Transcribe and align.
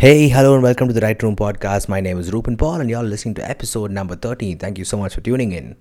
Hey, 0.00 0.28
hello, 0.28 0.54
and 0.54 0.62
welcome 0.62 0.86
to 0.86 0.94
the 0.94 1.00
Right 1.00 1.20
Room 1.20 1.34
Podcast. 1.34 1.88
My 1.88 2.00
name 2.00 2.20
is 2.20 2.30
Rupen 2.30 2.56
Paul, 2.56 2.80
and 2.80 2.88
you're 2.88 3.02
listening 3.02 3.34
to 3.34 3.50
episode 3.50 3.90
number 3.90 4.14
13. 4.14 4.56
Thank 4.56 4.78
you 4.78 4.84
so 4.84 4.96
much 4.96 5.16
for 5.16 5.20
tuning 5.22 5.50
in. 5.50 5.74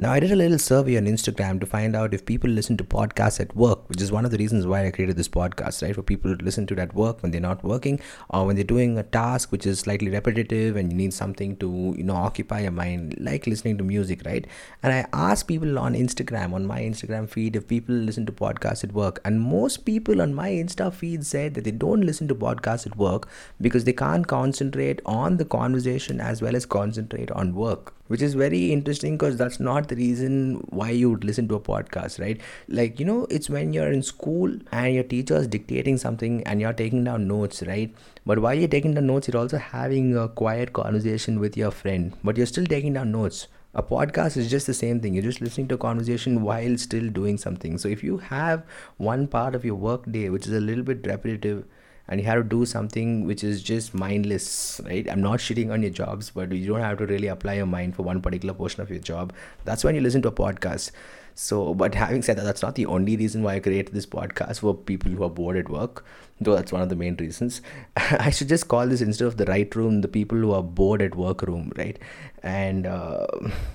Now, 0.00 0.12
I 0.12 0.20
did 0.20 0.30
a 0.30 0.36
little 0.36 0.60
survey 0.60 0.96
on 0.96 1.06
Instagram 1.06 1.58
to 1.58 1.66
find 1.66 1.96
out 1.96 2.14
if 2.14 2.24
people 2.24 2.48
listen 2.48 2.76
to 2.76 2.84
podcasts 2.84 3.40
at 3.40 3.56
work, 3.56 3.88
which 3.88 4.00
is 4.00 4.12
one 4.12 4.24
of 4.24 4.30
the 4.30 4.38
reasons 4.38 4.64
why 4.64 4.86
I 4.86 4.92
created 4.92 5.16
this 5.16 5.26
podcast, 5.26 5.82
right? 5.82 5.92
For 5.92 6.04
people 6.04 6.36
to 6.36 6.44
listen 6.44 6.68
to 6.68 6.74
it 6.74 6.78
at 6.78 6.94
work 6.94 7.20
when 7.20 7.32
they're 7.32 7.40
not 7.40 7.64
working 7.64 7.98
or 8.30 8.46
when 8.46 8.54
they're 8.54 8.62
doing 8.62 8.96
a 8.96 9.02
task 9.02 9.50
which 9.50 9.66
is 9.66 9.80
slightly 9.80 10.08
repetitive 10.08 10.76
and 10.76 10.92
you 10.92 10.96
need 10.96 11.12
something 11.12 11.56
to, 11.56 11.96
you 11.98 12.04
know, 12.04 12.14
occupy 12.14 12.60
your 12.60 12.70
mind, 12.70 13.16
like 13.18 13.48
listening 13.48 13.76
to 13.78 13.82
music, 13.82 14.22
right? 14.24 14.46
And 14.84 14.92
I 14.92 15.04
asked 15.12 15.48
people 15.48 15.80
on 15.80 15.94
Instagram, 15.94 16.52
on 16.52 16.64
my 16.64 16.80
Instagram 16.80 17.28
feed, 17.28 17.56
if 17.56 17.66
people 17.66 17.96
listen 17.96 18.24
to 18.26 18.32
podcasts 18.32 18.84
at 18.84 18.92
work. 18.92 19.20
And 19.24 19.40
most 19.40 19.84
people 19.84 20.22
on 20.22 20.32
my 20.32 20.50
Insta 20.50 20.94
feed 20.94 21.26
said 21.26 21.54
that 21.54 21.64
they 21.64 21.72
don't 21.72 22.02
listen 22.02 22.28
to 22.28 22.36
podcasts 22.36 22.86
at 22.86 22.96
work 22.96 23.28
because 23.60 23.82
they 23.82 23.92
can't 23.92 24.28
concentrate 24.28 25.02
on 25.04 25.38
the 25.38 25.44
conversation 25.44 26.20
as 26.20 26.40
well 26.40 26.54
as 26.54 26.66
concentrate 26.66 27.32
on 27.32 27.52
work 27.52 27.97
which 28.08 28.22
is 28.22 28.34
very 28.34 28.72
interesting 28.72 29.16
because 29.16 29.36
that's 29.36 29.60
not 29.60 29.88
the 29.88 29.96
reason 29.96 30.56
why 30.70 30.90
you 30.90 31.10
would 31.10 31.24
listen 31.24 31.48
to 31.48 31.54
a 31.54 31.60
podcast 31.60 32.20
right? 32.20 32.40
Like 32.68 32.98
you 33.00 33.06
know 33.06 33.26
it's 33.30 33.48
when 33.48 33.72
you're 33.72 33.92
in 33.92 34.02
school 34.02 34.54
and 34.72 34.94
your 34.94 35.04
teacher 35.04 35.36
is 35.36 35.46
dictating 35.46 35.96
something 35.96 36.42
and 36.44 36.60
you're 36.60 36.72
taking 36.72 37.04
down 37.04 37.28
notes 37.28 37.62
right? 37.66 37.94
But 38.26 38.40
while 38.40 38.54
you're 38.54 38.68
taking 38.68 38.94
down 38.94 39.06
notes 39.06 39.28
you're 39.28 39.40
also 39.40 39.58
having 39.58 40.16
a 40.16 40.28
quiet 40.28 40.72
conversation 40.72 41.38
with 41.40 41.56
your 41.56 41.70
friend 41.70 42.12
but 42.24 42.36
you're 42.36 42.46
still 42.46 42.66
taking 42.66 42.94
down 42.94 43.12
notes. 43.12 43.46
A 43.74 43.82
podcast 43.82 44.36
is 44.36 44.50
just 44.50 44.66
the 44.66 44.74
same 44.74 44.98
thing. 45.00 45.14
You're 45.14 45.22
just 45.22 45.42
listening 45.42 45.68
to 45.68 45.74
a 45.74 45.78
conversation 45.78 46.42
while 46.42 46.76
still 46.78 47.10
doing 47.10 47.36
something. 47.36 47.76
So 47.78 47.88
if 47.88 48.02
you 48.02 48.16
have 48.16 48.64
one 48.96 49.28
part 49.28 49.54
of 49.54 49.64
your 49.64 49.76
work 49.76 50.10
day 50.10 50.30
which 50.30 50.46
is 50.46 50.52
a 50.52 50.60
little 50.60 50.82
bit 50.82 51.06
repetitive 51.06 51.64
and 52.08 52.20
you 52.20 52.26
have 52.26 52.42
to 52.42 52.48
do 52.48 52.64
something 52.64 53.26
which 53.26 53.44
is 53.44 53.62
just 53.62 53.94
mindless 53.94 54.80
right? 54.84 55.08
I'm 55.10 55.20
not 55.20 55.38
shitting 55.40 55.70
on 55.72 55.82
your 55.82 55.90
jobs 55.90 56.30
but 56.30 56.52
you 56.52 56.66
don't 56.66 56.80
have 56.80 56.98
to 56.98 57.06
really 57.06 57.28
apply 57.28 57.54
your 57.54 57.66
mind 57.66 57.96
for 57.96 58.02
one 58.02 58.22
particular 58.22 58.54
portion 58.54 58.82
of 58.82 58.90
your 58.90 59.00
job. 59.00 59.32
That's 59.64 59.84
when 59.84 59.94
you 59.94 60.00
listen 60.00 60.22
to 60.22 60.28
a 60.28 60.32
podcast. 60.32 60.90
So 61.34 61.74
but 61.74 61.94
having 61.94 62.22
said 62.22 62.38
that 62.38 62.44
that's 62.44 62.62
not 62.62 62.74
the 62.74 62.86
only 62.86 63.16
reason 63.16 63.42
why 63.44 63.54
i 63.54 63.60
created 63.60 63.94
this 63.94 64.06
podcast 64.06 64.58
for 64.60 64.74
people 64.74 65.12
who 65.12 65.22
are 65.22 65.30
bored 65.30 65.56
at 65.56 65.68
work 65.68 66.04
though 66.40 66.54
that's 66.54 66.72
one 66.72 66.82
of 66.82 66.88
the 66.88 66.96
main 66.96 67.16
reasons. 67.16 67.60
I 67.96 68.30
should 68.30 68.48
just 68.48 68.68
call 68.68 68.86
this 68.86 69.00
instead 69.00 69.26
of 69.26 69.36
the 69.36 69.44
right 69.46 69.74
room 69.74 70.00
the 70.00 70.08
people 70.08 70.38
who 70.38 70.52
are 70.52 70.62
bored 70.62 71.02
at 71.02 71.14
work 71.14 71.42
room 71.42 71.72
right? 71.76 71.98
And 72.42 72.86
uh, 72.86 73.26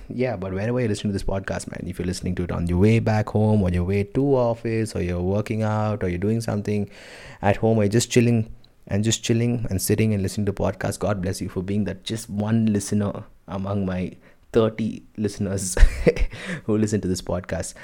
yeah 0.08 0.36
but 0.36 0.52
wherever 0.52 0.80
you 0.80 0.88
listen 0.88 1.10
to 1.10 1.12
this 1.12 1.22
podcast 1.22 1.70
man 1.70 1.88
if 1.88 1.98
you're 1.98 2.06
listening 2.06 2.34
to 2.36 2.44
it 2.44 2.52
on 2.52 2.66
your 2.66 2.78
way 2.78 2.98
back 2.98 3.28
home 3.28 3.62
or 3.62 3.70
your 3.70 3.84
way 3.84 4.04
to 4.04 4.24
office 4.36 4.94
or 4.94 5.02
you're 5.02 5.20
working 5.20 5.62
out 5.62 6.02
or 6.02 6.08
you're 6.08 6.18
doing 6.18 6.40
something 6.40 6.88
at 7.42 7.56
home 7.56 7.78
or 7.78 7.84
you're 7.84 7.90
just 7.90 8.10
chilling 8.10 8.50
and 8.86 9.04
just 9.04 9.22
chilling 9.22 9.66
and 9.70 9.80
sitting 9.80 10.12
and 10.12 10.22
listening 10.22 10.46
to 10.46 10.52
podcast 10.52 10.98
god 10.98 11.22
bless 11.22 11.40
you 11.40 11.48
for 11.48 11.62
being 11.62 11.84
that 11.84 12.04
just 12.04 12.28
one 12.28 12.66
listener 12.66 13.24
among 13.48 13.84
my 13.86 14.12
30 14.54 15.02
listeners 15.16 15.76
who 16.64 16.78
listen 16.78 17.00
to 17.00 17.08
this 17.08 17.20
podcast. 17.20 17.74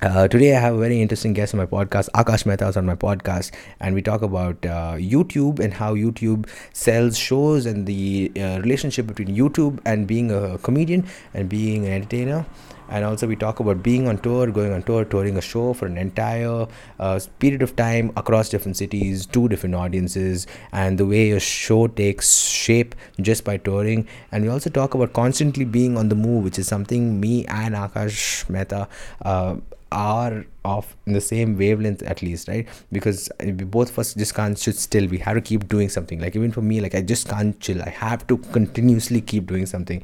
Uh, 0.00 0.26
today, 0.28 0.56
I 0.56 0.60
have 0.60 0.74
a 0.74 0.78
very 0.78 1.00
interesting 1.00 1.32
guest 1.32 1.54
on 1.54 1.58
my 1.58 1.66
podcast. 1.66 2.08
Aakash 2.14 2.46
Mehta 2.46 2.66
is 2.68 2.76
on 2.76 2.86
my 2.86 2.94
podcast, 2.94 3.52
and 3.80 3.94
we 3.94 4.02
talk 4.02 4.22
about 4.22 4.64
uh, 4.64 4.94
YouTube 4.94 5.60
and 5.60 5.74
how 5.74 5.94
YouTube 5.94 6.48
sells 6.72 7.18
shows 7.18 7.66
and 7.66 7.86
the 7.86 8.32
uh, 8.36 8.60
relationship 8.60 9.06
between 9.06 9.28
YouTube 9.28 9.80
and 9.84 10.06
being 10.06 10.30
a 10.30 10.58
comedian 10.58 11.06
and 11.34 11.48
being 11.48 11.86
an 11.86 11.92
entertainer 11.92 12.46
and 12.92 13.04
also 13.04 13.26
we 13.26 13.34
talk 13.34 13.60
about 13.64 13.82
being 13.82 14.06
on 14.06 14.18
tour 14.18 14.46
going 14.58 14.72
on 14.72 14.82
tour 14.82 15.04
touring 15.04 15.36
a 15.38 15.40
show 15.40 15.72
for 15.72 15.86
an 15.86 15.96
entire 15.96 16.66
uh, 17.00 17.18
period 17.38 17.62
of 17.62 17.74
time 17.74 18.12
across 18.16 18.50
different 18.54 18.76
cities 18.76 19.26
two 19.26 19.48
different 19.48 19.74
audiences 19.74 20.46
and 20.72 20.98
the 20.98 21.06
way 21.06 21.30
a 21.30 21.40
show 21.40 21.86
takes 21.86 22.32
shape 22.62 22.94
just 23.20 23.44
by 23.44 23.56
touring. 23.56 24.06
And 24.30 24.44
we 24.44 24.50
also 24.50 24.70
talk 24.70 24.94
about 24.94 25.12
constantly 25.12 25.64
being 25.64 25.96
on 25.96 26.08
the 26.08 26.14
move 26.14 26.44
which 26.44 26.58
is 26.58 26.66
something 26.66 27.20
me 27.20 27.46
and 27.46 27.74
aakash 27.74 28.48
mehta 28.48 28.88
uh, 29.22 29.56
are 29.92 30.44
of 30.64 30.96
in 31.06 31.12
the 31.12 31.20
same 31.20 31.56
wavelength 31.56 32.02
at 32.02 32.22
least 32.22 32.48
right 32.48 32.68
because 32.90 33.28
both 33.76 33.90
of 33.90 33.98
us 33.98 34.14
just 34.14 34.34
can't 34.34 34.58
sit 34.58 34.76
still 34.76 35.06
we 35.06 35.18
have 35.18 35.34
to 35.34 35.40
keep 35.40 35.68
doing 35.68 35.88
something 35.88 36.20
like 36.20 36.34
even 36.34 36.50
for 36.50 36.62
me 36.62 36.80
like 36.80 36.94
i 36.94 37.00
just 37.00 37.28
can't 37.28 37.58
chill 37.60 37.82
i 37.82 37.88
have 37.88 38.26
to 38.26 38.38
continuously 38.38 39.20
keep 39.20 39.46
doing 39.46 39.66
something 39.66 40.02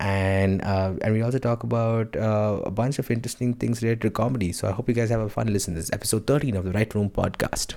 and 0.00 0.62
uh, 0.62 0.92
and 1.02 1.12
we 1.14 1.22
also 1.22 1.38
talk 1.38 1.62
about 1.64 2.16
uh, 2.16 2.60
a 2.64 2.70
bunch 2.70 2.98
of 2.98 3.10
interesting 3.10 3.54
things 3.54 3.82
related 3.82 4.00
to 4.02 4.10
comedy. 4.10 4.52
So 4.52 4.68
I 4.68 4.72
hope 4.72 4.88
you 4.88 4.94
guys 4.94 5.10
have 5.10 5.20
a 5.20 5.28
fun 5.28 5.52
listen. 5.52 5.74
This 5.74 5.84
is 5.84 5.90
episode 5.90 6.26
13 6.26 6.56
of 6.56 6.64
the 6.64 6.72
Right 6.72 6.94
Room 6.94 7.10
podcast. 7.10 7.74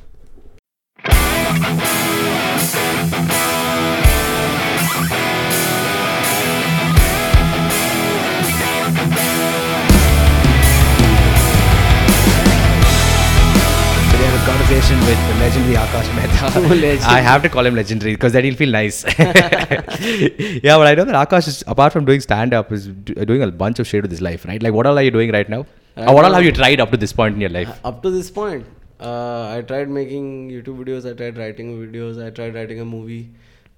Conversation 14.46 14.98
with 15.02 15.20
the 15.28 15.34
legendary 15.40 15.76
Aakash 15.76 16.10
Mehta. 16.16 17.06
I 17.08 17.20
have 17.22 17.44
to 17.44 17.50
call 17.50 17.66
him 17.66 17.76
legendary 17.76 18.14
because 18.14 18.34
then 18.34 18.44
he'll 18.44 18.56
feel 18.56 18.72
nice. 18.72 19.04
yeah, 19.20 20.78
but 20.78 20.88
I 20.88 20.96
know 20.96 21.06
that 21.06 21.16
Aakash 21.16 21.48
is, 21.48 21.64
apart 21.68 21.94
from 21.94 22.06
doing 22.06 22.22
stand 22.22 22.54
up, 22.54 22.72
is 22.72 22.88
doing 22.88 23.44
a 23.44 23.52
bunch 23.52 23.78
of 23.80 23.86
shit 23.86 24.02
with 24.02 24.10
his 24.10 24.20
life, 24.22 24.46
right? 24.46 24.62
Like, 24.64 24.74
what 24.74 24.88
all 24.88 24.98
are 24.98 25.04
you 25.04 25.12
doing 25.12 25.32
right 25.32 25.48
now? 25.48 25.66
or 25.96 26.16
what 26.16 26.26
all 26.26 26.34
have 26.34 26.44
you 26.44 26.52
tried 26.52 26.80
up 26.80 26.90
to 26.90 26.98
this 26.98 27.14
point 27.14 27.36
in 27.36 27.42
your 27.42 27.52
life? 27.52 27.80
Up 27.84 28.02
to 28.02 28.10
this 28.10 28.32
point, 28.32 28.66
uh, 29.00 29.50
I 29.50 29.62
tried 29.62 29.90
making 29.90 30.50
YouTube 30.50 30.84
videos, 30.84 31.10
I 31.10 31.14
tried 31.14 31.38
writing 31.38 31.78
videos, 31.78 32.24
I 32.26 32.32
tried 32.32 32.56
writing 32.56 32.80
a 32.80 32.86
movie. 32.86 33.30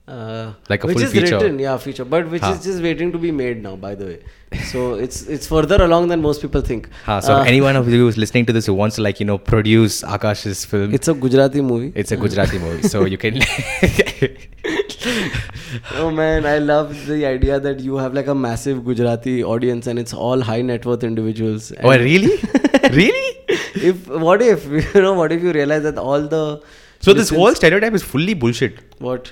Uh, 0.06 0.52
like 0.68 0.84
a 0.84 0.88
which 0.88 0.98
full 0.98 1.04
is 1.04 1.14
feature. 1.14 1.38
written, 1.38 1.60
yeah, 1.60 1.78
feature, 1.78 2.04
but 2.04 2.30
which 2.30 2.44
is 2.44 2.62
just 2.62 2.84
waiting 2.84 3.10
to 3.14 3.18
be 3.18 3.32
made 3.32 3.64
now. 3.64 3.78
By 3.78 3.96
the 3.96 4.06
way, 4.06 4.20
so 4.66 4.96
it's 4.96 5.22
it's 5.28 5.48
further 5.48 5.82
along 5.82 6.10
than 6.10 6.22
most 6.22 6.42
people 6.42 6.60
think. 6.60 6.90
Ha, 7.06 7.22
so 7.22 7.36
uh, 7.36 7.44
anyone 7.44 7.78
of 7.78 7.88
you 7.88 8.00
who's 8.00 8.18
listening 8.18 8.46
to 8.48 8.52
this 8.52 8.66
who 8.66 8.74
wants 8.74 8.98
to 8.98 9.02
like 9.02 9.22
you 9.22 9.26
know 9.26 9.38
produce 9.38 10.02
Aakash's 10.02 10.66
film, 10.66 10.94
it's 10.94 11.08
a 11.08 11.14
Gujarati 11.14 11.62
movie. 11.62 11.94
It's 11.96 12.12
a 12.12 12.18
Gujarati 12.18 12.60
movie, 12.60 12.86
so 12.86 13.06
you 13.06 13.18
can. 13.18 13.40
oh 15.96 16.12
man, 16.12 16.46
I 16.46 16.58
love 16.58 17.06
the 17.06 17.26
idea 17.26 17.60
that 17.60 17.80
you 17.80 17.96
have 17.98 18.14
like 18.14 18.28
a 18.28 18.36
massive 18.36 18.84
Gujarati 18.84 19.44
audience 19.44 19.88
and 19.88 19.98
it's 19.98 20.14
all 20.14 20.42
high 20.42 20.62
net 20.62 20.86
worth 20.86 21.04
individuals. 21.04 21.72
oh 21.82 21.90
really? 21.98 22.38
really? 22.92 23.38
If 23.76 24.08
what 24.08 24.42
if 24.42 24.66
you 24.66 25.02
know 25.02 25.14
what 25.14 25.32
if 25.32 25.42
you 25.42 25.52
realize 25.52 25.84
that 25.84 25.98
all 25.98 26.22
the 26.22 26.62
so 27.00 27.14
this 27.14 27.30
whole 27.30 27.54
stereotype 27.54 27.94
is 27.94 28.04
fully 28.04 28.34
bullshit. 28.34 28.80
What? 29.00 29.32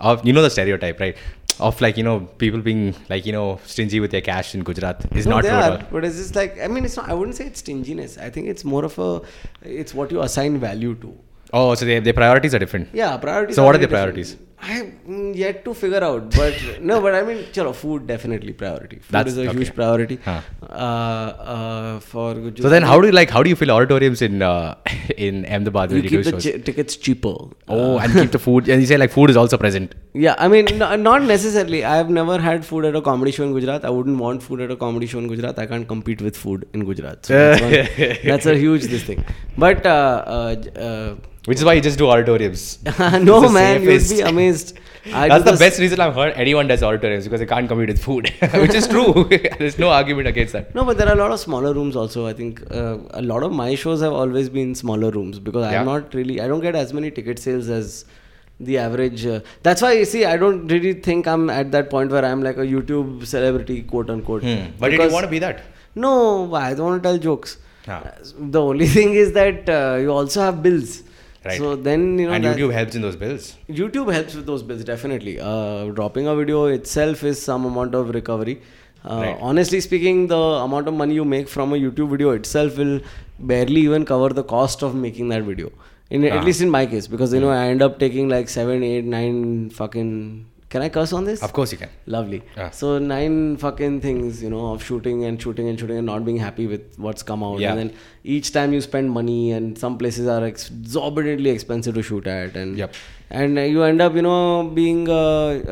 Of 0.00 0.26
you 0.26 0.32
know 0.32 0.42
the 0.42 0.50
stereotype 0.50 1.00
right? 1.00 1.16
Of 1.60 1.80
like 1.80 1.96
you 1.96 2.04
know 2.04 2.20
people 2.38 2.60
being 2.60 2.94
like 3.08 3.26
you 3.26 3.32
know 3.32 3.60
stingy 3.64 3.98
with 3.98 4.12
their 4.12 4.20
cash 4.20 4.54
in 4.54 4.62
Gujarat 4.62 5.06
is 5.16 5.26
no, 5.26 5.36
not 5.36 5.42
they 5.42 5.50
are, 5.50 5.84
but 5.90 6.04
it's 6.04 6.16
just 6.16 6.36
like 6.36 6.60
I 6.60 6.68
mean 6.68 6.84
it's 6.84 6.96
not 6.96 7.08
I 7.08 7.14
wouldn't 7.14 7.36
say 7.36 7.46
it's 7.46 7.58
stinginess. 7.58 8.16
I 8.16 8.30
think 8.30 8.46
it's 8.46 8.64
more 8.64 8.84
of 8.84 8.98
a 8.98 9.22
it's 9.62 9.92
what 9.92 10.12
you 10.12 10.20
assign 10.22 10.58
value 10.58 10.94
to. 10.96 11.16
Oh 11.52 11.74
so 11.74 11.84
they, 11.84 11.98
their 11.98 12.12
priorities 12.12 12.54
are 12.54 12.60
different. 12.60 12.90
Yeah 12.92 13.16
priorities 13.16 13.56
so 13.56 13.64
what 13.64 13.74
are 13.74 13.78
the 13.78 13.88
priorities 13.88 14.36
I 14.60 14.66
have 14.66 15.36
yet 15.36 15.64
to 15.64 15.72
figure 15.72 16.02
out, 16.02 16.34
but 16.34 16.54
no, 16.80 17.00
but 17.00 17.14
I 17.14 17.22
mean, 17.22 17.44
chalo, 17.52 17.74
food 17.74 18.06
definitely 18.06 18.52
priority. 18.52 18.96
Food 18.96 19.12
That's, 19.12 19.30
is 19.30 19.38
a 19.38 19.48
okay. 19.48 19.56
huge 19.56 19.74
priority 19.74 20.18
huh. 20.24 20.40
uh, 20.62 20.66
uh, 20.66 22.00
for 22.00 22.34
Gujarat. 22.34 22.62
So 22.62 22.68
then, 22.68 22.82
how 22.82 23.00
do 23.00 23.06
you 23.06 23.12
like? 23.12 23.30
How 23.30 23.42
do 23.42 23.50
you 23.50 23.56
fill 23.56 23.70
auditoriums 23.70 24.20
in 24.20 24.42
uh, 24.42 24.74
in 25.16 25.44
Ahmedabad 25.46 25.92
you 25.92 26.02
keep 26.02 26.24
the 26.24 26.32
ch- 26.32 26.64
tickets 26.64 26.96
cheaper. 26.96 27.36
oh, 27.68 27.98
and 27.98 28.12
keep 28.12 28.32
the 28.32 28.38
food. 28.38 28.68
And 28.68 28.80
you 28.80 28.86
say 28.86 28.96
like 28.96 29.12
food 29.12 29.30
is 29.30 29.36
also 29.36 29.56
present. 29.56 29.94
Yeah, 30.12 30.34
I 30.38 30.48
mean, 30.48 30.66
no, 30.76 30.96
not 30.96 31.22
necessarily. 31.22 31.84
I 31.84 31.96
have 31.96 32.10
never 32.10 32.40
had 32.40 32.66
food 32.66 32.84
at 32.84 32.96
a 32.96 33.00
comedy 33.00 33.30
show 33.30 33.44
in 33.44 33.52
Gujarat. 33.52 33.84
I 33.84 33.90
wouldn't 33.90 34.18
want 34.18 34.42
food 34.42 34.60
at 34.60 34.72
a 34.72 34.76
comedy 34.76 35.06
show 35.06 35.18
in 35.18 35.28
Gujarat. 35.28 35.58
I 35.58 35.66
can't 35.66 35.86
compete 35.86 36.20
with 36.20 36.36
food 36.36 36.68
in 36.72 36.84
Gujarat. 36.84 37.26
So 37.26 37.34
that's, 37.34 37.62
one, 37.62 38.16
that's 38.24 38.46
a 38.46 38.56
huge 38.56 38.84
this 38.84 39.04
thing. 39.04 39.24
But 39.56 39.86
uh, 39.86 40.24
uh, 40.26 40.80
uh, 40.80 41.14
Which 41.48 41.58
is 41.58 41.64
why 41.64 41.72
you 41.74 41.80
just 41.80 41.98
do 41.98 42.06
auditoriums. 42.06 42.78
no 42.98 43.48
man, 43.48 43.82
you'd 43.82 44.08
be 44.10 44.20
amazed. 44.20 44.78
I 45.20 45.28
That's 45.28 45.50
the 45.50 45.56
best 45.56 45.80
reason 45.80 46.00
I've 46.00 46.14
heard 46.14 46.34
anyone 46.34 46.68
does 46.68 46.82
auditoriums 46.82 47.24
because 47.24 47.40
they 47.40 47.46
can't 47.46 47.66
compete 47.66 47.88
with 47.88 48.02
food, 48.02 48.30
which 48.62 48.74
is 48.74 48.86
true. 48.86 49.26
There's 49.58 49.78
no 49.78 49.88
argument 49.88 50.28
against 50.28 50.52
that. 50.52 50.74
No, 50.74 50.84
but 50.84 50.98
there 50.98 51.08
are 51.08 51.14
a 51.14 51.18
lot 51.22 51.30
of 51.30 51.40
smaller 51.40 51.72
rooms 51.72 51.96
also. 51.96 52.26
I 52.26 52.34
think 52.34 52.60
uh, 52.70 52.98
a 53.10 53.22
lot 53.22 53.42
of 53.42 53.52
my 53.52 53.74
shows 53.76 54.02
have 54.02 54.12
always 54.12 54.50
been 54.50 54.74
smaller 54.74 55.10
rooms 55.10 55.38
because 55.38 55.72
Yeah. 55.72 55.80
I'm 55.80 55.86
not 55.86 56.12
really. 56.12 56.38
I 56.42 56.48
don't 56.48 56.60
get 56.60 56.74
as 56.74 56.92
many 56.92 57.10
ticket 57.10 57.38
sales 57.38 57.70
as 57.70 58.04
the 58.60 58.76
average. 58.76 59.24
Uh, 59.24 59.40
that's 59.62 59.80
why 59.80 59.92
you 59.92 60.04
see, 60.04 60.26
I 60.26 60.36
don't 60.36 60.68
really 60.68 60.92
think 61.08 61.26
I'm 61.26 61.48
at 61.48 61.72
that 61.72 61.88
point 61.88 62.10
where 62.10 62.26
I'm 62.26 62.42
like 62.42 62.58
a 62.58 62.68
YouTube 62.74 63.26
celebrity, 63.26 63.82
quote 63.82 64.10
unquote. 64.10 64.42
Hmm. 64.42 64.72
But 64.78 64.90
did 64.90 65.00
you 65.00 65.10
want 65.10 65.24
to 65.24 65.30
be 65.30 65.38
that? 65.38 65.62
No, 65.94 66.54
I 66.54 66.74
don't 66.74 66.86
want 66.90 67.02
to 67.02 67.08
tell 67.08 67.18
jokes. 67.18 67.56
Ah. 67.86 68.02
Uh, 68.04 68.10
The 68.56 68.60
only 68.60 68.86
thing 68.86 69.14
is 69.14 69.32
that 69.32 69.76
uh, 69.80 69.96
you 69.98 70.12
also 70.12 70.42
have 70.42 70.62
bills. 70.62 71.04
Right. 71.48 71.58
So 71.64 71.74
then 71.88 72.02
you 72.18 72.26
know 72.28 72.32
and 72.38 72.44
YouTube 72.48 72.72
helps 72.78 72.94
in 73.00 73.02
those 73.06 73.16
bills. 73.22 73.46
YouTube 73.82 74.12
helps 74.16 74.34
with 74.40 74.46
those 74.52 74.62
bills 74.72 74.84
definitely. 74.90 75.34
Uh, 75.52 75.86
dropping 76.00 76.26
a 76.34 76.36
video 76.42 76.64
itself 76.80 77.24
is 77.32 77.40
some 77.50 77.64
amount 77.72 77.94
of 78.02 78.10
recovery. 78.20 78.56
Uh, 79.04 79.20
Right. 79.24 79.38
Honestly 79.48 79.80
speaking, 79.80 80.26
the 80.34 80.38
amount 80.38 80.88
of 80.92 80.94
money 81.02 81.14
you 81.20 81.24
make 81.36 81.48
from 81.56 81.72
a 81.72 81.76
YouTube 81.84 82.10
video 82.14 82.30
itself 82.38 82.76
will 82.82 82.98
barely 83.52 83.82
even 83.90 84.04
cover 84.04 84.28
the 84.40 84.44
cost 84.54 84.82
of 84.88 84.94
making 85.06 85.28
that 85.34 85.44
video. 85.52 85.70
In 86.16 86.24
Ah. 86.26 86.34
at 86.38 86.44
least 86.48 86.62
in 86.66 86.70
my 86.74 86.84
case, 86.92 87.06
because 87.14 87.32
you 87.36 87.40
know 87.44 87.50
I 87.56 87.64
end 87.72 87.82
up 87.86 87.98
taking 88.04 88.28
like 88.34 88.48
seven, 88.58 88.82
eight, 88.92 89.04
nine 89.16 89.36
fucking. 89.80 90.10
Can 90.72 90.82
I 90.82 90.90
curse 90.90 91.14
on 91.14 91.24
this? 91.24 91.42
Of 91.42 91.52
course 91.54 91.72
you 91.72 91.78
can. 91.78 91.88
Lovely. 92.06 92.42
Yeah. 92.54 92.68
So 92.70 92.98
nine 92.98 93.56
fucking 93.56 94.02
things, 94.02 94.42
you 94.42 94.50
know, 94.50 94.72
of 94.72 94.84
shooting 94.84 95.24
and 95.24 95.40
shooting 95.40 95.66
and 95.68 95.80
shooting 95.80 95.96
and 95.96 96.06
not 96.06 96.26
being 96.26 96.36
happy 96.36 96.66
with 96.66 96.98
what's 96.98 97.22
come 97.22 97.42
out. 97.42 97.60
Yeah. 97.60 97.70
And 97.70 97.78
then 97.78 97.92
each 98.22 98.52
time 98.52 98.74
you 98.74 98.82
spend 98.82 99.10
money, 99.10 99.52
and 99.52 99.78
some 99.78 99.96
places 99.96 100.26
are 100.28 100.44
exorbitantly 100.44 101.48
expensive 101.50 101.94
to 101.94 102.02
shoot 102.02 102.26
at, 102.26 102.54
and 102.54 102.76
Yep. 102.76 102.94
and 103.30 103.56
you 103.56 103.82
end 103.82 104.02
up, 104.02 104.14
you 104.14 104.20
know, 104.20 104.64
being, 104.80 105.08
uh, 105.08 105.14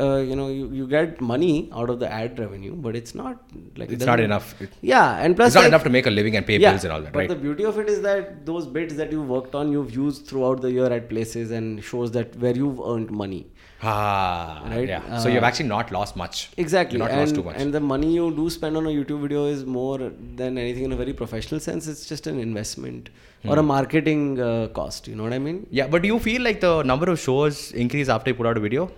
uh, 0.05 0.17
you 0.29 0.35
know, 0.35 0.47
you, 0.49 0.71
you 0.71 0.87
get 0.87 1.21
money 1.21 1.69
out 1.73 1.91
of 1.91 1.99
the 1.99 2.11
ad 2.11 2.39
revenue, 2.39 2.73
but 2.75 2.95
it's 2.95 3.13
not 3.13 3.37
like 3.75 3.91
It's 3.91 4.05
not 4.05 4.19
enough. 4.19 4.59
It- 4.59 4.71
Yeah, 4.81 5.17
and 5.23 5.35
plus 5.35 5.49
It's 5.49 5.55
not 5.55 5.61
like- 5.61 5.67
enough 5.67 5.83
to 5.83 5.91
make 5.91 6.07
a 6.07 6.09
living 6.19 6.35
and 6.35 6.45
pay 6.45 6.57
bills 6.57 6.83
and 6.83 6.91
all 6.93 7.01
that, 7.01 7.05
right? 7.07 7.13
but 7.13 7.19
right? 7.19 7.29
the 7.29 7.35
beauty 7.35 7.65
of 7.65 7.77
it 7.77 7.87
is 7.87 8.01
that 8.01 8.45
those 8.47 8.65
bits 8.65 8.95
that 8.95 9.11
you've 9.11 9.29
worked 9.29 9.53
on, 9.53 9.71
you've 9.71 9.93
used 9.95 10.25
throughout 10.25 10.61
the 10.61 10.71
year 10.71 10.91
at 10.99 11.07
places 11.07 11.51
and 11.51 11.83
shows 11.83 12.11
that 12.13 12.35
where 12.37 12.55
you've 12.55 12.79
earned 12.79 13.11
money. 13.11 13.45
Ah, 13.83 14.63
Right, 14.69 14.87
yeah. 14.89 15.17
so 15.19 15.29
uh, 15.29 15.33
you've 15.33 15.43
actually 15.43 15.67
not 15.69 15.91
lost 15.91 16.15
much. 16.15 16.49
Exactly, 16.57 16.97
You've 16.97 17.07
not 17.07 17.11
and, 17.11 17.19
lost 17.21 17.35
too 17.35 17.43
much. 17.43 17.57
and 17.57 17.73
the 17.73 17.79
money 17.79 18.11
you 18.13 18.31
do 18.35 18.49
spend 18.49 18.75
on 18.75 18.85
a 18.87 18.89
YouTube 18.89 19.21
video 19.21 19.45
is 19.45 19.65
more 19.65 19.97
than 20.35 20.57
anything 20.57 20.83
in 20.85 20.91
a 20.93 20.95
very 20.95 21.13
professional 21.13 21.59
sense. 21.59 21.87
It's 21.87 22.05
just 22.07 22.27
an 22.27 22.39
investment 22.39 23.09
Hmm. 23.43 23.49
or 23.51 23.59
a 23.59 23.63
marketing 23.63 24.39
uh, 24.41 24.67
cost. 24.69 25.07
You 25.07 25.15
know 25.15 25.23
what 25.23 25.33
I 25.33 25.37
mean? 25.37 25.67
yeah, 25.69 25.85
but 25.85 26.01
do 26.01 26.07
you 26.07 26.17
feel 26.17 26.41
like 26.41 26.59
the 26.59 26.81
number 26.81 27.07
of 27.11 27.19
shows 27.19 27.71
increase 27.71 28.09
after 28.09 28.31
you 28.31 28.35
put 28.35 28.47
out 28.47 28.57
a 28.57 28.59
video? 28.59 28.89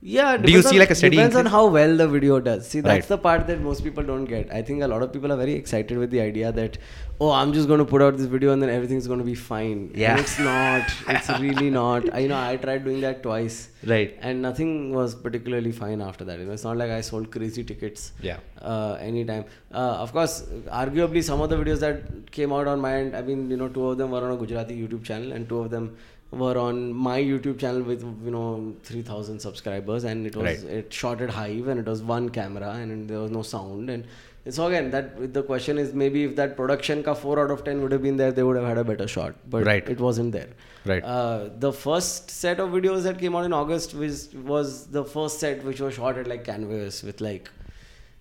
Yeah. 0.00 0.36
Do 0.36 0.52
you 0.52 0.62
see 0.62 0.76
on- 0.76 0.78
like 0.78 0.90
a 0.90 0.94
steady 0.94 1.16
Depends 1.16 1.34
on 1.34 1.46
how 1.46 1.66
well 1.66 1.96
the 1.96 2.06
video 2.06 2.38
does. 2.38 2.68
See, 2.68 2.80
that's 2.80 2.92
Right. 2.94 3.08
the 3.08 3.18
part 3.18 3.46
that 3.48 3.60
most 3.60 3.82
people 3.82 4.04
don't 4.04 4.26
get. 4.26 4.52
I 4.52 4.62
think 4.62 4.82
a 4.82 4.86
lot 4.86 5.02
of 5.02 5.12
people 5.12 5.32
are 5.32 5.36
very 5.36 5.54
excited 5.54 5.98
with 5.98 6.10
the 6.12 6.20
idea 6.20 6.52
that, 6.52 6.78
oh, 7.20 7.30
I'm 7.32 7.52
just 7.52 7.66
going 7.66 7.80
to 7.80 7.84
put 7.84 8.00
out 8.00 8.16
this 8.16 8.26
video 8.26 8.52
and 8.52 8.62
then 8.62 8.70
everything's 8.70 9.08
going 9.08 9.18
to 9.18 9.24
be 9.24 9.34
fine. 9.34 9.90
Yeah. 9.94 10.12
And 10.12 10.20
it's 10.20 10.38
not. 10.38 10.82
It's 11.08 11.28
really 11.40 11.70
not. 11.78 12.14
I, 12.14 12.20
you 12.20 12.28
know, 12.28 12.38
I 12.38 12.56
tried 12.56 12.84
doing 12.84 13.00
that 13.00 13.24
twice. 13.24 13.70
Right. 13.84 14.16
And 14.20 14.40
nothing 14.40 14.92
was 14.94 15.16
particularly 15.16 15.72
fine 15.72 16.00
after 16.00 16.24
that. 16.26 16.38
You 16.38 16.44
know, 16.44 16.52
it's 16.52 16.62
not 16.64 16.76
like 16.76 16.92
I 16.92 17.00
sold 17.00 17.32
crazy 17.32 17.64
tickets. 17.64 18.12
Yeah. 18.22 18.38
Uh, 18.62 18.96
anytime. 19.00 19.46
Uh, 19.72 19.78
of 20.04 20.12
course, 20.12 20.42
arguably 20.70 21.24
some 21.24 21.40
of 21.40 21.50
the 21.50 21.56
videos 21.56 21.80
that 21.80 22.30
came 22.30 22.52
out 22.52 22.68
on 22.68 22.80
my 22.80 22.94
end. 22.98 23.16
I 23.16 23.22
mean, 23.22 23.50
you 23.50 23.56
know, 23.56 23.68
two 23.68 23.88
of 23.88 23.98
them 23.98 24.12
were 24.12 24.24
on 24.24 24.30
a 24.30 24.36
Gujarati 24.36 24.80
YouTube 24.80 25.02
channel, 25.02 25.32
and 25.32 25.48
two 25.48 25.58
of 25.58 25.70
them 25.70 25.96
were 26.30 26.58
on 26.58 26.92
my 26.92 27.18
YouTube 27.20 27.58
channel 27.58 27.82
with 27.82 28.02
you 28.24 28.30
know 28.30 28.74
3,000 28.84 29.40
subscribers, 29.40 30.04
and 30.04 30.26
it 30.26 30.36
was 30.36 30.44
Right. 30.44 30.72
it 30.78 30.92
shot 30.92 31.20
at 31.22 31.30
Hive, 31.30 31.68
and 31.68 31.80
it 31.80 31.86
was 31.86 32.02
one 32.02 32.28
camera, 32.28 32.70
and 32.72 33.08
there 33.08 33.20
was 33.20 33.30
no 33.30 33.42
sound, 33.42 33.90
and. 33.90 34.04
So 34.50 34.66
again, 34.66 34.90
that 34.92 35.34
the 35.34 35.42
question 35.42 35.76
is 35.76 35.92
maybe 35.92 36.24
if 36.24 36.34
that 36.36 36.56
production 36.56 37.02
ka 37.02 37.12
four 37.12 37.38
out 37.40 37.50
of 37.50 37.64
ten 37.64 37.82
would 37.82 37.92
have 37.92 38.02
been 38.02 38.16
there, 38.16 38.32
they 38.32 38.42
would 38.42 38.56
have 38.56 38.64
had 38.66 38.78
a 38.78 38.84
better 38.90 39.06
shot. 39.06 39.34
But 39.54 39.66
Right. 39.66 39.86
it 39.94 40.00
wasn't 40.00 40.32
there. 40.32 40.48
Right. 40.86 41.02
Uh, 41.04 41.50
the 41.64 41.70
first 41.70 42.30
set 42.30 42.58
of 42.58 42.70
videos 42.70 43.02
that 43.02 43.18
came 43.18 43.36
out 43.36 43.44
in 43.44 43.52
August 43.52 43.92
was 43.94 44.32
was 44.52 44.86
the 44.86 45.04
first 45.04 45.38
set 45.40 45.62
which 45.64 45.82
was 45.86 45.94
shot 45.98 46.16
at 46.22 46.26
like 46.32 46.44
canvas 46.44 47.02
with 47.02 47.20
like, 47.20 47.50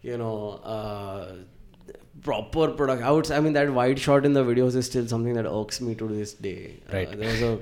you 0.02 0.18
know, 0.18 0.36
uh, 0.76 1.28
proper 2.24 2.70
product. 2.72 3.04
I, 3.04 3.12
would, 3.12 3.26
say, 3.26 3.36
I 3.38 3.40
mean 3.40 3.54
that 3.54 3.72
wide 3.72 4.00
shot 4.00 4.26
in 4.26 4.34
the 4.34 4.44
videos 4.44 4.76
is 4.76 4.86
still 4.86 5.08
something 5.08 5.34
that 5.34 5.46
irks 5.46 5.82
me 5.82 5.96
to 5.96 6.08
this 6.08 6.34
day. 6.34 6.80
Right. 6.92 7.08
Uh, 7.08 7.16
there 7.16 7.30
was 7.32 7.42
a 7.42 7.60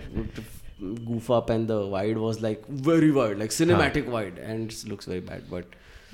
goof 1.06 1.30
up 1.32 1.50
and 1.50 1.68
the 1.68 1.86
wide 1.86 2.18
was 2.18 2.42
like 2.42 2.66
very 2.68 3.12
wide, 3.12 3.38
like 3.40 3.50
cinematic 3.50 4.06
wide, 4.08 4.38
and 4.38 4.72
it 4.72 4.86
looks 4.88 5.06
very 5.06 5.22
bad. 5.22 5.44
But 5.50 5.66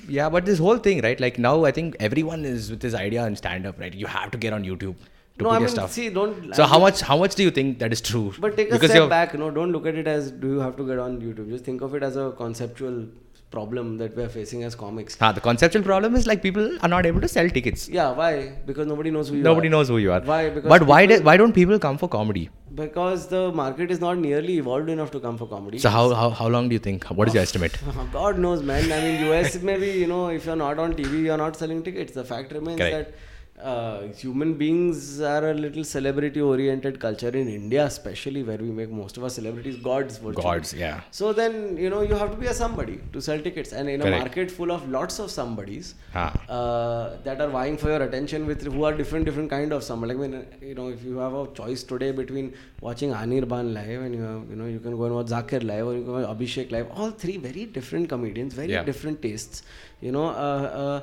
Yeah, 0.08 0.30
but 0.30 0.46
this 0.46 0.60
whole 0.60 0.78
thing, 0.78 1.02
right? 1.02 1.20
Like 1.20 1.40
now, 1.40 1.66
I 1.66 1.72
think 1.72 1.96
everyone 2.00 2.46
is 2.46 2.70
with 2.72 2.80
this 2.80 2.94
idea 2.94 3.26
in 3.26 3.36
stand 3.36 3.66
up, 3.66 3.80
right? 3.80 3.94
You 3.94 4.06
have 4.08 4.32
to 4.32 4.38
get 4.38 4.54
on 4.54 4.64
YouTube 4.64 4.96
to 5.38 5.44
no, 5.44 5.46
put 5.46 5.48
I 5.50 5.52
your 5.54 5.60
mean, 5.62 5.70
stuff. 5.70 5.92
see, 5.92 6.10
don't. 6.10 6.56
so 6.56 6.64
I 6.64 6.68
how 6.68 6.74
mean- 6.76 6.82
much? 6.84 7.02
How 7.02 7.18
much 7.18 7.36
do 7.36 7.44
you 7.44 7.52
think 7.52 7.80
that 7.80 7.92
is 7.94 8.02
true? 8.02 8.34
But 8.40 8.56
take 8.58 8.70
a 8.70 8.74
Because 8.74 8.92
step 8.92 9.10
back. 9.10 9.34
No, 9.38 9.50
don't 9.52 9.72
look 9.72 9.86
at 9.86 9.96
it 9.96 10.08
as 10.08 10.32
do 10.32 10.48
you 10.56 10.60
have 10.60 10.76
to 10.78 10.86
get 10.88 11.00
on 11.00 11.20
YouTube. 11.22 11.50
Just 11.50 11.64
think 11.66 11.82
of 11.82 11.96
it 11.96 12.04
as 12.04 12.16
a 12.18 12.32
conceptual 12.38 13.06
problem 13.52 13.98
that 13.98 14.16
we're 14.16 14.30
facing 14.30 14.64
as 14.64 14.76
comics. 14.76 15.18
Ah, 15.20 15.32
the 15.32 15.42
conceptual 15.42 15.84
problem 15.84 16.16
is 16.16 16.26
like 16.26 16.42
people 16.42 16.68
are 16.82 16.90
not 16.94 17.06
able 17.06 17.22
to 17.22 17.28
sell 17.28 17.50
tickets. 17.50 17.88
Yeah, 17.90 18.12
why? 18.12 18.54
Because 18.66 18.88
nobody 18.88 19.12
knows 19.12 19.30
who 19.30 19.38
you 19.38 19.44
Nobody 19.44 19.68
are. 19.68 19.72
knows 19.72 19.90
who 19.90 19.98
you 19.98 20.12
are. 20.12 20.22
Why? 20.22 20.50
Because 20.50 20.70
but 20.70 20.86
why? 20.92 21.06
Do, 21.06 21.22
why 21.22 21.38
don't 21.38 21.54
people 21.54 21.80
come 21.80 21.98
for 21.98 22.10
comedy? 22.10 22.50
Because 22.76 23.28
the 23.28 23.52
market 23.52 23.92
is 23.92 24.00
not 24.00 24.18
nearly 24.18 24.58
evolved 24.58 24.90
enough 24.90 25.12
to 25.12 25.20
come 25.20 25.38
for 25.38 25.48
comedy. 25.48 25.80
So 25.80 25.90
how, 25.90 26.06
how 26.22 26.30
how 26.30 26.48
long 26.48 26.70
do 26.70 26.74
you 26.80 26.80
think? 26.80 27.06
What 27.22 27.28
is 27.28 27.34
your 27.34 27.44
estimate? 27.44 27.78
God 28.14 28.40
knows, 28.40 28.64
man. 28.64 28.92
I 29.00 29.02
mean, 29.08 29.26
US 29.32 29.60
maybe 29.72 29.92
you 30.04 30.08
know 30.08 30.24
if 30.30 30.46
you're 30.46 30.62
not 30.64 30.80
on 30.80 30.94
TV, 31.02 31.24
you're 31.26 31.42
not 31.46 31.56
selling 31.66 31.84
tickets. 31.84 32.14
The 32.22 32.26
fact 32.34 32.58
remains 32.60 32.80
Correct. 32.86 33.12
that 33.12 33.28
uh, 33.64 34.08
human 34.18 34.54
beings 34.56 35.22
are 35.22 35.50
a 35.50 35.54
little 35.54 35.84
celebrity-oriented 35.84 37.00
culture 37.00 37.30
in 37.30 37.48
India, 37.48 37.86
especially 37.86 38.44
where 38.44 38.58
we 38.58 38.72
make 38.80 38.90
most 38.90 39.18
of 39.18 39.24
our 39.24 39.30
celebrities 39.30 39.78
gods. 39.78 40.18
Virtually. 40.18 40.44
Gods, 40.44 40.74
yeah. 40.74 41.02
So 41.12 41.34
then 41.34 41.78
you 41.78 41.90
know 41.90 42.02
you 42.02 42.16
have 42.16 42.32
to 42.32 42.38
be 42.38 42.48
a 42.48 42.54
somebody 42.54 43.00
to 43.14 43.22
sell 43.22 43.40
tickets, 43.40 43.72
and 43.74 43.90
in 43.90 44.02
a 44.02 44.10
market 44.10 44.50
full 44.52 44.72
of 44.72 44.88
lots 44.90 45.20
of 45.20 45.30
somebodies 45.32 45.94
Ah. 46.14 46.34
uh, 46.50 47.18
that 47.24 47.40
are 47.40 47.50
vying 47.50 47.78
for 47.78 47.90
your 47.90 48.02
attention 48.04 48.48
with 48.48 48.64
who 48.74 48.84
are 48.84 48.94
different 49.02 49.26
different 49.26 49.50
kind 49.50 49.72
of 49.72 49.84
somebody. 49.84 50.14
Like 50.14 50.22
when 50.26 50.36
you 50.72 50.76
know 50.76 50.90
if 50.90 51.04
you 51.04 51.18
have 51.18 51.34
a 51.34 51.46
choice 51.62 51.84
today 51.84 52.12
between 52.12 52.54
watching 52.82 53.12
Anirban 53.22 53.74
live 53.80 54.02
and 54.02 54.16
you 54.16 54.24
have 54.32 54.44
you 54.50 54.56
know 54.64 54.66
you 54.76 54.80
can 54.80 54.98
go 54.98 55.06
and 55.06 55.16
watch 55.22 55.28
Zakir 55.38 55.64
live 55.64 55.88
or 55.88 55.96
you 55.96 56.04
can 56.04 56.14
watch 56.20 56.30
Abhishek 56.36 56.72
live. 56.72 56.88
All 56.96 57.12
three 57.12 57.38
very 57.38 57.66
different 57.80 58.10
comedians, 58.10 58.54
very 58.54 58.72
Yeah. 58.78 58.84
different 58.84 59.22
tastes. 59.22 59.64
You 60.02 60.12
know. 60.20 60.28
Uh, 60.28 60.70
uh, 60.84 61.02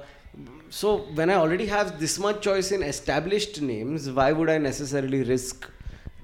so 0.71 0.99
when 1.15 1.31
I 1.31 1.35
already 1.35 1.67
have 1.67 1.99
this 1.99 2.19
much 2.19 2.41
choice 2.43 2.73
in 2.73 2.83
established 2.83 3.61
names, 3.63 4.11
why 4.11 4.33
would 4.33 4.51
I 4.51 4.59
necessarily 4.59 5.23
risk? 5.23 5.69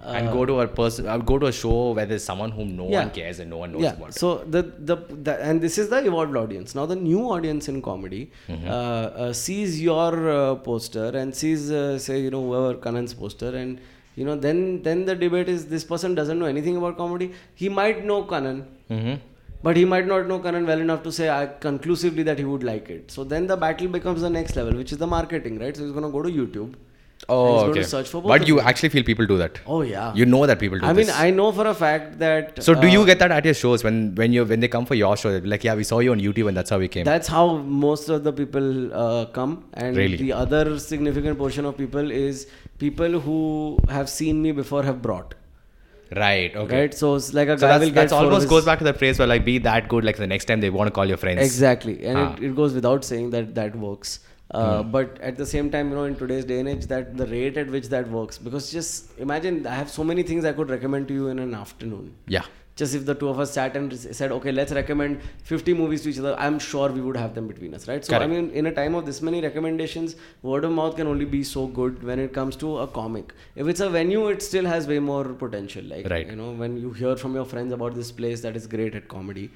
Uh, 0.05 0.09
and 0.19 0.31
go 0.33 0.45
to 0.45 0.61
a 0.61 0.69
person, 0.69 1.07
uh, 1.09 1.17
go 1.17 1.39
to 1.39 1.47
a 1.47 1.53
show 1.53 1.93
where 1.93 2.05
there's 2.05 2.23
someone 2.23 2.51
whom 2.51 2.77
no 2.77 2.87
Yeah. 2.89 3.01
one 3.05 3.11
cares 3.11 3.39
and 3.39 3.49
no 3.49 3.57
one 3.57 3.73
knows 3.73 3.83
yeah 3.85 3.93
about. 3.95 4.13
so 4.13 4.45
the, 4.55 4.61
the 4.91 4.97
the 5.29 5.33
and 5.51 5.63
this 5.63 5.79
is 5.79 5.89
the 5.89 6.01
evolved 6.09 6.37
audience 6.37 6.75
now 6.75 6.85
the 6.85 6.97
new 6.97 7.23
audience 7.37 7.69
in 7.73 7.81
comedy 7.81 8.31
Mm-hmm. 8.49 8.69
uh, 8.69 8.73
uh, 8.73 9.33
sees 9.33 9.81
your 9.81 10.11
uh, 10.31 10.55
poster 10.57 11.07
and 11.21 11.35
sees 11.35 11.71
uh, 11.71 11.99
say 11.99 12.21
you 12.21 12.31
know 12.35 12.43
whoever 12.49 12.75
Kanan's 12.75 13.15
poster 13.15 13.57
and 13.57 13.81
you 14.15 14.27
know 14.27 14.37
then 14.37 14.83
then 14.83 15.07
the 15.07 15.15
debate 15.25 15.49
is 15.49 15.67
this 15.75 15.85
person 15.93 16.15
doesn't 16.15 16.39
know 16.39 16.51
anything 16.55 16.77
about 16.83 16.99
comedy 16.99 17.33
he 17.55 17.71
might 17.81 18.05
know 18.05 18.21
Kanan 18.25 18.59
hmm 18.89 19.15
but 19.67 19.77
he 19.81 19.85
might 19.91 20.07
not 20.13 20.27
know 20.31 20.39
Kanan 20.47 20.67
well 20.71 20.81
enough 20.87 21.03
to 21.05 21.13
say 21.19 21.29
uh, 21.35 21.47
conclusively 21.69 22.23
that 22.31 22.39
he 22.45 22.49
would 22.55 22.65
like 22.73 22.89
it 22.97 23.11
so 23.19 23.25
then 23.35 23.47
the 23.53 23.57
battle 23.67 23.89
becomes 23.99 24.27
the 24.29 24.33
next 24.41 24.57
level 24.63 24.75
which 24.83 24.93
is 24.97 24.99
the 25.05 25.11
marketing 25.19 25.59
right 25.67 25.77
so 25.77 25.85
he's 25.85 25.93
going 26.01 26.09
to 26.13 26.17
go 26.19 26.23
to 26.31 26.35
YouTube 26.41 26.75
Oh, 27.33 27.43
okay. 27.67 27.81
to 27.81 27.85
search 27.91 28.09
for 28.13 28.21
both 28.21 28.29
but 28.33 28.47
you 28.49 28.57
them. 28.57 28.67
actually 28.71 28.89
feel 28.95 29.05
people 29.05 29.27
do 29.27 29.37
that. 29.43 29.59
oh 29.75 29.81
yeah 29.91 30.09
You 30.21 30.27
know 30.27 30.41
that 30.51 30.59
people 30.63 30.79
do 30.81 30.87
I 30.89 30.93
mean. 30.99 31.09
I 31.27 31.31
know 31.37 31.47
for 31.59 31.67
a 31.67 31.75
fact 31.83 32.19
that 32.23 32.63
so 32.67 32.75
do 32.75 32.87
uh, 32.89 32.91
you 32.95 33.07
get 33.11 33.19
that 33.21 33.33
at 33.37 33.47
your 33.51 33.55
shows 33.61 33.85
when 33.87 34.01
when 34.21 34.35
you 34.37 34.45
when 34.51 34.61
they 34.65 34.69
come 34.75 34.85
for 34.91 34.97
your 35.03 35.13
show? 35.23 35.31
Like, 35.53 35.65
yeah, 35.69 35.77
we 35.83 35.85
saw 35.91 36.01
you 36.07 36.13
on 36.17 36.21
YouTube 36.25 36.49
and 36.49 36.57
that's 36.63 36.75
how 36.77 36.79
we 36.83 36.89
came. 36.97 37.07
That's 37.11 37.31
how 37.37 37.45
most 37.85 38.11
of 38.17 38.25
the 38.27 38.33
people 38.41 38.69
uh, 39.05 39.25
come, 39.39 39.55
and 39.85 39.97
Really? 40.03 40.19
the 40.25 40.33
other 40.41 40.79
significant 40.89 41.39
portion 41.45 41.65
of 41.71 41.79
people 41.79 42.11
is 42.11 42.45
people 42.85 43.19
who 43.29 43.39
have 43.89 44.11
seen 44.19 44.43
me 44.49 44.53
before 44.61 44.83
have 44.91 45.01
brought. 45.09 45.35
Right. 46.17 46.55
Okay. 46.57 46.81
Right, 46.81 46.95
so 46.95 47.15
it's 47.17 47.33
like 47.35 47.49
a 47.49 47.59
So 47.59 47.67
guy 47.67 47.73
that's, 47.73 47.81
will 47.85 47.89
get 47.91 47.95
that's 47.95 48.13
almost 48.13 48.49
goes 48.49 48.65
back 48.65 48.79
to 48.79 48.85
the 48.85 48.95
phrase 48.95 49.19
where 49.19 49.29
like 49.29 49.45
be 49.45 49.59
that 49.59 49.89
good 49.89 50.05
like 50.05 50.17
the 50.17 50.27
next 50.27 50.45
time 50.47 50.61
they 50.61 50.71
want 50.71 50.89
to 50.89 50.93
call 50.93 51.07
your 51.07 51.17
friends. 51.17 51.41
exactly, 51.45 52.05
and 52.05 52.19
Ah. 52.19 52.35
it, 52.35 52.45
it 52.51 52.57
goes 52.57 52.75
without 52.75 53.05
saying 53.05 53.31
that 53.31 53.55
that 53.55 53.77
works. 53.77 54.21
Uh, 54.51 54.83
Hmm. 54.83 54.91
But 54.95 55.19
at 55.29 55.37
the 55.37 55.47
same 55.47 55.69
time, 55.71 55.89
you 55.91 55.95
know, 55.97 56.05
in 56.05 56.15
today's 56.17 56.45
day 56.45 56.59
and 56.61 56.69
age, 56.69 56.87
that 56.89 57.17
the 57.17 57.27
rate 57.27 57.57
at 57.57 57.71
which 57.77 57.89
that 57.95 58.09
works, 58.17 58.37
because 58.39 58.71
just 58.71 59.19
imagine 59.19 59.67
I 59.67 59.75
have 59.75 59.89
so 59.91 60.05
many 60.05 60.23
things 60.23 60.45
I 60.45 60.53
could 60.53 60.71
recommend 60.71 61.09
to 61.09 61.15
you 61.15 61.29
in 61.29 61.39
an 61.39 61.55
afternoon. 61.55 62.15
Yeah. 62.29 62.45
Just 62.77 62.95
if 62.95 63.05
the 63.07 63.15
two 63.15 63.29
of 63.29 63.39
us 63.43 63.53
sat 63.57 63.77
and 63.77 63.93
said 64.19 64.33
okay 64.37 64.53
let's 64.53 64.73
recommend 64.73 65.21
50 65.45 65.75
movies 65.81 66.03
to 66.03 66.09
each 66.11 66.19
other 66.19 66.35
i'm 66.39 66.59
sure 66.59 66.89
we 66.91 67.01
would 67.01 67.17
have 67.17 67.35
them 67.35 67.47
between 67.47 67.75
us 67.75 67.87
right 67.89 68.05
so 68.05 68.13
Correct. 68.13 68.25
i 68.25 68.35
mean 68.35 68.51
in 68.51 68.67
a 68.67 68.73
time 68.73 68.95
of 68.95 69.07
this 69.07 69.21
many 69.29 69.41
recommendations 69.41 70.17
word 70.43 70.65
of 70.65 70.73
mouth 70.73 70.97
can 70.97 71.07
only 71.07 71.25
be 71.25 71.43
so 71.45 71.67
good 71.67 72.03
when 72.03 72.19
it 72.19 72.33
comes 72.39 72.57
to 72.57 72.79
a 72.79 72.87
comic 72.87 73.33
if 73.55 73.69
it's 73.69 73.81
a 73.81 73.91
venue 73.91 74.27
it 74.29 74.43
still 74.43 74.67
has 74.73 74.89
way 74.89 74.99
more 74.99 75.25
potential 75.45 75.85
like 75.85 76.09
Right. 76.15 76.27
you 76.27 76.37
know 76.37 76.51
when 76.53 76.77
you 76.77 76.91
hear 76.93 77.17
from 77.17 77.35
your 77.35 77.45
friends 77.45 77.73
about 77.73 77.95
this 77.95 78.11
place 78.11 78.41
that 78.41 78.57
is 78.57 78.67
great 78.67 78.95
at 78.95 79.07
comedy 79.09 79.51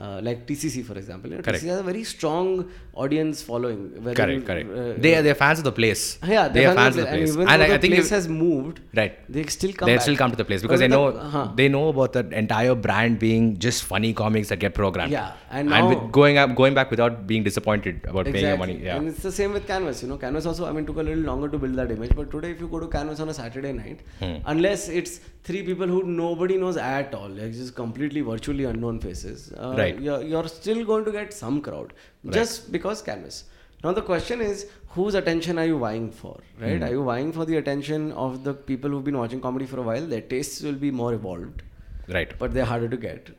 uh, 0.00 0.20
like 0.22 0.46
tcc 0.46 0.84
for 0.84 0.96
example 1.02 1.30
you 1.30 1.36
know, 1.36 1.42
tcc 1.42 1.66
has 1.74 1.80
a 1.80 1.82
very 1.82 2.04
strong 2.04 2.70
audience 2.94 3.42
following 3.42 3.80
Correct. 4.20 4.46
Correct. 4.46 4.70
uh, 4.70 4.94
they 5.04 5.14
are 5.16 5.22
they're 5.22 5.34
fans 5.34 5.58
of 5.58 5.64
the 5.64 5.72
place. 5.72 6.18
yeah 6.26 6.48
they 6.48 6.64
are 6.66 6.74
fans 6.74 6.96
of 6.96 7.02
the 7.04 7.10
place. 7.12 7.30
and 7.30 7.40
even 7.40 7.48
and 7.48 7.62
I, 7.62 7.68
the 7.68 7.74
I 7.74 7.78
think 7.78 7.94
place 7.94 8.10
has 8.10 8.28
moved 8.28 8.80
right. 8.94 9.18
they 9.28 9.44
still 9.46 9.72
come 9.72 9.86
they 9.88 9.98
still 9.98 10.16
come 10.16 10.30
to 10.30 10.36
the 10.36 10.44
place 10.44 10.62
because 10.62 10.80
they 10.80 10.88
know 10.88 11.08
uh-huh. 11.08 11.48
they 11.56 11.68
know 11.68 11.88
about 11.88 12.12
the 12.12 12.24
entire 12.42 12.61
brand 12.86 13.18
being 13.18 13.58
just 13.58 13.84
funny 13.84 14.12
comics 14.12 14.48
that 14.50 14.58
get 14.64 14.74
programmed. 14.74 15.12
Yeah, 15.12 15.32
and 15.50 15.72
and 15.72 15.84
now- 15.84 15.88
with 15.90 16.12
going 16.12 16.38
up 16.38 16.54
going 16.60 16.74
back 16.78 16.90
without 16.94 17.26
being 17.26 17.42
disappointed 17.48 18.00
about 18.12 18.26
paying 18.26 18.46
your 18.46 18.56
money. 18.56 18.76
Yeah. 18.82 18.96
And 18.96 19.08
it's 19.08 19.22
the 19.22 19.32
same 19.38 19.52
with 19.52 19.66
Canvas. 19.66 20.02
You 20.02 20.08
know, 20.08 20.16
Canvas 20.24 20.46
also, 20.46 20.66
I 20.68 20.72
mean, 20.72 20.86
took 20.86 20.96
a 21.04 21.06
little 21.10 21.24
longer 21.30 21.48
to 21.54 21.58
build 21.58 21.76
that 21.82 21.90
image. 21.96 22.14
But 22.16 22.30
today, 22.30 22.50
if 22.56 22.60
you 22.60 22.68
go 22.68 22.80
to 22.80 22.88
Canvas 22.96 23.20
on 23.26 23.28
a 23.28 23.34
Saturday 23.40 23.72
night, 23.72 24.00
Hmm. 24.20 24.34
unless 24.56 24.88
it's 24.88 25.20
three 25.50 25.62
people 25.70 25.86
who 25.96 26.02
nobody 26.04 26.56
knows 26.66 26.76
at 26.76 27.14
all, 27.20 27.28
like 27.40 27.52
just 27.62 27.74
completely 27.74 28.20
virtually 28.32 28.64
unknown 28.74 29.00
faces, 29.00 29.52
uh, 29.56 29.74
Right. 29.78 30.00
you're, 30.00 30.22
you're 30.34 30.48
still 30.48 30.84
going 30.92 31.04
to 31.06 31.12
get 31.20 31.32
some 31.32 31.60
crowd 31.60 31.92
just 32.30 32.70
because 32.70 33.02
Canvas. 33.02 33.44
Now 33.84 33.90
the 33.92 34.02
question 34.08 34.40
is, 34.40 34.66
whose 34.96 35.14
attention 35.20 35.58
are 35.58 35.64
you 35.66 35.76
vying 35.78 36.10
for? 36.12 36.34
Right? 36.60 36.76
Hmm. 36.76 36.84
Are 36.84 36.90
you 36.90 37.02
vying 37.02 37.32
for 37.32 37.44
the 37.44 37.56
attention 37.56 38.12
of 38.12 38.44
the 38.44 38.52
people 38.54 38.90
who've 38.90 39.02
been 39.02 39.16
watching 39.18 39.40
comedy 39.40 39.66
for 39.66 39.78
a 39.80 39.82
while? 39.88 40.06
Their 40.06 40.20
tastes 40.20 40.62
will 40.62 40.76
be 40.84 40.92
more 40.92 41.14
evolved, 41.14 41.62
Right. 42.08 42.32
but 42.38 42.52
they're 42.54 42.64
harder 42.64 42.88
to 42.88 42.96
get. 42.96 43.30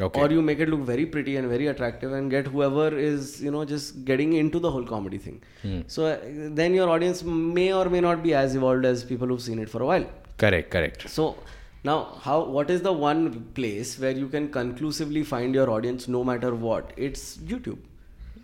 Okay. 0.00 0.20
Or 0.20 0.30
you 0.30 0.40
make 0.40 0.58
it 0.58 0.70
look 0.70 0.80
very 0.80 1.04
pretty 1.04 1.36
and 1.36 1.48
very 1.48 1.66
attractive 1.66 2.12
and 2.12 2.30
get 2.30 2.46
whoever 2.46 2.96
is, 2.96 3.42
you 3.42 3.50
know, 3.50 3.64
just 3.64 4.06
getting 4.06 4.32
into 4.32 4.58
the 4.58 4.70
whole 4.70 4.86
comedy 4.86 5.18
thing. 5.18 5.42
Hmm. 5.60 5.80
So 5.86 6.06
uh, 6.06 6.18
then 6.24 6.72
your 6.72 6.88
audience 6.88 7.22
may 7.22 7.74
or 7.74 7.90
may 7.90 8.00
not 8.00 8.22
be 8.22 8.32
as 8.32 8.54
evolved 8.54 8.86
as 8.86 9.04
people 9.04 9.28
who've 9.28 9.42
seen 9.42 9.58
it 9.58 9.68
for 9.68 9.82
a 9.82 9.86
while. 9.86 10.06
Correct. 10.38 10.70
Correct. 10.70 11.10
So 11.10 11.36
now, 11.84 12.16
how? 12.22 12.44
What 12.44 12.70
is 12.70 12.80
the 12.80 12.92
one 12.92 13.44
place 13.54 13.98
where 13.98 14.12
you 14.12 14.28
can 14.28 14.50
conclusively 14.50 15.24
find 15.24 15.54
your 15.54 15.68
audience 15.68 16.08
no 16.08 16.24
matter 16.24 16.54
what? 16.54 16.92
It's 16.96 17.36
YouTube. 17.38 17.78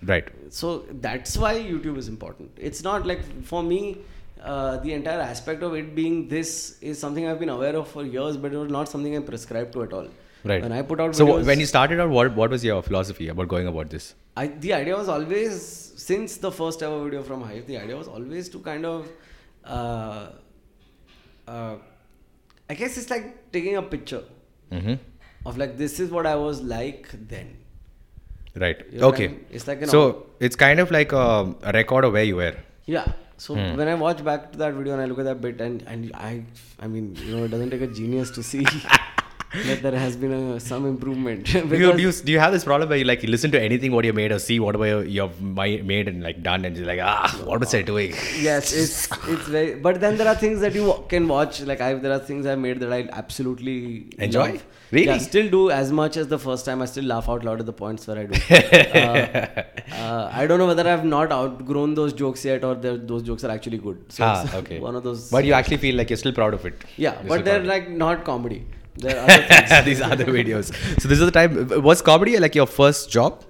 Right. 0.03 0.29
So 0.51 0.85
that's 1.01 1.37
why 1.39 1.55
YouTube 1.55 1.97
is 1.97 2.09
important. 2.09 2.51
It's 2.57 2.83
not 2.83 3.07
like 3.07 3.25
for 3.45 3.63
me. 3.63 3.99
Uh, 4.43 4.77
the 4.79 4.93
entire 4.93 5.21
aspect 5.21 5.63
of 5.63 5.75
it 5.75 5.95
being 5.95 6.29
this 6.29 6.79
is 6.81 6.99
something 6.99 7.27
I've 7.29 7.41
been 7.41 7.49
aware 7.49 7.77
of 7.77 7.89
for 7.89 8.05
years, 8.05 8.37
but 8.37 8.53
it 8.53 8.57
was 8.57 8.71
not 8.71 8.89
something 8.89 9.17
I 9.17 9.21
prescribed 9.21 9.73
to 9.75 9.83
at 9.83 9.93
all. 9.93 10.09
Right. 10.45 10.63
When 10.63 10.73
I 10.73 10.83
put 10.83 11.01
out 11.01 11.17
So 11.17 11.27
videos, 11.27 11.47
when 11.47 11.61
you 11.61 11.67
started 11.67 12.01
out, 12.01 12.11
what 12.11 12.35
what 12.37 12.51
was 12.51 12.65
your 12.65 12.81
philosophy 12.83 13.29
about 13.29 13.49
going 13.49 13.67
about 13.67 13.91
this? 13.91 14.15
I, 14.37 14.47
the 14.47 14.73
idea 14.75 14.97
was 14.97 15.09
always 15.09 15.63
since 15.97 16.37
the 16.37 16.53
first 16.53 16.83
ever 16.83 17.03
video 17.05 17.23
from 17.23 17.43
Hive. 17.43 17.67
The 17.67 17.79
idea 17.79 17.97
was 17.97 18.07
always 18.07 18.49
to 18.51 18.61
kind 18.61 18.87
of, 18.87 19.09
uh, 19.65 20.29
uh, 21.47 21.77
I 22.71 22.75
guess 22.75 22.97
it's 22.97 23.11
like 23.11 23.53
taking 23.53 23.77
a 23.77 23.83
picture 23.83 24.25
Mm-hmm. 24.71 24.95
of 25.47 25.57
like 25.57 25.79
this 25.79 25.99
is 25.99 26.11
what 26.11 26.27
I 26.27 26.35
was 26.37 26.61
like 26.61 27.09
then. 27.29 27.57
Right. 28.55 28.85
You 28.93 29.01
know 29.01 29.09
okay. 29.09 29.35
It's 29.51 29.67
like 29.67 29.81
an 29.83 29.89
so 29.89 30.27
it's 30.41 30.57
kind 30.57 30.79
of 30.79 30.91
like 30.91 31.13
a, 31.13 31.55
a 31.63 31.73
record 31.73 32.05
of 32.05 32.13
where 32.13 32.25
you 32.25 32.37
were. 32.37 32.55
Yeah. 32.85 33.13
So 33.39 33.55
Hmm. 33.55 33.77
when 33.79 33.89
I 33.89 33.95
watch 33.95 34.23
back 34.29 34.51
to 34.53 34.59
that 34.59 34.75
video 34.75 34.95
and 34.95 35.03
I 35.03 35.07
look 35.11 35.21
at 35.25 35.27
that 35.31 35.41
bit 35.41 35.61
and 35.67 35.83
and 35.95 36.11
I 36.29 36.31
I 36.87 36.89
mean 36.95 37.11
you 37.25 37.37
know 37.37 37.45
it 37.45 37.53
doesn't 37.57 37.71
take 37.77 37.85
a 37.89 37.91
genius 37.99 38.33
to 38.39 38.43
see 38.43 38.65
that 39.67 39.81
there 39.83 39.93
has 39.99 40.15
been 40.17 40.33
a, 40.33 40.61
some 40.61 40.85
improvement 40.87 41.45
Do 41.47 41.59
you, 41.83 41.93
do, 41.97 42.03
you, 42.03 42.13
do 42.13 42.33
you 42.33 42.39
have 42.39 42.53
this 42.53 42.65
problem 42.65 42.89
where 42.91 42.99
you 42.99 43.05
like 43.05 43.23
you 43.23 43.31
listen 43.31 43.51
to 43.53 43.61
anything 43.61 43.93
what 43.93 44.05
you 44.05 44.13
made 44.13 44.31
or 44.31 44.39
see 44.39 44.61
whatever 44.61 44.87
you- 44.87 45.23
you've 45.23 45.41
made 45.41 46.07
and 46.09 46.23
like 46.23 46.43
done 46.43 46.65
and 46.67 46.77
you're 46.77 46.87
like 46.87 47.01
ah 47.03 47.31
what 47.45 47.61
was 47.61 47.75
I 47.75 47.83
doing? 47.83 48.11
yes 48.49 48.73
it's 48.75 49.09
it's 49.27 49.49
very 49.49 49.75
but 49.87 50.01
then 50.03 50.19
there 50.19 50.29
are 50.29 50.35
things 50.35 50.61
that 50.61 50.75
you 50.75 50.93
can 51.09 51.27
watch 51.29 51.61
like 51.63 51.81
I 51.81 51.95
there 51.95 52.13
are 52.13 52.19
things 52.19 52.45
I 52.47 52.57
made 52.57 52.81
that 52.81 52.93
I 52.93 53.09
absolutely 53.13 53.79
Enjoy? 54.19 54.51
love. 54.53 54.67
Really? 54.91 55.07
yeah 55.07 55.19
still 55.19 55.49
do 55.51 55.71
as 55.71 55.93
much 55.93 56.17
as 56.17 56.29
the 56.29 56.39
first 56.39 56.65
time 56.67 56.81
I 56.83 56.87
still 56.87 57.05
laugh 57.05 57.29
out 57.29 57.43
loud 57.45 57.61
at 57.61 57.67
the 57.67 57.73
points 57.73 58.07
where 58.07 58.19
I 58.19 58.25
do 58.25 58.39
uh, 59.01 59.63
uh, 59.93 60.31
I 60.33 60.47
don't 60.47 60.59
know 60.59 60.67
whether 60.67 60.87
I've 60.93 61.05
not 61.05 61.33
outgrown 61.33 61.95
those 61.95 62.13
jokes 62.13 62.45
yet 62.45 62.65
or 62.65 62.75
those 62.75 63.23
jokes 63.23 63.45
are 63.45 63.51
actually 63.51 63.79
good 63.79 63.99
so 64.09 64.25
ah, 64.25 64.57
okay. 64.57 64.79
one 64.79 64.97
of 64.97 65.03
those 65.05 65.31
But 65.31 65.45
you 65.45 65.53
actually 65.55 65.79
feel 65.79 65.95
like 65.97 66.11
you're 66.11 66.17
still 66.25 66.33
proud 66.33 66.55
of 66.55 66.65
it. 66.67 66.85
yeah 66.97 67.15
You're 67.21 67.29
but 67.31 67.45
they're 67.47 67.65
like 67.65 67.89
not 67.91 68.25
comedy 68.25 68.65
other 69.07 69.43
things 69.43 69.85
these 69.85 70.01
other 70.01 70.25
videos. 70.25 70.73
So 71.01 71.09
this 71.09 71.19
is 71.19 71.25
the 71.25 71.31
time. 71.31 71.83
Was 71.83 72.03
comedy 72.03 72.39
like 72.39 72.55
your 72.55 72.67
first 72.67 73.11
job? 73.11 73.45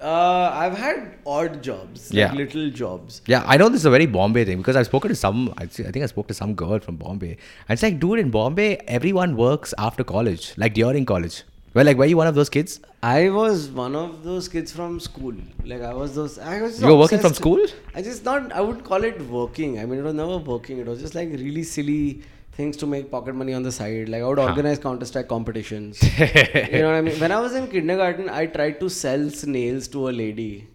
Uh, 0.00 0.50
I've 0.52 0.76
had 0.76 1.14
odd 1.24 1.62
jobs, 1.62 2.12
like 2.12 2.34
little 2.34 2.68
jobs. 2.68 3.22
Yeah, 3.26 3.42
I 3.46 3.56
know 3.56 3.70
this 3.70 3.80
is 3.80 3.86
a 3.86 3.90
very 3.90 4.04
Bombay 4.04 4.44
thing 4.44 4.58
because 4.58 4.76
I've 4.76 4.84
spoken 4.84 5.08
to 5.08 5.14
some. 5.14 5.54
I 5.56 5.64
think 5.64 5.96
I 5.96 6.06
spoke 6.06 6.28
to 6.28 6.34
some 6.34 6.54
girl 6.54 6.78
from 6.78 6.96
Bombay, 6.96 7.30
and 7.30 7.70
it's 7.70 7.82
like, 7.82 7.98
dude, 8.00 8.18
in 8.18 8.30
Bombay, 8.30 8.76
everyone 8.86 9.34
works 9.34 9.72
after 9.78 10.04
college, 10.04 10.52
like 10.58 10.74
during 10.74 11.06
college. 11.06 11.44
Well, 11.72 11.86
like, 11.86 11.96
were 11.96 12.04
you 12.04 12.18
one 12.18 12.26
of 12.26 12.34
those 12.34 12.50
kids? 12.50 12.80
I 13.02 13.30
was 13.30 13.68
one 13.68 13.96
of 13.96 14.22
those 14.22 14.46
kids 14.46 14.70
from 14.70 15.00
school. 15.00 15.34
Like 15.64 15.80
I 15.80 15.94
was 15.94 16.14
those. 16.14 16.38
I 16.38 16.60
was. 16.60 16.80
You 16.80 16.88
were 16.88 16.96
working 16.96 17.18
from 17.18 17.32
school? 17.34 17.66
I 17.94 18.02
just 18.02 18.24
not. 18.24 18.52
I 18.52 18.60
would 18.60 18.84
call 18.84 19.02
it 19.04 19.20
working. 19.22 19.80
I 19.80 19.86
mean, 19.86 19.98
it 20.00 20.02
was 20.02 20.14
never 20.14 20.36
working. 20.36 20.78
It 20.78 20.86
was 20.86 21.00
just 21.00 21.14
like 21.14 21.30
really 21.30 21.62
silly 21.62 22.22
things 22.56 22.76
to 22.78 22.86
make 22.86 23.10
pocket 23.10 23.34
money 23.34 23.54
on 23.54 23.62
the 23.62 23.72
side. 23.72 24.08
Like 24.08 24.22
I 24.22 24.26
would 24.26 24.38
organize 24.38 24.78
Counter 24.78 25.06
Strike 25.06 25.28
competitions. 25.28 26.02
you 26.18 26.78
know 26.82 26.86
what 26.90 26.94
I 26.96 27.00
mean? 27.00 27.18
When 27.20 27.32
I 27.32 27.40
was 27.40 27.54
in 27.54 27.66
kindergarten, 27.68 28.28
I 28.28 28.46
tried 28.46 28.78
to 28.80 28.88
sell 28.88 29.28
snails 29.30 29.88
to 29.88 30.08
a 30.08 30.12
lady 30.12 30.68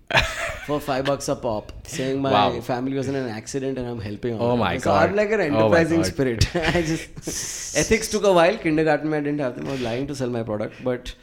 for 0.66 0.80
five 0.90 1.06
bucks 1.06 1.30
a 1.30 1.36
pop, 1.36 1.72
saying 1.88 2.22
my 2.22 2.32
Wow. 2.32 2.62
family 2.62 2.94
was 2.96 3.08
in 3.08 3.16
an 3.16 3.30
accident 3.30 3.78
and 3.78 3.88
I'm 3.88 4.02
helping. 4.02 4.38
Oh 4.40 4.58
my 4.58 4.78
so 4.78 4.86
God. 4.92 5.10
I'm 5.10 5.16
like 5.16 5.32
an 5.32 5.40
Oh 5.42 5.46
enterprising 5.46 6.02
God. 6.02 6.12
spirit. 6.14 6.56
I 6.76 6.82
just 6.82 7.78
ethics 7.84 8.10
took 8.10 8.24
a 8.26 8.34
while. 8.34 8.58
Kindergarten, 8.58 9.14
I 9.14 9.22
didn't 9.22 9.40
have 9.40 9.56
them. 9.56 9.68
I 9.68 9.72
was 9.72 9.82
lying 9.82 10.08
to 10.08 10.16
sell 10.16 10.30
my 10.30 10.44
product, 10.44 10.84
but. 10.84 11.14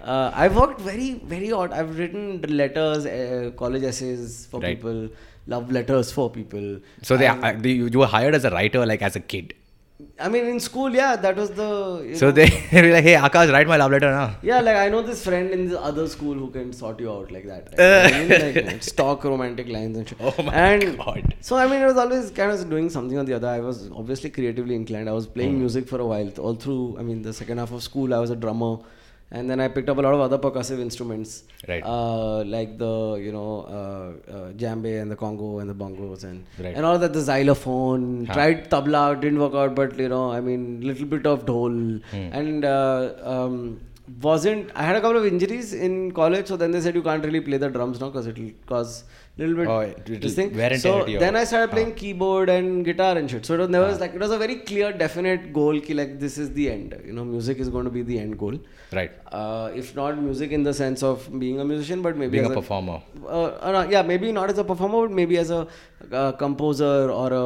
Uh, 0.00 0.30
I've 0.40 0.54
worked 0.56 0.80
very, 0.82 1.14
very 1.24 1.50
odd. 1.50 1.72
I've 1.72 1.98
written 1.98 2.40
letters, 2.48 3.06
uh, 3.06 3.50
college 3.56 3.82
essays 3.82 4.46
for 4.50 4.60
Right. 4.60 4.76
people, 4.76 5.08
love 5.48 5.72
letters 5.72 6.12
for 6.12 6.30
people. 6.30 6.78
So 7.02 7.16
they, 7.16 7.26
uh, 7.26 7.54
you 7.64 7.98
were 7.98 8.06
hired 8.06 8.34
as 8.36 8.44
a 8.44 8.50
writer, 8.50 8.84
like 8.86 9.02
as 9.02 9.16
a 9.16 9.20
kid. 9.20 9.54
I 10.20 10.28
mean, 10.28 10.44
in 10.46 10.60
school, 10.60 10.94
yeah, 10.94 11.16
that 11.16 11.36
was 11.36 11.50
the. 11.50 12.14
So 12.16 12.26
know- 12.26 12.32
they 12.38 12.48
were 12.82 12.92
like, 12.92 13.04
hey, 13.04 13.14
Aakash, 13.14 13.50
write 13.50 13.66
my 13.66 13.76
love 13.78 13.90
letter 13.90 14.10
now. 14.10 14.36
Yeah, 14.42 14.60
like 14.60 14.76
I 14.76 14.90
know 14.90 15.00
this 15.00 15.24
friend 15.24 15.50
in 15.50 15.68
the 15.70 15.80
other 15.80 16.06
school 16.06 16.34
who 16.34 16.50
can 16.50 16.72
sort 16.74 17.00
you 17.00 17.10
out 17.10 17.30
like 17.32 17.46
that. 17.46 17.72
I 17.78 18.10
mean, 18.28 18.66
like, 18.66 18.82
stock 18.82 19.24
romantic 19.24 19.68
lines 19.68 19.96
and 19.96 20.06
shit. 20.06 20.18
Oh 20.20 20.34
my 20.42 20.52
and 20.52 20.98
God. 20.98 21.34
So 21.40 21.56
I 21.56 21.66
mean, 21.66 21.80
I 21.80 21.86
was 21.86 21.96
always 21.96 22.30
kind 22.30 22.50
of 22.52 22.68
doing 22.68 22.90
something 22.90 23.16
or 23.16 23.24
the 23.24 23.34
other. 23.34 23.48
I 23.48 23.60
was 23.60 23.90
obviously 23.90 24.28
creatively 24.28 24.74
inclined. 24.74 25.08
I 25.08 25.12
was 25.12 25.26
playing 25.26 25.52
Hmm. 25.54 25.60
music 25.60 25.88
for 25.88 25.98
a 25.98 26.06
while. 26.06 26.30
All 26.38 26.54
through, 26.54 26.98
I 26.98 27.02
mean, 27.02 27.22
the 27.22 27.32
second 27.32 27.56
half 27.58 27.72
of 27.72 27.82
school, 27.82 28.12
I 28.12 28.18
was 28.18 28.28
a 28.30 28.36
drummer. 28.36 28.76
And 29.32 29.50
then 29.50 29.58
I 29.60 29.66
picked 29.66 29.88
up 29.88 29.98
a 29.98 30.00
lot 30.00 30.14
of 30.14 30.20
other 30.20 30.38
percussive 30.38 30.78
instruments, 30.80 31.42
Right. 31.68 31.82
Uh, 31.84 32.44
like 32.44 32.78
the 32.78 32.92
you 33.20 33.32
know 33.32 33.48
uh, 33.78 34.32
uh, 34.36 34.52
djembe 34.52 35.00
and 35.02 35.10
the 35.10 35.16
conga 35.16 35.60
and 35.60 35.68
the 35.68 35.74
bongos 35.74 36.22
and 36.22 36.44
Right. 36.58 36.76
and 36.76 36.86
all 36.86 36.98
that. 36.98 37.12
The 37.12 37.22
xylophone. 37.30 38.26
Huh. 38.26 38.34
Tried 38.34 38.70
tabla, 38.70 39.20
didn't 39.20 39.40
work 39.40 39.54
out, 39.54 39.74
but 39.74 39.98
you 39.98 40.08
know, 40.08 40.30
I 40.30 40.40
mean, 40.40 40.80
little 40.82 41.06
bit 41.06 41.26
of 41.26 41.44
dhol 41.44 41.74
Hmm. 42.12 42.28
and 42.40 42.64
uh, 42.64 43.14
um, 43.34 43.80
wasn't. 44.22 44.70
I 44.76 44.84
had 44.84 44.94
a 44.96 45.00
couple 45.00 45.18
of 45.18 45.26
injuries 45.26 45.74
in 45.74 46.12
college, 46.12 46.46
so 46.46 46.56
then 46.56 46.70
they 46.70 46.80
said 46.80 46.94
you 46.94 47.02
can't 47.02 47.24
really 47.24 47.40
play 47.40 47.58
the 47.58 47.68
drums 47.68 48.00
now 48.00 48.10
because 48.10 48.28
it'll 48.28 48.50
cause 48.66 49.02
little 49.38 49.54
bit 49.56 49.68
Oh, 49.68 49.80
it'll 49.82 50.18
this 50.24 50.34
thing. 50.36 50.50
So 50.52 50.56
tear 50.58 51.04
to 51.04 51.10
your- 51.12 51.20
then 51.20 51.36
I 51.40 51.44
started 51.48 51.70
playing 51.72 51.90
Ah. 51.92 51.98
keyboard 52.00 52.48
and 52.48 52.84
guitar 52.86 53.18
and 53.18 53.30
shit. 53.30 53.44
So 53.48 53.54
it 53.56 53.58
was 53.64 53.68
never 53.74 53.88
like 54.02 54.14
it 54.18 54.22
was 54.26 54.30
a 54.36 54.38
very 54.42 54.56
clear, 54.70 54.92
definite 55.02 55.52
goal. 55.58 55.80
Ki 55.88 55.94
like 55.98 56.14
this 56.22 56.38
is 56.44 56.52
the 56.58 56.70
end. 56.74 56.94
You 57.08 57.12
know, 57.18 57.24
music 57.32 57.58
is 57.64 57.68
going 57.74 57.84
to 57.90 57.90
be 57.96 58.02
the 58.12 58.18
end 58.22 58.38
goal. 58.44 58.56
Right. 58.98 59.10
Uh, 59.40 59.70
if 59.82 59.94
not 59.98 60.22
music 60.28 60.52
in 60.58 60.62
the 60.68 60.72
sense 60.80 61.02
of 61.10 61.28
being 61.42 61.60
a 61.60 61.66
musician, 61.72 62.00
but 62.06 62.16
maybe 62.22 62.32
Being 62.38 62.46
as 62.46 62.50
a 62.52 62.54
performer. 62.60 62.96
uh, 63.26 63.42
uh, 63.72 63.86
yeah, 63.90 64.02
maybe 64.12 64.32
not 64.38 64.48
as 64.54 64.58
a 64.64 64.64
performer, 64.64 65.02
but 65.08 65.14
maybe 65.20 65.36
as 65.44 65.50
a 65.50 65.60
uh, 66.12 66.32
composer 66.44 67.10
or 67.20 67.28
a 67.42 67.44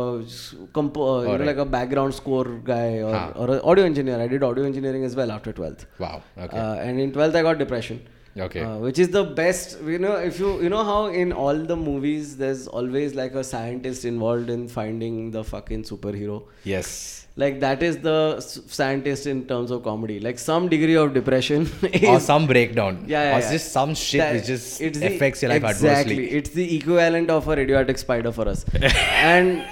compo- 0.79 1.09
uh, 1.17 1.21
you 1.23 1.27
know, 1.27 1.33
Alright. 1.33 1.47
like 1.47 1.57
a 1.57 1.65
background 1.65 2.15
score 2.15 2.47
guy 2.73 2.99
or, 3.09 3.15
Ah. 3.15 3.33
or 3.35 3.51
an 3.57 3.61
audio 3.65 3.85
engineer. 3.85 4.21
I 4.21 4.29
did 4.29 4.43
audio 4.53 4.65
engineering 4.65 5.05
as 5.11 5.17
well 5.17 5.31
after 5.33 5.53
12th. 5.53 5.87
Wow. 5.99 6.23
Okay. 6.39 6.57
Uh, 6.57 6.75
and 6.75 7.01
in 7.01 7.13
12th, 7.13 7.35
I 7.35 7.43
got 7.51 7.59
depression. 7.67 8.01
Okay. 8.39 8.61
Uh, 8.63 8.77
which 8.79 8.99
is 8.99 9.09
the 9.11 9.25
best. 9.25 9.81
You 9.83 9.99
know, 9.99 10.15
if 10.17 10.39
you 10.39 10.63
you 10.63 10.69
know 10.69 10.85
how 10.85 11.07
in 11.07 11.33
all 11.33 11.57
the 11.71 11.77
movies 11.77 12.37
there's 12.37 12.69
always 12.69 13.15
like 13.15 13.35
a 13.35 13.43
scientist 13.43 14.05
involved 14.05 14.51
in 14.51 14.69
finding 14.69 15.31
the 15.33 15.43
fucking 15.45 15.83
superhero. 15.85 16.45
yes. 16.65 17.17
Like 17.37 17.61
that 17.61 17.83
is 17.83 17.97
the 17.99 18.41
scientist 18.41 19.27
in 19.27 19.47
terms 19.47 19.71
of 19.71 19.83
comedy. 19.85 20.19
Like 20.21 20.39
some 20.39 20.69
degree 20.69 20.97
of 21.03 21.15
depression. 21.15 21.69
Is, 21.93 22.03
or 22.13 22.21
some 22.21 22.47
breakdown. 22.47 23.05
yeah, 23.07 23.23
yeah, 23.23 23.37
Or 23.37 23.41
yeah. 23.41 23.53
just 23.53 23.73
some 23.73 23.95
shit 23.95 24.21
That- 24.21 24.35
which 24.35 24.47
just 24.47 24.81
it's 24.81 24.99
the- 24.99 25.07
affects 25.15 25.43
your 25.43 25.51
life 25.53 25.65
exactly. 25.65 26.15
adversely. 26.17 26.39
It's 26.39 26.51
the 26.51 26.77
equivalent 26.77 27.31
of 27.31 27.47
a 27.49 27.57
radioactive 27.57 27.99
spider 28.01 28.33
for 28.33 28.47
us. 28.49 28.65
and 28.83 29.65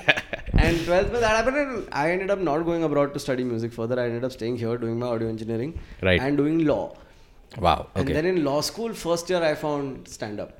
and 0.55 0.77
12th 0.87 1.11
when 1.13 1.21
that 1.21 1.37
happened, 1.45 1.89
I 1.93 2.11
ended 2.13 2.31
up 2.31 2.39
not 2.39 2.63
going 2.71 2.85
abroad 2.85 3.13
to 3.15 3.21
study 3.21 3.45
music 3.45 3.73
further. 3.73 4.01
I 4.01 4.07
ended 4.07 4.25
up 4.25 4.33
staying 4.33 4.57
here 4.57 4.79
doing 4.79 4.99
my 4.99 5.07
audio 5.09 5.29
engineering 5.29 5.79
Right. 6.03 6.21
and 6.21 6.37
doing 6.37 6.65
law. 6.65 6.95
Wow. 7.57 7.89
Okay. 7.97 8.01
And 8.01 8.17
then 8.17 8.27
in 8.27 8.45
law 8.45 8.61
school, 8.61 8.93
first 8.95 9.29
year 9.31 9.43
I 9.43 9.55
found 9.55 10.07
stand 10.09 10.39
up. 10.41 10.55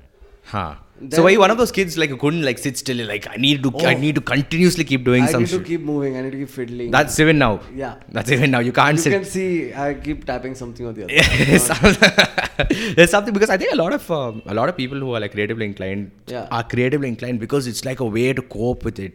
Huh. 0.45 0.75
Then- 0.99 1.11
so 1.11 1.23
were 1.23 1.29
you 1.29 1.39
one 1.39 1.51
of 1.51 1.57
those 1.57 1.71
kids 1.71 1.97
like 1.97 2.09
who 2.09 2.17
couldn't 2.17 2.41
like 2.43 2.57
sit 2.57 2.77
still? 2.77 3.05
Like 3.07 3.27
I 3.29 3.35
need 3.35 3.61
to, 3.63 3.69
I 3.79 3.93
Oh. 3.93 3.97
need 3.99 4.15
to 4.15 4.21
continuously 4.21 4.83
keep 4.83 5.03
doing 5.05 5.27
something. 5.27 5.43
I 5.43 5.45
some 5.47 5.59
need 5.59 5.65
to 5.65 5.69
shit. 5.69 5.79
keep 5.79 5.81
moving. 5.81 6.17
I 6.17 6.21
need 6.21 6.31
to 6.31 6.37
keep 6.39 6.49
fiddling. 6.49 6.89
That's 6.91 7.19
even 7.19 7.37
now. 7.37 7.59
yeah. 7.75 7.95
That's 8.09 8.31
even 8.31 8.51
now. 8.51 8.59
You 8.59 8.71
can't 8.71 8.99
sit. 8.99 9.13
You 9.13 9.23
sit. 9.23 9.23
can 9.23 9.31
see 9.31 9.73
I 9.73 9.93
keep 9.93 10.25
tapping 10.25 10.55
something 10.55 10.85
or 10.87 10.93
the 10.93 11.03
other. 11.05 11.59
Some- 11.69 12.95
There's 12.95 13.11
something 13.11 13.33
because 13.33 13.49
I 13.49 13.57
think 13.57 13.71
a 13.71 13.75
lot 13.75 13.93
of 13.93 14.09
um, 14.11 14.41
a 14.45 14.53
lot 14.53 14.67
of 14.69 14.75
people 14.75 14.99
who 14.99 15.13
are 15.13 15.19
like 15.19 15.31
creatively 15.31 15.65
inclined 15.65 16.11
Yeah. 16.27 16.47
are 16.51 16.63
creatively 16.63 17.07
inclined 17.07 17.39
because 17.39 17.67
it's 17.67 17.85
like 17.85 17.99
a 17.99 18.05
way 18.05 18.33
to 18.33 18.41
cope 18.41 18.83
with 18.83 18.99
it. 18.99 19.13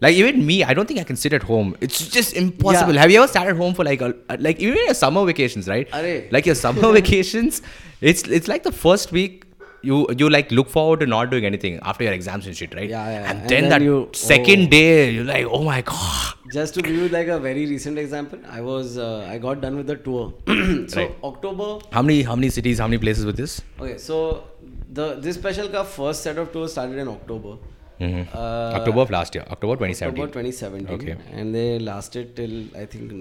Like 0.00 0.14
even 0.16 0.44
me, 0.44 0.64
I 0.64 0.74
don't 0.74 0.86
think 0.86 1.00
I 1.00 1.04
can 1.04 1.16
sit 1.16 1.32
at 1.32 1.42
home. 1.42 1.76
It's 1.80 2.08
just 2.08 2.34
impossible. 2.34 2.94
Yeah. 2.94 3.00
Have 3.02 3.10
you 3.10 3.22
ever 3.22 3.28
sat 3.32 3.46
at 3.46 3.56
home 3.56 3.74
for 3.74 3.84
like 3.84 4.00
a, 4.00 4.14
like 4.38 4.58
even 4.60 4.76
your 4.84 4.94
summer 4.94 5.24
vacations, 5.24 5.68
right? 5.68 5.88
Like 6.32 6.46
your 6.46 6.54
summer 6.54 6.92
vacations, 7.00 7.62
it's 8.00 8.22
it's 8.24 8.48
like 8.48 8.62
the 8.64 8.72
first 8.72 9.12
week. 9.12 9.40
You 9.82 10.06
you 10.16 10.30
like 10.30 10.50
look 10.50 10.70
forward 10.70 11.00
to 11.00 11.06
not 11.06 11.28
doing 11.30 11.44
anything 11.44 11.78
after 11.82 12.04
your 12.04 12.12
exams 12.14 12.46
and 12.46 12.56
shit, 12.56 12.74
right? 12.74 12.88
Yeah, 12.88 13.06
yeah, 13.10 13.30
And, 13.30 13.40
and 13.40 13.48
then, 13.50 13.60
then 13.64 13.70
that 13.70 13.82
you- 13.82 14.08
second 14.14 14.62
oh. 14.68 14.70
day, 14.70 15.10
you're 15.10 15.24
like, 15.24 15.44
oh 15.46 15.62
my 15.62 15.82
god. 15.82 16.32
Just 16.54 16.72
to 16.74 16.82
give 16.86 16.94
you 16.94 17.08
like 17.10 17.28
a 17.28 17.38
very 17.38 17.66
recent 17.66 17.98
example, 17.98 18.38
I 18.48 18.62
was 18.62 18.96
uh, 18.96 19.26
I 19.28 19.36
got 19.36 19.60
done 19.60 19.76
with 19.76 19.86
the 19.86 19.96
tour. 19.96 20.32
so 20.46 21.00
Right. 21.02 21.14
October 21.22 21.68
How 21.92 22.00
many 22.00 22.22
how 22.22 22.34
many 22.34 22.48
cities, 22.48 22.78
how 22.78 22.86
many 22.88 22.98
places 22.98 23.26
with 23.26 23.36
this? 23.36 23.60
Okay, 23.78 23.98
so 23.98 24.44
the 24.90 25.16
this 25.16 25.36
special 25.36 25.68
first 25.84 26.22
set 26.22 26.38
of 26.38 26.50
tours 26.50 26.72
started 26.72 26.96
in 26.98 27.08
October. 27.08 27.56
Mhm. 28.00 28.26
Uh, 28.34 28.38
October 28.78 29.00
of 29.00 29.10
last 29.10 29.34
year, 29.34 29.44
October 29.50 29.74
2017. 29.76 30.24
October 30.24 30.32
2017. 30.32 30.94
Okay. 30.94 31.16
And 31.32 31.54
they 31.54 31.78
lasted 31.78 32.34
till 32.36 32.64
I 32.76 32.86
think 32.86 33.12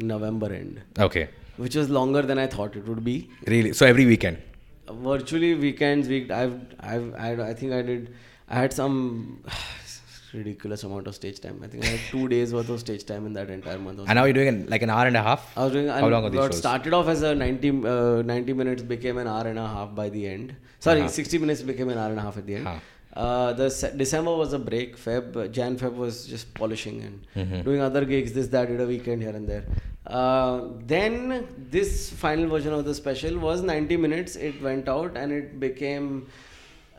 November 0.00 0.52
end, 0.52 0.80
Okay. 0.98 1.28
which 1.56 1.74
was 1.76 1.88
longer 1.88 2.22
than 2.22 2.38
I 2.38 2.46
thought 2.46 2.76
it 2.76 2.86
would 2.86 3.02
be. 3.04 3.28
Really? 3.46 3.72
So 3.72 3.86
every 3.86 4.06
weekend? 4.06 4.38
virtually 4.88 5.52
weekends 5.54 6.06
week 6.06 6.30
I've, 6.30 6.52
I've 6.78 7.12
I, 7.18 7.30
I 7.48 7.54
think 7.54 7.72
I 7.72 7.82
did 7.82 8.14
I 8.48 8.54
had 8.54 8.72
some 8.72 9.42
ridiculous 10.32 10.84
amount 10.84 11.08
of 11.08 11.14
stage 11.16 11.40
time 11.40 11.60
I 11.64 11.66
think 11.66 11.84
I 11.84 11.88
had 11.88 12.00
two 12.12 12.28
days 12.34 12.52
worth 12.54 12.68
of 12.68 12.78
stage 12.78 13.04
time 13.04 13.26
in 13.26 13.32
that 13.32 13.50
entire 13.50 13.78
month 13.80 13.98
And 13.98 14.14
now 14.14 14.24
you're 14.26 14.32
doing 14.38 14.46
an- 14.46 14.66
like 14.68 14.82
an 14.82 14.90
hour 14.90 15.06
and 15.08 15.16
a 15.16 15.22
half? 15.24 15.50
I 15.56 15.64
was 15.64 15.72
doing 15.72 15.88
How 15.88 16.06
long 16.06 16.24
are 16.26 16.30
these 16.30 16.40
shows? 16.40 16.58
started 16.58 16.94
off 16.94 17.08
as 17.08 17.22
a 17.22 17.34
90 17.34 17.68
uh, 17.84 18.22
90 18.22 18.52
minutes 18.52 18.82
became 18.84 19.18
an 19.18 19.26
hour 19.26 19.48
and 19.48 19.58
a 19.58 19.66
half 19.66 19.92
by 19.96 20.08
the 20.08 20.24
end 20.28 20.54
sorry 20.78 21.00
Uh-huh. 21.00 21.08
60 21.08 21.38
minutes 21.38 21.62
became 21.62 21.88
an 21.88 21.98
hour 21.98 22.10
and 22.10 22.20
a 22.20 22.22
half 22.22 22.36
at 22.38 22.46
the 22.46 22.54
end 22.54 22.68
Huh. 22.68 22.78
Uh, 23.16 23.52
the 23.54 23.68
December 23.96 24.34
was 24.36 24.52
a 24.52 24.58
break. 24.58 24.96
Feb 24.96 25.50
Jan 25.52 25.76
Feb 25.78 25.94
was 25.94 26.26
just 26.26 26.52
polishing 26.54 27.02
and 27.02 27.26
Mm-hmm. 27.36 27.62
doing 27.68 27.80
other 27.80 28.04
gigs 28.04 28.32
this 28.32 28.48
that 28.48 28.68
did 28.68 28.80
a 28.80 28.86
weekend 28.86 29.22
here 29.22 29.36
and 29.40 29.48
there. 29.48 29.64
Uh, 30.06 30.68
then 30.86 31.46
this 31.76 32.10
final 32.10 32.48
version 32.48 32.72
of 32.72 32.84
the 32.84 32.94
special 32.94 33.38
was 33.38 33.62
90 33.62 33.96
minutes. 33.96 34.36
It 34.36 34.60
went 34.62 34.88
out 34.88 35.16
and 35.16 35.32
it 35.32 35.58
became 35.58 36.28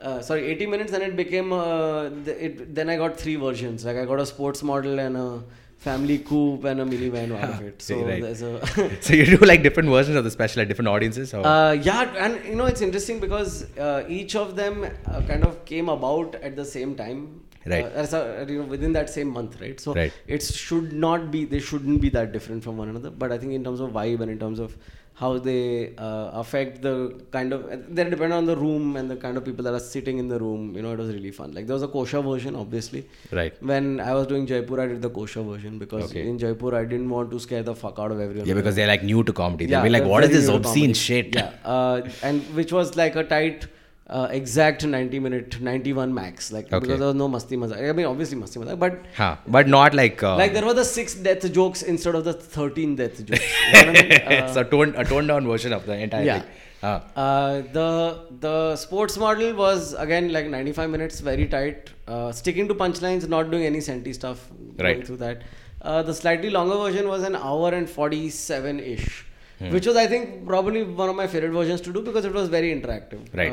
uh, 0.01 0.21
sorry 0.21 0.45
80 0.47 0.65
minutes 0.73 0.93
and 0.93 1.03
it 1.03 1.15
became 1.15 1.53
uh, 1.53 2.09
the, 2.25 2.33
it 2.45 2.75
then 2.75 2.89
i 2.89 2.97
got 2.97 3.17
three 3.17 3.35
versions. 3.35 3.85
Like 3.85 3.97
i 3.97 4.05
got 4.05 4.19
a 4.19 4.25
sports 4.25 4.61
model 4.63 4.99
and 4.99 5.15
a 5.17 5.43
family 5.85 6.17
coupe 6.19 6.63
and 6.65 6.81
a 6.81 6.85
minivan 6.85 7.31
out 7.37 7.49
of 7.49 7.61
it 7.61 7.81
so 7.87 7.95
Right. 8.05 8.21
there's 8.21 8.41
a 8.41 8.53
so 9.07 9.13
you 9.13 9.25
do 9.25 9.37
like 9.45 9.61
different 9.63 9.89
versions 9.89 10.17
of 10.17 10.23
the 10.23 10.31
special 10.31 10.61
at 10.61 10.67
different 10.67 10.87
audiences? 10.89 11.33
Or? 11.33 11.45
uh, 11.45 11.71
yeah 11.73 12.13
and 12.25 12.43
you 12.45 12.55
know 12.55 12.65
it's 12.65 12.81
interesting 12.81 13.19
because 13.19 13.51
uh, 13.77 14.03
each 14.07 14.35
of 14.35 14.55
them 14.55 14.85
uh, 14.85 15.21
kind 15.31 15.43
of 15.43 15.63
came 15.65 15.89
about 15.89 16.35
at 16.35 16.55
the 16.55 16.65
same 16.65 16.95
time 16.95 17.41
Right. 17.65 17.83
uh, 17.85 17.89
as 18.01 18.13
a, 18.13 18.45
you 18.49 18.59
know 18.59 18.65
within 18.65 18.93
that 18.93 19.09
same 19.09 19.27
month 19.29 19.59
right 19.61 19.79
so 19.79 19.93
Right. 19.93 20.13
it 20.25 20.41
should 20.41 20.93
not 20.93 21.31
be 21.31 21.43
they 21.45 21.59
shouldn't 21.59 21.99
be 22.01 22.09
that 22.09 22.31
different 22.31 22.63
from 22.63 22.77
one 22.77 22.89
another 22.89 23.09
but 23.23 23.31
i 23.31 23.37
think 23.37 23.51
in 23.53 23.63
terms 23.63 23.81
of 23.81 23.91
vibe 23.91 24.21
and 24.21 24.31
in 24.31 24.39
terms 24.39 24.59
of 24.59 24.77
how 25.19 25.29
they 25.45 25.95
uh, 26.07 26.29
affect 26.41 26.73
the 26.85 26.91
kind 27.35 27.51
of 27.55 27.61
they 27.95 28.03
depend 28.13 28.33
on 28.39 28.45
the 28.49 28.55
room 28.63 28.95
and 28.99 29.09
the 29.13 29.15
kind 29.23 29.35
of 29.39 29.43
people 29.47 29.63
that 29.67 29.73
are 29.77 29.85
sitting 29.93 30.19
in 30.23 30.27
the 30.33 30.37
room 30.43 30.75
you 30.75 30.81
know 30.85 30.91
it 30.95 30.99
was 31.03 31.09
really 31.15 31.31
fun 31.37 31.51
like 31.55 31.65
there 31.69 31.77
was 31.79 31.85
a 31.87 31.89
kosha 31.95 32.19
version 32.27 32.55
obviously 32.63 33.01
Right. 33.39 33.55
when 33.71 33.87
i 34.09 34.11
was 34.17 34.27
doing 34.33 34.45
jaipur 34.51 34.79
i 34.83 34.85
did 34.91 35.01
the 35.07 35.09
kosha 35.17 35.43
version 35.51 35.79
because 35.85 36.05
Okay. 36.09 36.25
in 36.33 36.37
jaipur 36.43 36.73
i 36.81 36.83
didn't 36.91 37.09
want 37.15 37.31
to 37.35 37.39
scare 37.47 37.63
the 37.71 37.75
fuck 37.83 37.97
out 38.05 38.11
of 38.17 38.21
everyone 38.27 38.47
Yeah, 38.51 38.59
because 38.61 38.75
they're 38.81 38.91
like 38.95 39.03
new 39.13 39.23
to 39.31 39.33
comedy. 39.41 39.65
They'll 39.65 39.79
Yeah, 39.79 39.89
be 39.89 39.95
like, 39.97 40.05
what 40.13 40.23
is 40.27 40.31
this 40.37 40.49
obscene 40.57 40.93
comedy. 40.93 40.93
shit? 41.07 41.33
Yeah, 41.39 41.49
uh, 41.77 42.07
and 42.29 42.43
which 42.59 42.71
was 42.79 42.95
like 43.01 43.15
a 43.15 43.23
tight, 43.33 43.65
uh, 44.09 44.27
exact 44.31 44.85
90 44.85 45.19
minute, 45.19 45.59
91 45.61 46.13
max. 46.13 46.51
Like 46.51 46.67
Okay. 46.71 46.79
because 46.79 46.99
there 46.99 47.07
was 47.07 47.15
no 47.15 47.27
masti 47.29 47.57
mazak. 47.57 47.89
I 47.89 47.93
mean, 47.93 48.05
obviously 48.05 48.37
masti 48.37 48.57
mazak, 48.63 48.79
but 48.79 48.99
Huh. 49.15 49.35
But 49.47 49.67
not 49.67 49.93
like. 49.93 50.21
Uh, 50.23 50.35
like 50.37 50.53
there 50.53 50.65
were 50.65 50.73
the 50.73 50.85
six 50.85 51.15
death 51.15 51.51
jokes 51.51 51.81
instead 51.81 52.15
of 52.15 52.23
the 52.23 52.33
13 52.33 52.95
death 52.95 53.25
jokes. 53.25 53.41
You 53.73 53.85
know 53.85 53.91
what 53.91 53.99
I 53.99 54.03
mean? 54.03 54.11
Uh, 54.13 54.29
it's 54.45 54.55
a 54.55 54.63
toned, 54.63 54.95
a 54.95 55.03
toned 55.03 55.27
down 55.27 55.45
version 55.47 55.73
of 55.73 55.85
the 55.85 55.93
entire 55.97 56.23
Yeah. 56.23 56.39
thing. 56.39 56.51
Uh, 56.83 57.61
the 57.73 58.19
the 58.39 58.75
sports 58.75 59.17
model 59.17 59.53
was 59.55 59.93
again 59.95 60.31
like 60.31 60.47
95 60.47 60.89
minutes, 60.89 61.19
very 61.19 61.47
tight, 61.47 61.89
uh, 62.07 62.31
sticking 62.31 62.67
to 62.67 62.75
punchlines, 62.75 63.27
not 63.27 63.49
doing 63.51 63.65
any 63.65 63.81
senti 63.81 64.13
stuff. 64.13 64.49
Going 64.77 64.97
Right. 64.97 65.05
through 65.07 65.17
that. 65.17 65.41
Uh, 65.81 66.01
the 66.03 66.13
slightly 66.13 66.49
longer 66.49 66.77
version 66.83 67.07
was 67.07 67.23
an 67.23 67.35
hour 67.35 67.69
and 67.79 67.89
47 67.89 68.79
ish, 68.79 69.25
Hmm. 69.59 69.71
which 69.73 69.87
was 69.87 69.95
I 69.95 70.07
think 70.13 70.45
probably 70.45 70.83
one 71.03 71.09
of 71.09 71.15
my 71.15 71.27
favorite 71.27 71.51
versions 71.59 71.81
to 71.81 71.91
do 71.93 72.01
because 72.09 72.25
it 72.25 72.33
was 72.41 72.47
very 72.57 72.69
interactive. 72.79 73.21
Right. 73.41 73.51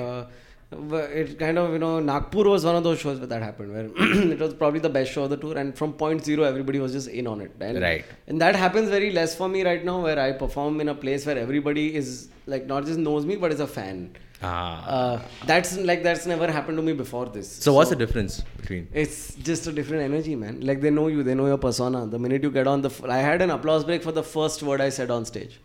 But 0.71 1.11
it 1.11 1.39
kind 1.39 1.59
of 1.59 1.73
you 1.73 1.79
know 1.79 2.01
Nagpur 2.01 2.45
was 2.49 2.65
one 2.65 2.75
of 2.75 2.83
those 2.83 2.99
shows 2.99 3.19
where 3.19 3.29
that 3.29 3.43
happened 3.43 3.73
where 3.73 3.85
it 4.33 4.39
was 4.41 4.55
probably 4.55 4.81
the 4.81 4.89
best 4.89 5.13
show 5.13 5.25
of 5.25 5.31
the 5.31 5.37
tour 5.37 5.57
and 5.57 5.77
from 5.77 5.93
point 5.93 6.25
zero 6.25 6.43
everybody 6.45 6.81
was 6.81 6.93
just 6.93 7.07
in 7.09 7.27
on 7.29 7.41
it 7.41 7.53
and, 7.61 7.81
Right. 7.81 8.05
and 8.27 8.41
that 8.41 8.57
happens 8.57 8.89
very 8.89 9.11
less 9.13 9.37
for 9.37 9.49
me 9.49 9.63
right 9.63 9.85
now 9.85 10.01
where 10.03 10.19
I 10.19 10.33
perform 10.33 10.81
in 10.81 10.89
a 10.89 10.95
place 10.95 11.27
where 11.27 11.39
everybody 11.39 11.95
is 11.95 12.29
like 12.47 12.67
not 12.67 12.87
just 12.87 12.99
knows 12.99 13.25
me 13.25 13.37
but 13.37 13.53
is 13.53 13.61
a 13.61 13.67
fan 13.69 14.17
Ah. 14.43 14.87
uh, 14.97 15.23
that's 15.47 15.77
like 15.79 16.03
that's 16.03 16.27
never 16.27 16.51
happened 16.51 16.77
to 16.79 16.83
me 16.83 16.93
before 16.93 17.27
this 17.27 17.49
so, 17.51 17.73
what's 17.73 17.91
the 17.91 17.97
difference 17.97 18.41
between. 18.57 18.89
it's 18.93 19.37
just 19.37 19.67
a 19.69 19.73
different 19.73 20.03
energy 20.03 20.35
man 20.35 20.61
like 20.61 20.81
they 20.81 20.91
know 20.91 21.07
you 21.07 21.23
they 21.23 21.35
know 21.35 21.47
your 21.47 21.57
persona 21.59 22.05
the 22.07 22.19
minute 22.19 22.43
you 22.43 22.51
get 22.51 22.67
on 22.67 22.83
the 22.83 22.91
f- 22.91 23.05
I 23.05 23.19
had 23.19 23.41
an 23.43 23.51
applause 23.51 23.85
break 23.85 24.03
for 24.03 24.13
the 24.13 24.25
first 24.25 24.63
word 24.63 24.81
I 24.81 24.89
said 24.89 25.11
on 25.11 25.25
stage 25.25 25.61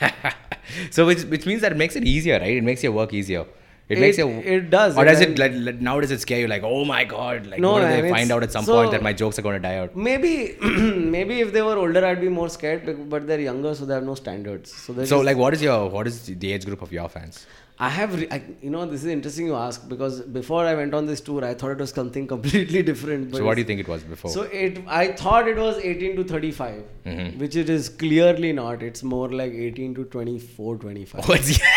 so 0.90 1.06
which 1.06 1.22
which 1.24 1.46
means 1.46 1.60
that 1.62 1.72
it 1.72 1.78
makes 1.78 1.96
it 1.96 2.04
easier, 2.04 2.38
right? 2.38 2.56
It 2.56 2.64
makes 2.64 2.82
your 2.82 2.92
work 2.92 3.12
easier. 3.14 3.46
It, 3.88 3.98
It- 3.98 4.00
makes 4.00 4.18
you. 4.18 4.28
it 4.52 4.68
does. 4.70 4.96
Or 4.98 5.04
does 5.04 5.20
It- 5.20 5.30
it 5.30 5.38
like, 5.38 5.52
like, 5.66 5.80
now 5.80 6.00
does 6.00 6.10
it 6.10 6.20
scare 6.20 6.40
you? 6.40 6.48
Like 6.52 6.64
oh 6.64 6.84
my 6.84 7.04
god! 7.04 7.46
Like 7.46 7.60
No, 7.64 7.72
what 7.72 7.82
if 7.84 8.02
they 8.02 8.10
find 8.10 8.32
out 8.36 8.42
at 8.46 8.50
some 8.56 8.64
so- 8.64 8.72
point 8.78 8.90
that 8.94 9.02
my 9.08 9.12
jokes 9.12 9.38
are 9.38 9.42
going 9.42 9.60
to 9.60 9.64
die 9.68 9.76
out? 9.82 9.94
maybe 10.08 10.32
maybe 11.16 11.40
if 11.40 11.52
they 11.52 11.62
were 11.68 11.76
older 11.84 12.04
I'd 12.08 12.20
be 12.20 12.28
more 12.40 12.48
scared 12.56 12.88
but 13.14 13.28
they're 13.28 13.40
younger 13.50 13.74
so 13.76 13.86
they 13.86 13.94
have 13.94 14.08
no 14.10 14.16
standards 14.16 14.72
so 14.74 14.92
So 14.94 15.00
just- 15.04 15.24
like, 15.30 15.36
what 15.36 15.54
is 15.54 15.62
your 15.62 15.78
what 15.98 16.06
is 16.12 16.18
the 16.26 16.52
age 16.52 16.66
group 16.70 16.82
of 16.82 16.92
your 16.98 17.08
fans? 17.08 17.46
I 17.78 17.90
have, 17.90 18.14
re- 18.18 18.26
I, 18.30 18.42
you 18.62 18.70
know, 18.70 18.86
this 18.86 19.02
is 19.04 19.10
interesting 19.10 19.46
you 19.46 19.54
ask 19.54 19.86
because 19.86 20.20
before 20.22 20.64
I 20.64 20.74
went 20.74 20.94
on 20.94 21.04
this 21.04 21.20
tour, 21.20 21.44
I 21.44 21.52
thought 21.52 21.72
it 21.72 21.78
was 21.78 21.90
something 21.90 22.26
completely 22.34 22.82
different. 22.82 23.30
but 23.30 23.36
So 23.38 23.44
what 23.44 23.54
do 23.56 23.60
you 23.60 23.66
think 23.66 23.80
it 23.80 23.88
was 23.88 24.02
before? 24.02 24.30
So 24.30 24.42
it, 24.44 24.78
I 24.86 25.08
thought 25.12 25.46
it 25.46 25.58
was 25.58 25.76
18 25.78 26.16
to 26.16 26.24
35, 26.24 26.82
Mhm. 27.04 27.36
which 27.38 27.54
it 27.54 27.68
is 27.68 27.90
clearly 27.90 28.52
not. 28.54 28.82
It's 28.82 29.02
more 29.02 29.28
like 29.30 29.52
18 29.52 29.94
to 29.96 30.04
24, 30.04 30.76
25. 30.78 31.20
Oh, 31.28 31.32
it's, 31.34 31.58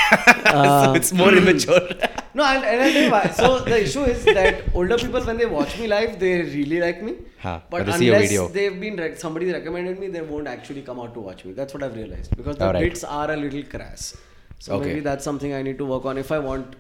Uh, 0.45 0.85
so 0.85 0.93
it's 0.93 1.11
more 1.11 1.33
immature. 1.33 1.81
No, 2.31 2.43
and, 2.45 2.63
and 2.63 2.93
tell 2.93 3.03
you 3.03 3.11
why. 3.11 3.27
So 3.31 3.59
the 3.67 3.81
issue 3.83 4.03
is 4.03 4.23
that 4.25 4.63
older 4.75 4.97
people, 4.97 5.19
when 5.29 5.35
they 5.37 5.47
watch 5.47 5.77
me 5.79 5.87
live, 5.87 6.19
they 6.19 6.43
really 6.43 6.79
like 6.79 7.01
me. 7.01 7.15
Huh, 7.39 7.59
But 7.71 7.79
but 7.79 7.85
they 7.87 7.91
see 7.97 8.09
a 8.09 8.13
unless 8.17 8.51
they've 8.57 8.79
been 8.79 8.97
rec- 8.97 9.17
somebody 9.17 9.51
recommended 9.51 9.99
me, 9.99 10.07
they 10.09 10.21
won't 10.21 10.47
actually 10.47 10.83
come 10.83 10.99
out 10.99 11.15
to 11.15 11.19
watch 11.19 11.43
me. 11.43 11.53
That's 11.53 11.73
what 11.73 11.81
I've 11.81 11.95
realized 11.95 12.37
because 12.37 12.55
the 12.57 12.71
bits 12.73 13.03
are 13.03 13.31
a 13.31 13.35
little 13.35 13.63
crass. 13.63 14.15
So 14.59 14.75
Okay. 14.75 14.87
maybe 14.87 14.99
that's 15.09 15.23
something 15.23 15.53
I 15.53 15.61
need 15.61 15.77
to 15.79 15.85
work 15.85 16.05
on 16.05 16.17
if 16.17 16.31
I 16.31 16.39
want. 16.39 16.75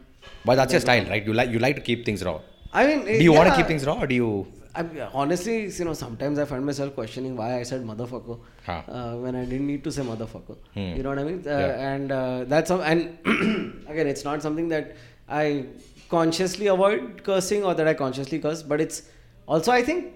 But 0.45 0.55
that's 0.55 0.73
your 0.73 0.81
style, 0.81 1.05
right? 1.09 1.25
You 1.25 1.33
like 1.33 1.49
you 1.49 1.59
like 1.59 1.75
to 1.81 1.81
keep 1.89 2.05
things 2.05 2.23
raw. 2.23 2.39
I 2.71 2.85
mean, 2.87 3.05
Do 3.05 3.23
you 3.23 3.33
want 3.33 3.49
to 3.49 3.55
keep 3.55 3.67
things 3.67 3.85
raw, 3.85 3.99
or 4.03 4.07
do 4.07 4.15
you? 4.15 4.31
I 4.75 4.83
honestly, 5.21 5.55
you 5.77 5.85
know, 5.85 5.93
sometimes 5.93 6.37
I 6.41 6.45
find 6.45 6.65
myself 6.65 6.93
questioning 6.97 7.35
why 7.35 7.47
I 7.59 7.63
said 7.69 7.85
motherfucker 7.91 8.37
Huh. 8.65 8.81
uh, 8.87 9.15
when 9.23 9.35
I 9.35 9.43
didn't 9.45 9.65
need 9.67 9.83
to 9.85 9.91
say 9.91 10.03
motherfucker. 10.09 10.57
Hmm. 10.75 10.91
You 10.97 11.03
know 11.03 11.09
what 11.09 11.19
I 11.19 11.23
mean? 11.29 11.39
Uh, 11.45 11.49
Yeah. 11.63 11.89
And 11.93 12.11
uh, 12.11 12.43
that's 12.53 12.69
and 12.91 13.17
again, 13.93 14.07
it's 14.13 14.23
not 14.29 14.43
something 14.47 14.69
that 14.75 14.95
I 15.27 15.65
consciously 16.09 16.67
avoid 16.67 17.23
cursing 17.23 17.63
or 17.63 17.73
that 17.81 17.87
I 17.87 17.95
consciously 18.05 18.39
curse, 18.39 18.61
but 18.73 18.79
it's 18.87 19.01
also 19.47 19.71
I 19.71 19.81
think. 19.83 20.13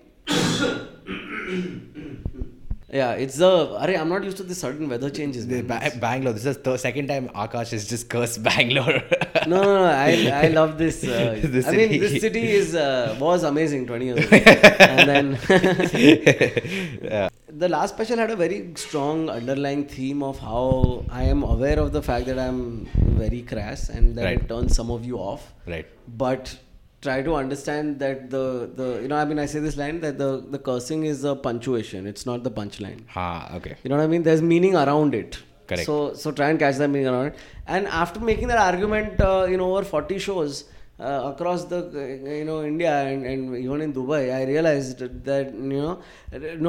Yeah, 2.93 3.13
it's 3.13 3.37
the. 3.37 3.51
Array, 3.83 3.95
I'm 3.97 4.09
not 4.09 4.23
used 4.23 4.37
to 4.37 4.43
the 4.43 4.53
sudden 4.53 4.87
weather 4.87 5.09
changes. 5.09 5.47
The 5.47 5.61
ba- 5.61 5.91
Bangalore. 5.99 6.33
This 6.33 6.45
is 6.45 6.57
the 6.57 6.77
second 6.77 7.07
time 7.07 7.27
Aakash 7.29 7.71
has 7.71 7.87
just 7.89 8.07
cursed 8.07 8.43
Bangalore. 8.49 9.01
no, 9.47 9.61
no, 9.63 9.71
no. 9.79 9.85
I, 9.85 10.11
I 10.43 10.47
love 10.59 10.77
this. 10.77 11.03
Uh, 11.03 11.41
I 11.67 11.71
mean, 11.79 11.99
this 11.99 12.21
city 12.21 12.43
is 12.51 12.75
uh, 12.75 13.17
was 13.19 13.41
amazing 13.43 13.87
20 13.87 14.05
years 14.05 14.19
ago. 14.27 14.37
and 14.91 15.09
then 15.09 15.25
yeah. 17.03 17.29
the 17.47 17.69
last 17.69 17.95
special 17.95 18.17
had 18.17 18.29
a 18.31 18.35
very 18.35 18.71
strong 18.75 19.29
underlying 19.29 19.85
theme 19.85 20.21
of 20.23 20.37
how 20.39 21.03
I 21.09 21.23
am 21.23 21.43
aware 21.43 21.79
of 21.79 21.91
the 21.93 22.01
fact 22.01 22.27
that 22.27 22.37
I'm 22.39 22.85
very 23.23 23.41
crass 23.41 23.89
and 23.89 24.15
that 24.17 24.23
Right. 24.25 24.37
it 24.39 24.47
turns 24.47 24.75
some 24.75 24.91
of 24.91 25.03
you 25.05 25.17
off. 25.17 25.53
Right. 25.65 25.87
But 26.07 26.57
try 27.05 27.21
to 27.27 27.35
understand 27.35 27.99
that 27.99 28.29
the, 28.29 28.45
the 28.79 28.87
you 29.03 29.07
know 29.07 29.17
I 29.23 29.25
mean 29.25 29.39
I 29.45 29.47
say 29.53 29.59
this 29.59 29.77
line 29.77 29.99
that 30.01 30.17
the 30.17 30.29
the 30.55 30.59
cursing 30.67 31.05
is 31.13 31.23
a 31.23 31.35
punctuation. 31.47 32.07
It's 32.11 32.25
not 32.25 32.43
the 32.43 32.51
punchline. 32.59 33.01
Ha. 33.15 33.27
Okay. 33.57 33.75
You 33.83 33.89
know 33.89 33.97
what 33.97 34.03
I 34.03 34.13
mean? 34.15 34.23
There's 34.29 34.45
meaning 34.53 34.75
around 34.83 35.15
it. 35.21 35.39
Correct. 35.67 35.85
So 35.85 36.13
so 36.13 36.31
try 36.31 36.49
and 36.49 36.59
catch 36.59 36.77
that 36.83 36.89
meaning 36.89 37.09
around 37.13 37.27
it. 37.27 37.35
And 37.67 37.87
after 38.03 38.19
making 38.19 38.47
that 38.53 38.61
argument, 38.69 39.19
uh, 39.21 39.45
you 39.49 39.57
know, 39.57 39.75
over 39.75 39.83
40 39.83 40.19
shows 40.19 40.63
uh, 40.99 41.33
across 41.33 41.65
the 41.65 41.79
uh, 41.79 42.29
you 42.39 42.45
know 42.45 42.63
India 42.63 42.93
and, 43.03 43.25
and 43.25 43.57
even 43.57 43.81
in 43.81 43.93
Dubai, 43.93 44.23
I 44.33 44.43
realized 44.45 44.99
that 45.25 45.53
you 45.53 45.81
know 45.81 46.01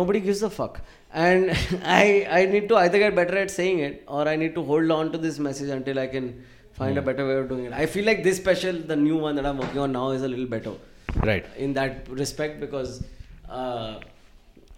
nobody 0.01 0.21
gives 0.21 0.43
a 0.43 0.51
fuck. 0.51 0.81
And 1.13 1.51
I 2.01 2.27
I 2.41 2.47
need 2.47 2.69
to 2.71 2.77
either 2.77 2.99
get 2.99 3.15
better 3.15 3.39
at 3.39 3.51
saying 3.51 3.81
it 3.81 4.05
or 4.09 4.27
I 4.35 4.37
need 4.37 4.55
to 4.55 4.65
hold 4.73 4.91
on 4.91 5.13
to 5.13 5.19
this 5.19 5.39
message 5.39 5.71
until 5.79 5.99
I 5.99 6.09
can 6.09 6.45
find 6.79 6.99
a 6.99 7.01
Hmm. 7.01 7.07
better 7.09 7.27
way 7.29 7.37
of 7.43 7.49
doing 7.49 7.65
it. 7.67 7.73
I 7.73 7.87
feel 7.87 8.05
like 8.11 8.23
this 8.25 8.37
special, 8.37 8.79
the 8.93 8.97
new 8.97 9.17
one 9.17 9.37
that 9.37 9.47
I'm 9.47 9.59
working 9.59 9.79
on 9.87 9.93
now, 9.93 10.11
is 10.11 10.23
a 10.23 10.29
little 10.29 10.47
better 10.47 10.73
Right. 11.31 11.45
in 11.57 11.75
that 11.75 12.09
respect 12.23 12.61
because 12.61 13.03
uh, 13.49 14.01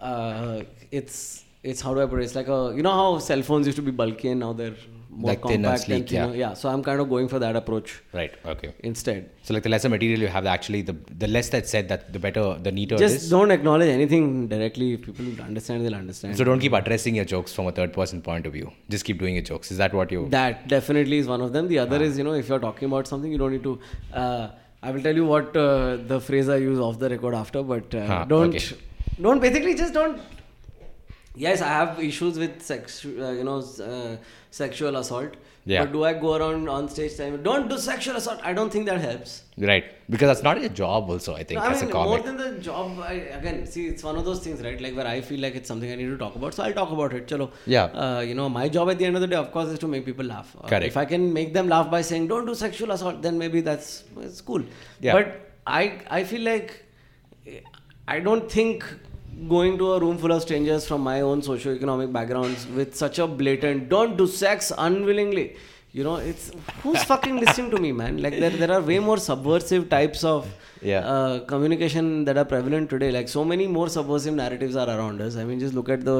uh, 0.00 0.62
it's 0.90 1.44
it's 1.62 1.80
how 1.80 1.94
do 1.94 2.02
I 2.02 2.06
put 2.06 2.20
it? 2.20 2.24
It's 2.24 2.34
like 2.34 2.48
a 2.48 2.72
you 2.76 2.82
know 2.82 2.92
how 3.02 3.18
cell 3.18 3.42
phones 3.42 3.66
used 3.66 3.76
to 3.76 3.82
be 3.82 3.90
bulky 4.02 4.28
and 4.28 4.40
now 4.40 4.52
they're 4.52 4.76
more 5.22 5.30
Like 5.30 5.42
thin 5.50 5.64
and 5.64 5.78
sleek, 5.82 6.10
yeah. 6.10 6.24
thinner. 6.26 6.36
yeah. 6.42 6.52
So 6.60 6.68
I'm 6.72 6.82
kind 6.88 7.00
of 7.02 7.08
going 7.12 7.28
for 7.32 7.38
that 7.44 7.56
approach 7.60 7.92
Right. 8.18 8.34
Okay. 8.54 8.70
instead. 8.90 9.30
So 9.46 9.54
like 9.54 9.62
the 9.66 9.72
lesser 9.74 9.88
material 9.94 10.20
you 10.26 10.30
have, 10.36 10.46
actually 10.54 10.82
the 10.90 10.94
the 11.24 11.28
less 11.36 11.48
that's 11.54 11.70
said, 11.76 11.88
that 11.92 12.12
the 12.16 12.20
better, 12.26 12.44
the 12.66 12.72
neater 12.78 12.96
Just 13.04 13.16
is. 13.22 13.30
don't 13.36 13.52
acknowledge 13.56 13.88
anything 13.98 14.26
directly. 14.54 14.88
If 14.96 15.02
people 15.08 15.30
understand, 15.48 15.84
they'll 15.86 15.98
understand. 16.02 16.36
So 16.42 16.44
don't 16.50 16.60
keep 16.66 16.74
addressing 16.80 17.14
your 17.20 17.28
jokes 17.34 17.54
from 17.58 17.66
a 17.72 17.74
third 17.80 17.92
person 18.00 18.22
point 18.28 18.46
of 18.50 18.52
view. 18.58 18.70
Just 18.96 19.04
keep 19.10 19.18
doing 19.24 19.34
your 19.40 19.46
jokes. 19.52 19.70
Is 19.76 19.78
that 19.84 19.94
what 20.02 20.12
you? 20.18 20.22
That 20.38 20.68
definitely 20.76 21.18
is 21.24 21.32
one 21.34 21.40
of 21.48 21.52
them. 21.58 21.68
The 21.74 21.80
other 21.86 22.00
Ah. 22.02 22.08
is, 22.10 22.18
you 22.22 22.28
know, 22.30 22.36
if 22.44 22.48
you're 22.54 22.64
talking 22.68 22.92
about 22.94 23.12
something, 23.14 23.32
you 23.38 23.42
don't 23.44 23.52
need 23.58 23.66
to. 23.72 23.74
Uh, 24.12 24.48
I 24.82 24.90
will 24.94 25.02
tell 25.10 25.16
you 25.24 25.26
what 25.34 25.56
uh, 25.56 25.96
the 26.14 26.20
phrase 26.30 26.48
I 26.48 26.56
use 26.70 26.78
off 26.88 26.98
the 27.04 27.08
record 27.18 27.34
after, 27.42 27.62
but 27.74 27.94
uh, 27.94 28.06
Huh, 28.14 28.24
don't, 28.36 28.54
okay. 28.62 28.76
don't 29.28 29.40
basically 29.50 29.74
just 29.84 29.94
don't. 30.00 30.20
Yes, 31.44 31.60
I 31.60 31.68
have 31.68 31.98
issues 32.02 32.38
with 32.38 32.62
sex, 32.62 33.04
uh, 33.04 33.30
you 33.38 33.44
know, 33.44 33.56
uh, 33.86 34.16
sexual 34.56 34.96
assault. 35.02 35.34
Yeah. 35.72 35.84
But 35.84 35.92
do 35.94 36.04
I 36.08 36.12
go 36.24 36.34
around 36.36 36.68
on 36.74 36.88
stage 36.94 37.12
saying, 37.12 37.36
"Don't 37.46 37.68
do 37.72 37.76
sexual 37.84 38.18
assault"? 38.20 38.40
I 38.50 38.52
don't 38.58 38.74
think 38.74 38.86
that 38.90 39.00
helps. 39.04 39.32
Right. 39.70 39.86
Because 40.14 40.28
that's 40.30 40.44
not 40.48 40.60
your 40.64 40.72
job. 40.80 41.10
Also, 41.14 41.34
I 41.34 41.42
think 41.42 41.58
No, 41.60 41.66
I 41.66 41.72
as 41.72 41.82
mean, 41.82 41.90
a 41.90 42.04
more 42.10 42.20
than 42.26 42.36
the 42.42 42.50
job, 42.66 43.00
I, 43.06 43.14
again, 43.38 43.58
see, 43.72 43.86
it's 43.92 44.04
one 44.08 44.20
of 44.20 44.24
those 44.28 44.42
things, 44.44 44.62
right? 44.66 44.80
Like 44.86 44.94
where 45.00 45.08
I 45.14 45.16
feel 45.30 45.40
like 45.46 45.56
it's 45.60 45.72
something 45.72 45.90
I 45.94 45.96
need 46.02 46.12
to 46.12 46.18
talk 46.24 46.36
about, 46.42 46.54
so 46.58 46.62
I'll 46.66 46.76
talk 46.80 46.92
about 46.98 47.16
it. 47.20 47.26
Chalo. 47.32 47.48
Yeah. 47.76 47.86
Uh, 48.04 48.20
you 48.20 48.36
know, 48.40 48.48
my 48.58 48.68
job 48.78 48.92
at 48.94 49.00
the 49.00 49.08
end 49.10 49.16
of 49.20 49.24
the 49.26 49.30
day, 49.34 49.40
of 49.44 49.50
course, 49.56 49.74
is 49.76 49.80
to 49.86 49.88
make 49.96 50.04
people 50.10 50.30
laugh. 50.34 50.54
Uh, 50.60 50.68
Correct. 50.68 50.86
If 50.92 50.96
I 51.04 51.04
can 51.14 51.26
make 51.40 51.52
them 51.58 51.68
laugh 51.74 51.90
by 51.96 52.02
saying, 52.12 52.28
"Don't 52.34 52.46
do 52.52 52.54
sexual 52.62 52.96
assault," 52.98 53.20
then 53.28 53.42
maybe 53.44 53.64
that's 53.72 53.90
it's 54.28 54.40
cool. 54.52 54.62
Yeah. 55.08 55.18
But 55.18 55.50
I, 55.80 55.82
I 56.20 56.22
feel 56.34 56.42
like 56.52 56.84
I 58.08 58.20
don't 58.20 58.50
think 58.50 58.84
going 59.48 59.76
to 59.78 59.92
a 59.92 60.00
room 60.00 60.16
full 60.18 60.32
of 60.32 60.42
strangers 60.42 60.86
from 60.86 61.02
my 61.02 61.20
own 61.20 61.42
socio-economic 61.42 62.12
backgrounds 62.12 62.66
with 62.68 62.94
such 62.94 63.18
a 63.18 63.26
blatant 63.26 63.88
"don't 63.88 64.16
do 64.16 64.26
sex 64.26 64.72
unwillingly." 64.76 65.56
You 65.96 66.04
know, 66.04 66.16
it's 66.16 66.50
who's 66.82 67.02
fucking 67.04 67.36
listening 67.42 67.70
to 67.70 67.78
me, 67.82 67.90
man? 67.90 68.18
Like 68.22 68.38
there, 68.38 68.50
there 68.50 68.70
are 68.70 68.82
way 68.82 68.98
more 68.98 69.16
subversive 69.26 69.84
types 69.94 70.24
of 70.30 70.48
Yeah. 70.88 71.04
uh, 71.12 71.36
communication 71.52 72.08
that 72.26 72.36
are 72.40 72.44
prevalent 72.50 72.90
today. 72.94 73.08
Like 73.14 73.28
so 73.34 73.44
many 73.52 73.66
more 73.76 73.86
subversive 73.94 74.34
narratives 74.40 74.76
are 74.82 74.88
around 74.94 75.22
us. 75.26 75.36
I 75.42 75.44
mean, 75.50 75.58
just 75.62 75.72
look 75.78 75.88
at 75.94 76.04
the 76.08 76.16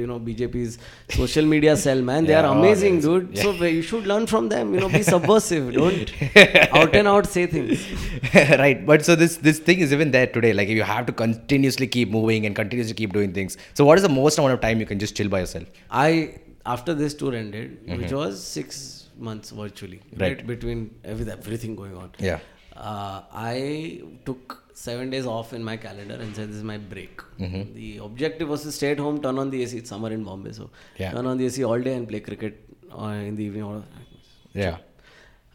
you 0.00 0.06
know 0.10 0.18
BJP's 0.26 0.78
social 1.16 1.48
media 1.54 1.74
cell, 1.86 2.02
man. 2.10 2.28
They 2.28 2.34
Yeah, 2.36 2.42
are 2.42 2.52
oh, 2.54 2.58
amazing, 2.60 3.00
yes. 3.00 3.04
dude. 3.06 3.36
So 3.38 3.52
you 3.78 3.82
should 3.88 4.06
learn 4.12 4.28
from 4.34 4.48
them. 4.52 4.72
You 4.76 4.82
know, 4.84 4.90
be 4.96 5.02
subversive. 5.02 5.72
Don't 5.80 6.12
out 6.82 6.94
and 7.00 7.08
out 7.14 7.26
say 7.26 7.46
things. 7.56 7.84
right. 8.62 8.84
But 8.92 9.04
so 9.10 9.16
this 9.24 9.34
this 9.48 9.58
thing 9.70 9.80
is 9.88 9.96
even 9.98 10.12
there 10.18 10.28
today. 10.36 10.52
Like 10.60 10.68
you 10.68 10.84
have 10.92 11.06
to 11.06 11.16
continuously 11.24 11.88
keep 11.96 12.12
moving 12.18 12.46
and 12.50 12.60
continuously 12.60 12.94
keep 13.02 13.12
doing 13.18 13.32
things. 13.40 13.58
So 13.74 13.88
what 13.90 13.98
is 14.02 14.06
the 14.10 14.14
most 14.20 14.38
amount 14.44 14.54
of 14.58 14.62
time 14.68 14.86
you 14.86 14.86
can 14.94 15.00
just 15.06 15.16
chill 15.22 15.32
by 15.38 15.40
yourself? 15.46 15.82
I 15.90 16.12
after 16.76 16.94
this 17.02 17.18
tour 17.24 17.34
ended, 17.34 17.76
which 18.04 18.12
was 18.12 18.40
six 18.58 19.05
months 19.18 19.50
virtually, 19.50 19.98
Mm-hmm. 20.10 20.20
Right. 20.22 20.46
between 20.46 20.94
every, 21.04 21.30
everything 21.30 21.74
going 21.76 21.96
on. 21.96 22.12
Yeah. 22.18 22.38
Uh, 22.76 23.22
I 23.32 24.02
took 24.26 24.62
seven 24.74 25.08
days 25.10 25.24
off 25.26 25.52
in 25.54 25.64
my 25.64 25.76
calendar 25.78 26.14
and 26.14 26.34
said 26.36 26.48
this 26.50 26.56
is 26.56 26.62
my 26.62 26.76
break. 26.76 27.22
Mm-hmm. 27.40 27.74
The 27.74 27.98
objective 27.98 28.48
was 28.48 28.62
to 28.64 28.72
stay 28.72 28.90
at 28.92 28.98
home, 28.98 29.22
turn 29.22 29.38
on 29.38 29.48
the 29.50 29.62
AC. 29.62 29.78
It's 29.78 29.88
summer 29.88 30.10
in 30.10 30.24
Bombay, 30.24 30.52
so 30.52 30.70
Yeah. 30.98 31.12
turn 31.12 31.26
on 31.26 31.38
the 31.38 31.46
AC 31.46 31.64
all 31.64 31.80
day 31.80 31.94
and 31.94 32.06
play 32.06 32.20
cricket 32.20 32.62
uh, 32.92 33.06
in 33.30 33.36
the 33.36 33.44
evening. 33.44 33.62
or- 33.62 33.84
Yeah. 34.52 34.76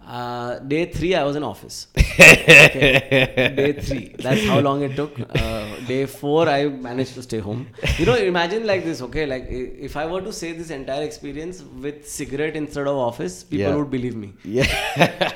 Uh, 0.06 0.60
day 0.60 0.86
three, 0.92 1.16
I 1.16 1.24
was 1.24 1.36
in 1.36 1.44
office. 1.44 1.88
Okay. 2.22 3.54
Day 3.56 3.74
three, 3.74 4.16
that's 4.20 4.44
how 4.46 4.60
long 4.60 4.82
it 4.84 4.96
took. 4.96 5.20
Uh, 5.20 5.66
day 5.88 6.06
four, 6.06 6.48
I 6.50 6.68
managed 6.68 7.14
to 7.16 7.24
stay 7.24 7.40
home. 7.40 7.68
You 7.98 8.06
know, 8.06 8.16
imagine 8.16 8.66
like 8.68 8.84
this, 8.84 9.02
okay? 9.02 9.26
Like 9.26 9.48
if 9.50 9.96
I 9.98 10.06
were 10.06 10.22
to 10.22 10.34
say 10.34 10.52
this 10.52 10.70
entire 10.70 11.04
experience 11.04 11.62
with 11.64 12.08
cigarette 12.08 12.56
instead 12.56 12.88
of 12.88 12.96
office, 12.98 13.44
people 13.44 13.68
Yeah. 13.70 13.76
would 13.76 13.90
believe 13.90 14.16
me. 14.16 14.34
Yeah. 14.44 14.68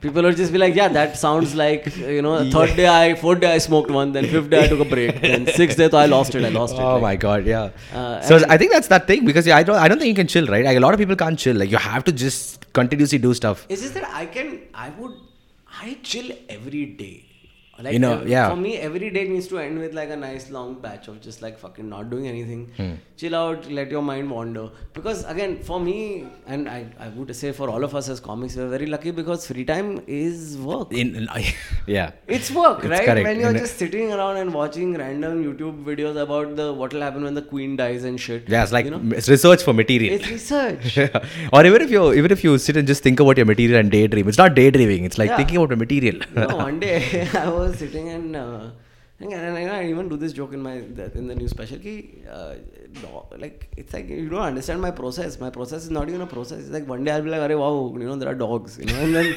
People 0.00 0.22
would 0.22 0.36
just 0.36 0.52
be 0.52 0.58
like, 0.58 0.74
yeah, 0.74 0.88
that 0.88 1.16
sounds 1.16 1.54
like, 1.54 1.94
you 1.96 2.22
know, 2.22 2.50
third 2.50 2.74
day 2.76 2.86
I, 2.86 3.14
fourth 3.14 3.40
day 3.40 3.52
I 3.54 3.58
smoked 3.58 3.90
one, 3.90 4.12
then 4.12 4.26
fifth 4.26 4.48
day 4.50 4.64
I 4.64 4.68
took 4.68 4.80
a 4.80 4.84
break, 4.84 5.20
then 5.20 5.46
sixth 5.60 5.76
day 5.76 5.88
I 5.92 6.06
lost 6.06 6.34
it, 6.34 6.44
I 6.44 6.48
lost 6.48 6.74
it. 6.74 6.80
Oh 6.80 6.94
Like, 6.94 7.02
my 7.02 7.16
god, 7.16 7.46
yeah. 7.46 7.70
Uh, 7.92 8.20
so 8.22 8.40
I 8.48 8.56
think 8.58 8.72
that's 8.72 8.88
that 8.88 9.06
thing 9.06 9.24
because 9.26 9.46
yeah, 9.46 9.56
I 9.56 9.62
don't 9.62 9.76
I 9.76 9.88
don't 9.88 9.98
think 9.98 10.08
you 10.08 10.14
can 10.14 10.26
chill, 10.26 10.46
right? 10.46 10.64
Like 10.64 10.76
a 10.76 10.80
lot 10.80 10.94
of 10.94 10.98
people 11.00 11.16
can't 11.16 11.38
chill. 11.38 11.56
Like 11.56 11.70
you 11.70 11.76
have 11.78 12.04
to 12.04 12.12
just 12.12 12.72
continuously 12.72 13.18
do 13.18 13.34
stuff. 13.34 13.66
It's 13.68 13.82
just 13.82 13.94
that 13.94 14.08
I 14.10 14.26
can, 14.26 14.60
I 14.74 14.90
would, 14.90 15.12
I 15.82 15.98
chill 16.02 16.30
every 16.48 16.86
day. 16.86 17.23
Like, 17.82 17.92
You 17.92 17.98
know, 17.98 18.20
ev- 18.20 18.28
yeah. 18.28 18.50
For 18.50 18.56
me, 18.56 18.76
every 18.78 19.10
day 19.10 19.26
needs 19.28 19.48
to 19.48 19.58
end 19.58 19.78
with 19.78 19.94
like 19.94 20.10
a 20.10 20.16
nice 20.16 20.50
long 20.50 20.76
patch 20.76 21.08
of 21.08 21.20
just 21.20 21.42
like 21.42 21.58
fucking 21.58 21.88
not 21.88 22.08
doing 22.10 22.28
anything. 22.28 22.70
Hmm. 22.76 22.92
Chill 23.16 23.34
out, 23.34 23.70
let 23.70 23.90
your 23.90 24.02
mind 24.02 24.30
wander. 24.30 24.68
Because 24.92 25.24
again, 25.24 25.62
for 25.62 25.80
me, 25.80 26.26
and 26.46 26.68
I, 26.68 26.86
I 26.98 27.08
would 27.08 27.34
say 27.34 27.50
for 27.52 27.68
all 27.70 27.82
of 27.84 27.94
us 27.94 28.08
as 28.08 28.20
comics, 28.20 28.54
we're 28.56 28.68
very 28.68 28.86
lucky 28.86 29.10
because 29.10 29.46
free 29.46 29.64
time 29.64 30.02
is 30.06 30.56
work. 30.58 30.92
In, 30.92 31.14
in 31.16 31.28
yeah. 31.86 32.12
It's 32.28 32.50
work, 32.50 32.78
It's 32.80 32.88
right? 32.88 33.04
correct. 33.04 33.26
When 33.26 33.40
you're 33.40 33.48
And- 33.50 33.58
just 33.58 33.76
sitting 33.78 34.12
around 34.12 34.36
and 34.36 34.54
watching 34.54 34.94
random 34.94 35.42
YouTube 35.44 35.82
videos 35.84 36.20
about 36.26 36.54
the 36.56 36.72
what 36.72 36.92
will 36.92 37.00
happen 37.08 37.24
when 37.24 37.34
the 37.34 37.42
queen 37.42 37.76
dies 37.76 38.04
and 38.04 38.20
shit. 38.20 38.48
Yeah, 38.48 38.62
it's 38.62 38.72
like 38.72 38.84
you 38.84 38.92
know? 38.92 39.02
it's 39.16 39.28
research 39.28 39.62
for 39.64 39.72
material. 39.72 40.14
it's 40.14 40.28
research. 40.28 40.98
or 41.52 41.64
even 41.66 41.82
if 41.82 41.90
you 41.90 42.12
even 42.12 42.30
if 42.30 42.44
you 42.44 42.56
sit 42.58 42.76
and 42.76 42.86
just 42.86 43.02
think 43.02 43.18
about 43.20 43.36
your 43.36 43.46
material 43.46 43.78
and 43.80 43.90
daydream, 43.90 44.28
it's 44.28 44.38
not 44.38 44.54
daydreaming. 44.54 45.04
It's 45.04 45.18
like 45.18 45.30
Yeah. 45.30 45.36
thinking 45.38 45.56
about 45.56 45.70
the 45.70 45.76
material. 45.76 46.20
one 46.64 46.78
day 46.80 47.28
I 47.34 47.48
was 47.48 47.63
sitting 47.72 48.08
and, 48.08 48.36
uh, 48.36 48.70
and, 49.20 49.34
I, 49.34 49.80
I 49.80 49.86
even 49.86 50.08
do 50.08 50.16
this 50.16 50.32
joke 50.32 50.52
in 50.52 50.62
my 50.62 50.74
in 50.74 51.26
the 51.28 51.34
new 51.34 51.48
special. 51.48 51.78
Uh, 52.30 52.54
like 53.38 53.68
it's 53.76 53.92
like 53.92 54.08
you 54.08 54.28
don't 54.28 54.42
understand 54.42 54.80
my 54.80 54.90
process. 54.90 55.38
My 55.38 55.50
process 55.50 55.84
is 55.84 55.90
not 55.90 56.08
even 56.08 56.20
a 56.20 56.26
process. 56.26 56.60
It's 56.60 56.70
like 56.70 56.86
one 56.86 57.04
day 57.04 57.12
I'll 57.12 57.22
be 57.22 57.30
like, 57.30 57.40
"Arey, 57.40 57.58
wow, 57.58 57.96
you 57.98 58.06
know, 58.06 58.16
there 58.16 58.28
are 58.28 58.34
dogs," 58.34 58.78
you 58.78 58.86
know, 58.86 59.00
and 59.00 59.14
then 59.14 59.36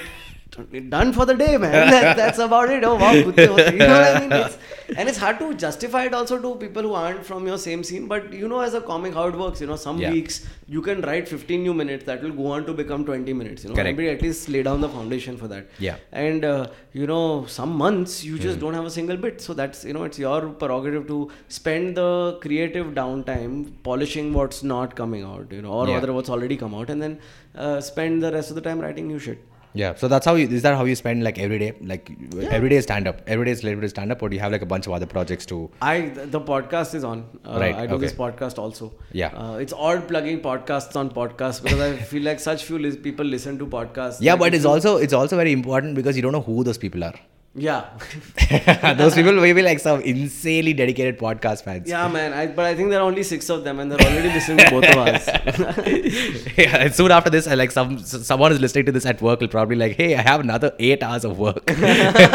done 0.90 1.14
for 1.14 1.26
the 1.26 1.34
day, 1.36 1.58
man. 1.58 1.90
That, 1.98 2.18
that's 2.18 2.40
about 2.40 2.70
it. 2.70 2.84
Oh 2.84 2.96
wow, 2.96 3.12
you 3.14 3.26
know 3.32 3.54
what 3.54 4.16
I 4.16 4.20
mean? 4.20 4.32
It's, 4.32 4.58
and 4.96 5.10
it's 5.10 5.18
hard 5.18 5.40
to 5.40 5.54
justify 5.54 6.04
it 6.06 6.14
also 6.14 6.40
to 6.42 6.56
people 6.56 6.82
who 6.84 6.94
aren't 6.94 7.26
from 7.26 7.46
your 7.46 7.58
same 7.58 7.84
scene. 7.84 8.08
But 8.08 8.32
you 8.34 8.48
know, 8.48 8.62
as 8.62 8.74
a 8.74 8.82
comic, 8.82 9.14
how 9.14 9.28
it 9.28 9.36
works. 9.36 9.62
You 9.62 9.68
know, 9.68 9.76
some 9.76 10.00
Yeah. 10.00 10.12
weeks 10.12 10.46
you 10.68 10.82
can 10.82 11.02
write 11.02 11.28
15 11.28 11.64
new 11.64 11.74
minutes 11.74 12.06
that 12.06 12.22
will 12.24 12.32
go 12.32 12.48
on 12.48 12.66
to 12.66 12.74
become 12.74 13.06
20 13.06 13.34
minutes. 13.34 13.64
You 13.64 13.70
know, 13.70 13.76
Correct. 13.76 13.98
Maybe 13.98 14.10
at 14.10 14.22
least 14.22 14.50
lay 14.50 14.64
down 14.64 14.82
the 14.82 14.90
foundation 14.90 15.38
for 15.38 15.48
that 15.48 15.68
Yeah. 15.80 15.98
and 16.12 16.46
uh, 16.46 16.68
you 16.94 17.08
know 17.08 17.46
some 17.58 17.76
months 17.84 18.24
you 18.24 18.38
just 18.40 18.60
don't 18.60 18.74
have 18.74 18.86
a 18.86 18.94
single 19.00 19.18
bit 19.18 19.42
so 19.42 19.54
that's 19.54 19.84
you 19.86 19.94
know 19.94 20.04
it's 20.04 20.20
your 20.20 20.40
prerogative 20.64 21.08
to 21.08 21.20
spend 21.48 21.96
the 21.98 22.38
creative 22.42 22.88
downtime 23.02 23.54
polishing 23.84 24.34
what's 24.34 24.64
not 24.64 24.96
coming 24.96 25.24
out 25.24 25.52
you 25.52 25.62
know 25.62 25.74
or 25.82 25.88
Yeah. 25.88 25.96
rather 25.96 26.14
what's 26.14 26.30
already 26.30 26.58
come 26.58 26.74
out 26.76 26.90
and 26.90 27.02
then 27.02 27.20
uh, 27.56 27.80
spend 27.82 28.22
the 28.24 28.32
rest 28.32 28.50
of 28.52 28.56
the 28.56 28.66
time 28.70 28.80
writing 28.88 29.08
new 29.08 29.20
shit 29.20 29.40
Yeah, 29.74 29.94
so 29.96 30.08
that's 30.08 30.26
how 30.26 30.36
you 30.36 30.48
is 30.48 30.64
that 30.64 30.76
how 30.76 30.86
you 30.86 30.96
spend 30.96 31.24
like 31.24 31.38
every 31.38 31.60
day? 31.60 31.74
Like 31.82 32.10
every 32.50 32.70
day 32.70 32.78
is 32.78 32.84
stand 32.84 33.08
up. 33.08 33.22
Every 33.28 33.46
day 33.46 33.52
is 33.52 33.64
related 33.64 33.82
to 33.82 33.90
stand 33.90 34.12
up, 34.12 34.22
or 34.22 34.30
do 34.30 34.36
you 34.36 34.42
have 34.42 34.52
like 34.52 34.62
a 34.62 34.66
bunch 34.66 34.88
of 34.88 34.94
other 34.94 35.06
projects 35.06 35.46
too? 35.46 35.70
I 35.82 36.10
the, 36.10 36.42
podcast 36.42 36.96
is 36.96 37.04
on. 37.04 37.26
Uh, 37.46 37.60
Right, 37.60 37.76
I 37.76 37.86
do 37.86 37.98
this 37.98 38.14
podcast 38.14 38.58
also. 38.58 38.94
Yeah. 39.12 39.28
Uh, 39.36 39.58
it's 39.58 39.74
odd 39.74 40.08
plugging 40.08 40.42
podcasts 40.42 40.96
on 40.96 41.10
podcasts 41.12 41.62
because 41.62 41.80
I 41.80 41.96
feel 41.98 42.24
like 42.24 42.40
such 42.40 42.64
few 42.64 42.80
lis- 42.80 42.98
people 42.98 43.26
listen 43.26 43.60
to 43.60 43.68
podcasts. 43.68 44.18
Yeah, 44.22 44.36
but 44.36 44.56
it's 44.56 44.66
also 44.66 44.98
it's 44.98 45.14
also 45.14 45.36
very 45.36 45.52
important 45.52 45.96
because 45.96 46.16
you 46.16 46.22
don't 46.24 46.32
know 46.32 46.42
who 46.42 46.64
those 46.64 46.78
people 46.78 47.04
are. 47.04 47.14
Yeah. 47.60 47.86
those 48.98 49.16
people 49.16 49.34
may 49.34 49.52
be 49.52 49.64
like 49.64 49.80
some 49.80 50.02
insanely 50.02 50.74
dedicated 50.74 51.18
podcast 51.18 51.64
fans. 51.64 51.90
yeah, 51.90 52.08
man. 52.08 52.32
I, 52.34 52.46
but 52.48 52.66
I 52.66 52.76
think 52.76 52.92
there 52.92 53.00
are 53.00 53.08
only 53.08 53.24
six 53.24 53.50
of 53.50 53.64
them 53.64 53.80
and 53.80 53.92
they're 53.92 54.00
already 54.00 54.30
listening 54.30 54.60
to 54.60 54.70
both 54.70 54.86
of 54.86 54.98
us. 54.98 55.28
yeah, 56.58 56.78
and 56.84 56.94
soon 56.94 57.10
after 57.12 57.32
this, 57.32 57.48
I 57.48 57.56
like 57.56 57.72
some 57.72 57.98
someone 58.00 58.52
is 58.52 58.60
listening 58.60 58.86
to 58.86 58.92
this 58.92 59.08
at 59.08 59.22
work 59.24 59.40
will 59.42 59.48
probably 59.48 59.76
like, 59.76 59.96
hey, 59.96 60.16
I 60.16 60.22
have 60.22 60.40
another 60.42 60.74
eight 60.78 61.02
hours 61.02 61.26
of 61.26 61.40
work. 61.40 61.64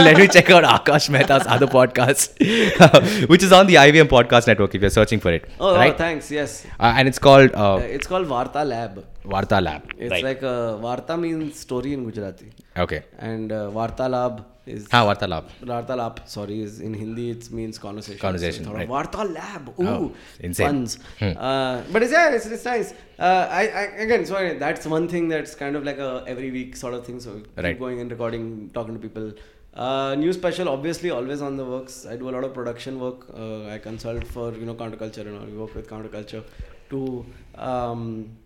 Let 0.09 0.17
me 0.17 0.27
check 0.27 0.51
out 0.51 0.65
Aakash 0.65 1.09
Mehta's 1.17 1.47
other 1.47 1.69
podcast, 1.69 3.29
which 3.29 3.43
is 3.45 3.53
on 3.53 3.67
the 3.69 3.77
IVM 3.77 4.09
Podcast 4.09 4.47
Network. 4.49 4.75
If 4.75 4.81
you're 4.81 4.91
searching 4.91 5.21
for 5.21 5.33
it, 5.33 5.49
Oh, 5.61 5.75
right? 5.77 5.95
oh, 5.95 5.97
thanks. 5.97 6.31
Yes. 6.33 6.67
Uh, 6.81 6.95
and 6.97 7.07
it's 7.07 7.21
called 7.21 7.53
Uh, 7.55 7.75
uh, 7.75 7.79
it's 7.79 8.07
called 8.09 8.27
Varta 8.27 8.67
Lab. 8.67 9.05
Varta 9.25 9.63
Lab. 9.63 9.83
It's 9.97 10.11
right. 10.11 10.25
like 10.25 10.43
a 10.43 10.79
Varta 10.83 11.19
means 11.21 11.61
story 11.61 11.93
in 11.93 12.03
Gujarati, 12.05 12.51
okay. 12.77 13.05
and 13.19 13.53
uh, 13.53 13.71
Varta 13.71 14.11
Lab 14.11 14.45
is 14.66 14.87
Ah, 14.92 15.05
Lab. 15.05 15.44
Varta 15.62 15.96
Lab. 15.96 16.20
Sorry, 16.29 16.62
is 16.62 16.81
in 16.81 16.94
Hindi 16.94 17.31
it 17.31 17.51
means 17.51 17.79
conversation. 17.79 18.18
Conversation, 18.20 18.64
So, 18.64 18.72
right. 18.72 18.88
Varta 18.88 19.22
Lab. 19.33 19.68
Ooh, 19.81 19.88
Oh, 19.88 20.12
insane. 20.40 20.66
Puns. 20.66 20.98
Hmm. 21.18 21.33
Uh, 21.37 21.83
but 21.92 22.03
it's 22.03 22.12
yeah, 22.12 22.31
it's, 22.35 22.46
it's 22.46 22.64
nice. 22.64 22.92
Uh, 23.18 23.46
I, 23.51 23.62
I 23.68 23.83
again, 24.05 24.25
sorry, 24.27 24.59
that's 24.59 24.87
one 24.87 25.09
thing 25.09 25.29
that's 25.29 25.55
kind 25.55 25.75
of 25.77 25.85
like 25.85 25.98
a 25.98 26.25
every 26.27 26.51
week 26.51 26.77
sort 26.77 26.94
of 26.94 27.05
thing. 27.07 27.18
So 27.20 27.35
keep 27.40 27.57
Right. 27.64 27.79
going 27.79 28.01
and 28.01 28.11
recording, 28.11 28.70
talking 28.72 28.94
to 28.94 29.01
people. 29.01 29.33
Uh, 29.75 30.14
new 30.16 30.33
special, 30.35 30.68
obviously, 30.68 31.11
always 31.11 31.40
on 31.40 31.57
the 31.57 31.64
works. 31.64 32.05
I 32.07 32.16
do 32.16 32.29
a 32.29 32.33
lot 32.37 32.44
of 32.44 32.53
production 32.53 33.01
work. 33.01 33.27
Uh, 33.35 33.64
I 33.75 33.79
consult 33.79 34.27
for 34.27 34.53
you 34.53 34.66
know 34.66 34.75
counterculture 34.75 35.27
and 35.27 35.38
all. 35.38 35.46
We 35.46 35.57
work 35.57 35.75
with 35.75 35.88
counterculture 35.88 36.44
to 36.90 37.25
um, 37.55 38.37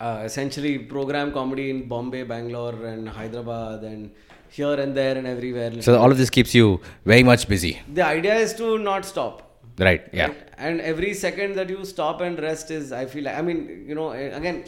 uh, 0.00 0.22
essentially 0.24 0.78
program 0.78 1.32
comedy 1.32 1.70
in 1.70 1.86
Bombay, 1.86 2.22
Bangalore, 2.24 2.86
and 2.86 3.08
Hyderabad, 3.08 3.82
and 3.84 4.10
here 4.58 4.74
and 4.84 4.96
there 5.00 5.16
and 5.18 5.26
everywhere. 5.36 5.70
So 5.88 5.98
all 6.02 6.10
of 6.10 6.18
this 6.22 6.30
keeps 6.30 6.54
you 6.54 6.66
very 7.14 7.24
much 7.32 7.48
busy. 7.56 7.72
the 8.00 8.04
idea 8.16 8.34
is 8.46 8.54
to 8.62 8.78
not 8.90 9.04
stop. 9.14 9.40
Right. 9.86 10.02
Yeah. 10.12 10.26
Right? 10.28 10.40
And 10.66 10.80
every 10.88 11.12
second 11.20 11.56
that 11.58 11.68
you 11.72 11.84
stop 11.92 12.20
and 12.26 12.38
rest 12.44 12.68
is, 12.74 12.92
I 12.98 13.06
feel 13.12 13.24
like, 13.28 13.36
I 13.38 13.42
mean, 13.46 13.58
you 13.88 13.94
know, 13.98 14.10
eh, 14.10 14.26
again, 14.40 14.58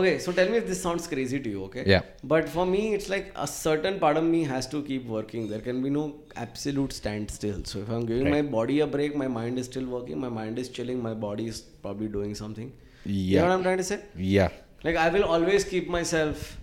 okay, 0.00 0.12
so 0.18 0.32
tell 0.38 0.48
me 0.52 0.56
if 0.60 0.66
this 0.70 0.80
sounds 0.84 1.06
crazy 1.06 1.38
to 1.46 1.50
you, 1.54 1.64
okay? 1.64 1.82
Yeah. 1.94 2.00
But 2.32 2.48
for 2.54 2.64
me, 2.64 2.80
it's 2.98 3.10
like 3.14 3.26
a 3.36 3.46
certain 3.46 3.98
part 4.04 4.16
of 4.20 4.24
me 4.24 4.40
has 4.52 4.66
to 4.68 4.82
keep 4.82 5.04
working. 5.16 5.50
There 5.50 5.60
can 5.66 5.82
be 5.82 5.90
no 5.90 6.04
absolute 6.44 6.94
standstill. 7.00 7.58
So 7.72 7.80
if 7.80 7.90
I'm 7.90 8.06
giving 8.12 8.30
my 8.36 8.40
body 8.56 8.80
a 8.80 8.86
break, 8.96 9.14
my 9.24 9.28
mind 9.28 9.58
is 9.58 9.66
still 9.66 9.84
working, 9.96 10.18
my 10.18 10.30
mind 10.40 10.58
is 10.64 10.70
chilling, 10.70 11.02
my 11.10 11.12
body 11.28 11.46
is 11.54 11.60
probably 11.86 12.08
doing 12.18 12.34
something. 12.42 12.72
You 13.04 13.12
Yeah. 13.14 13.40
know 13.42 13.48
what 13.48 13.54
I'm 13.58 13.62
trying 13.68 13.82
to 13.84 13.88
say? 13.92 14.00
Yeah. 14.16 14.48
Like, 14.88 14.96
I 14.96 15.10
will 15.18 15.24
always 15.36 15.64
keep 15.74 15.90
myself. 15.98 16.58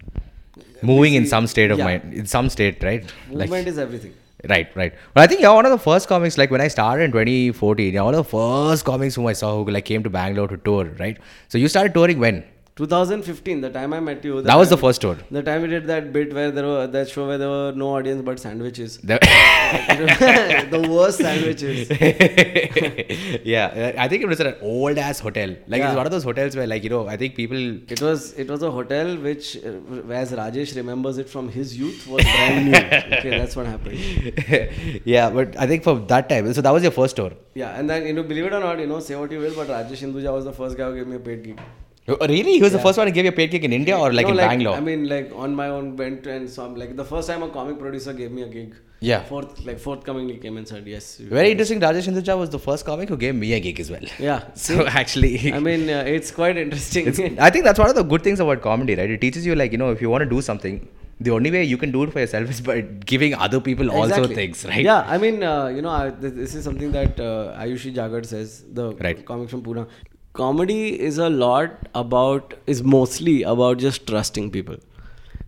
Moving 0.82 1.14
in 1.14 1.26
some 1.28 1.48
state 1.48 1.72
of 1.72 1.78
Yeah. 1.78 1.86
mind, 1.86 2.14
in 2.14 2.26
some 2.26 2.50
state, 2.50 2.84
right? 2.84 3.04
Movement 3.30 3.68
is 3.68 3.78
everything. 3.78 4.14
Right, 4.50 4.68
right. 4.76 4.94
But 5.14 5.22
I 5.24 5.28
think 5.28 5.42
you're 5.42 5.54
one 5.54 5.66
of 5.68 5.72
the 5.72 5.78
first 5.78 6.08
comics. 6.08 6.38
Like 6.38 6.50
when 6.50 6.62
I 6.62 6.68
started 6.68 7.04
in 7.04 7.12
2014, 7.12 7.94
you're 7.94 8.04
one 8.04 8.16
of 8.16 8.26
the 8.26 8.32
first 8.32 8.84
comics 8.86 9.14
whom 9.16 9.28
I 9.28 9.34
saw 9.34 9.64
who 9.64 9.70
like 9.72 9.86
came 9.86 10.02
to 10.04 10.10
Bangalore 10.10 10.48
to 10.48 10.58
tour, 10.58 10.86
right? 11.00 11.18
So 11.48 11.60
you 11.60 11.68
started 11.68 11.94
touring 11.94 12.20
when? 12.20 12.44
2015, 12.78 13.60
the 13.62 13.70
time 13.70 13.94
I 13.94 14.00
met 14.00 14.24
you. 14.24 14.42
That 14.42 14.56
was 14.56 14.70
the 14.70 14.78
first 14.78 15.02
tour. 15.02 15.18
The 15.30 15.44
time 15.44 15.62
we 15.62 15.68
did 15.68 15.88
that 15.88 16.14
bit 16.14 16.34
where 16.34 16.52
there 16.52 16.66
were 16.66 16.88
that 16.88 17.10
show 17.10 17.28
where 17.28 17.38
there 17.38 17.50
were 17.50 17.74
no 17.76 17.90
audience 17.98 18.22
but 18.22 18.40
sandwiches. 18.40 18.98
The- 19.00 19.20
the 20.72 20.80
worst 20.90 21.18
sandwiches. 21.18 21.90
yeah, 23.44 23.94
I 23.98 24.08
think 24.08 24.24
it 24.24 24.28
was 24.28 24.40
at 24.40 24.48
an 24.48 24.56
old 24.62 24.98
ass 24.98 25.20
hotel. 25.20 25.50
Like 25.68 25.80
Yeah. 25.80 25.90
it's 25.90 25.98
one 25.98 26.06
of 26.06 26.12
those 26.14 26.24
hotels 26.24 26.56
where 26.56 26.66
like 26.66 26.84
you 26.86 26.90
know 26.90 27.08
I 27.08 27.18
think 27.18 27.36
people. 27.36 27.58
It 27.92 28.02
was 28.02 28.32
it 28.34 28.50
was 28.50 28.64
a 28.64 28.72
hotel 28.72 29.18
which, 29.18 29.58
uh, 29.58 30.14
as 30.22 30.32
Rajesh 30.32 30.76
remembers 30.78 31.18
it 31.18 31.30
from 31.30 31.50
his 31.50 31.78
youth, 31.78 32.08
was 32.08 32.24
brand 32.24 32.72
new. 32.72 32.78
okay, 33.18 33.30
that's 33.38 33.56
what 33.58 33.66
happened. 33.66 35.02
yeah, 35.06 35.30
but 35.30 35.58
I 35.60 35.68
think 35.68 35.84
for 35.84 35.96
that 36.14 36.30
time, 36.30 36.54
so 36.54 36.62
that 36.62 36.72
was 36.72 36.84
your 36.84 36.92
first 36.94 37.18
tour. 37.18 37.32
Yeah, 37.54 37.78
and 37.78 37.90
then 37.90 38.08
you 38.08 38.14
know, 38.14 38.24
believe 38.24 38.46
it 38.46 38.54
or 38.54 38.62
not, 38.62 38.80
you 38.80 38.88
know, 38.88 39.02
say 39.02 39.16
what 39.18 39.30
you 39.32 39.40
will, 39.40 39.54
but 39.56 39.68
Rajesh 39.68 40.04
Hinduja 40.08 40.32
was 40.34 40.46
the 40.46 40.54
first 40.54 40.78
guy 40.78 40.86
who 40.90 40.96
gave 40.96 41.08
me 41.08 41.18
a 41.18 41.20
paid 41.20 41.44
gig. 41.44 41.60
Oh, 42.08 42.18
Really, 42.28 42.54
he 42.54 42.62
was 42.62 42.72
the 42.72 42.80
first 42.80 42.98
one 42.98 43.06
to 43.08 43.12
give 43.12 43.26
you 43.26 43.32
a 43.32 43.34
paid 43.34 43.52
gig 43.52 43.64
in 43.64 43.74
India 43.74 43.98
or 43.98 44.12
like 44.12 44.26
No, 44.26 44.32
in 44.32 44.38
Bangalore. 44.38 44.76
I 44.76 44.80
mean, 44.80 45.08
like 45.08 45.32
on 45.36 45.54
my 45.56 45.68
own 45.68 45.96
went 45.96 46.26
and 46.26 46.50
so 46.50 46.66
I'm 46.66 46.76
like 46.76 46.96
the 46.96 47.06
first 47.06 47.28
time 47.30 47.44
a 47.44 47.50
comic 47.50 47.78
producer 47.80 48.14
gave 48.14 48.32
me 48.32 48.42
a 48.42 48.48
gig. 48.48 48.76
Yeah. 49.02 49.24
Fourth, 49.24 49.64
like 49.66 49.80
forthcomingly 49.80 50.38
came 50.38 50.58
and 50.58 50.68
said 50.68 50.88
yes. 50.88 51.18
Very 51.18 51.52
interesting. 51.52 51.80
Rajesh 51.80 52.08
Hinduja 52.08 52.38
was 52.38 52.50
the 52.50 52.60
first 52.60 52.86
comic 52.86 53.10
who 53.10 53.18
gave 53.18 53.36
me 53.36 53.54
a 53.54 53.60
gig 53.60 53.80
as 53.80 53.92
well. 53.92 54.04
Yeah. 54.20 54.44
So 54.56 54.88
actually, 54.88 55.54
I 55.54 55.60
mean, 55.60 55.90
uh, 55.90 56.04
it's 56.16 56.32
quite 56.32 56.58
interesting. 56.58 57.08
I 57.40 57.50
think 57.52 57.66
that's 57.66 57.80
one 57.80 57.90
of 57.90 57.96
the 57.96 58.04
good 58.04 58.24
things 58.24 58.40
about 58.40 58.62
comedy, 58.62 58.96
right? 58.96 59.10
It 59.10 59.22
teaches 59.22 59.46
you 59.46 59.56
like 59.56 59.72
you 59.72 59.78
know 59.78 59.92
if 59.92 60.02
you 60.02 60.10
want 60.10 60.24
to 60.24 60.30
do 60.30 60.42
something, 60.42 60.88
the 61.20 61.32
only 61.32 61.52
way 61.52 61.64
you 61.64 61.78
can 61.78 61.92
do 61.92 62.04
it 62.04 62.12
for 62.12 62.20
yourself 62.20 62.50
is 62.50 62.62
by 62.62 62.82
giving 62.82 63.34
other 63.36 63.60
people 63.60 63.92
also 63.92 64.26
things, 64.28 64.66
right? 64.66 64.84
Yeah, 64.84 65.02
I 65.08 65.18
mean, 65.18 65.44
uh, 65.44 65.68
you 65.68 65.82
know, 65.82 65.90
I, 65.90 66.10
this, 66.10 66.56
is 66.56 66.64
something 66.64 66.92
that 66.92 67.20
uh, 67.20 67.56
Ayushi 67.60 67.94
Jagat 67.94 68.26
says, 68.26 68.64
the 68.72 68.94
Right. 68.96 69.24
comic 69.26 69.50
from 69.50 69.62
Pune. 69.62 69.88
Comedy 70.34 71.00
is 71.00 71.18
a 71.18 71.30
lot 71.30 71.88
about, 71.94 72.54
is 72.66 72.84
mostly 72.84 73.44
about 73.44 73.78
just 73.78 74.08
trusting 74.08 74.52
people. 74.52 74.78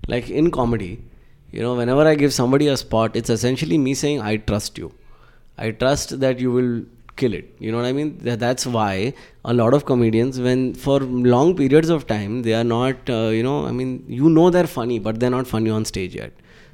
Like 0.07 0.29
in 0.29 0.51
comedy, 0.51 1.01
you 1.51 1.61
know, 1.61 1.75
whenever 1.75 2.05
I 2.05 2.15
give 2.15 2.33
somebody 2.33 2.67
a 2.67 2.75
spot, 2.75 3.15
it's 3.15 3.29
essentially 3.29 3.77
me 3.77 3.93
saying, 3.93 4.21
I 4.21 4.37
trust 4.37 4.77
you. 4.77 4.91
I 5.57 5.71
trust 5.71 6.19
that 6.19 6.39
you 6.39 6.51
will 6.51 6.83
kill 7.15 7.33
it. 7.33 7.55
You 7.59 7.71
know 7.71 7.77
what 7.77 7.85
I 7.85 7.93
mean? 7.93 8.17
That, 8.23 8.39
that's 8.39 8.65
why 8.65 9.13
a 9.45 9.53
lot 9.53 9.73
of 9.73 9.85
comedians, 9.85 10.39
when 10.39 10.73
for 10.73 10.99
long 10.99 11.55
periods 11.55 11.89
of 11.89 12.07
time, 12.07 12.41
they 12.41 12.53
are 12.53 12.63
not, 12.63 13.09
uh, 13.09 13.27
you 13.29 13.43
know, 13.43 13.65
I 13.65 13.71
mean, 13.71 14.03
you 14.07 14.29
know 14.29 14.49
they're 14.49 14.67
funny, 14.67 14.99
but 14.99 15.19
they're 15.19 15.29
not 15.29 15.47
funny 15.47 15.69
on 15.69 15.85
stage 15.85 16.15
yet. 16.15 16.33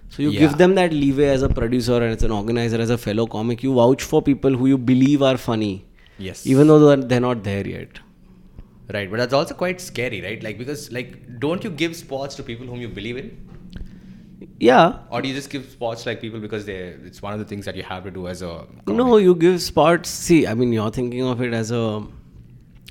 So 0.10 0.24
you 0.24 0.32
Yeah. 0.32 0.40
give 0.40 0.58
them 0.58 0.74
that 0.76 0.92
leeway 0.94 1.28
as 1.28 1.44
a 1.44 1.50
producer 1.50 1.96
and 2.02 2.16
as 2.16 2.24
an 2.24 2.32
organizer, 2.32 2.82
as 2.82 2.90
a 2.90 2.98
fellow 2.98 3.28
comic. 3.28 3.62
You 3.62 3.74
vouch 3.76 4.02
for 4.02 4.22
people 4.24 4.56
who 4.56 4.66
you 4.66 4.78
believe 4.80 5.22
are 5.22 5.38
funny, 5.38 5.86
Yes. 6.20 6.46
even 6.46 6.68
though 6.68 6.96
they're, 6.96 7.20
not 7.20 7.44
there 7.44 7.66
yet. 7.68 8.00
Right, 8.94 9.10
but 9.10 9.18
that's 9.18 9.34
also 9.34 9.54
quite 9.54 9.80
scary, 9.80 10.22
right? 10.22 10.42
Like 10.44 10.58
because 10.58 10.92
like 10.92 11.40
don't 11.40 11.64
you 11.64 11.70
give 11.70 11.96
spots 11.96 12.36
to 12.36 12.44
people 12.44 12.66
whom 12.66 12.82
you 12.82 12.90
believe 12.90 13.18
in, 13.18 13.28
Yeah. 14.60 15.00
or 15.12 15.22
do 15.22 15.28
you 15.30 15.36
just 15.36 15.50
give 15.50 15.70
spots 15.70 16.06
like 16.06 16.20
people 16.22 16.40
because 16.40 16.66
they 16.66 16.78
it's 17.10 17.22
one 17.22 17.34
of 17.34 17.40
the 17.40 17.46
things 17.46 17.66
that 17.66 17.76
you 17.76 17.84
have 17.84 18.04
to 18.06 18.12
do 18.12 18.28
as 18.28 18.42
a 18.42 18.66
No, 18.88 19.18
you 19.18 19.36
give 19.36 19.62
spots. 19.62 20.10
See, 20.10 20.48
I 20.48 20.54
mean, 20.56 20.74
you're 20.74 20.90
thinking 20.92 21.24
of 21.24 21.42
it 21.42 21.54
as 21.54 21.72
a 21.72 21.84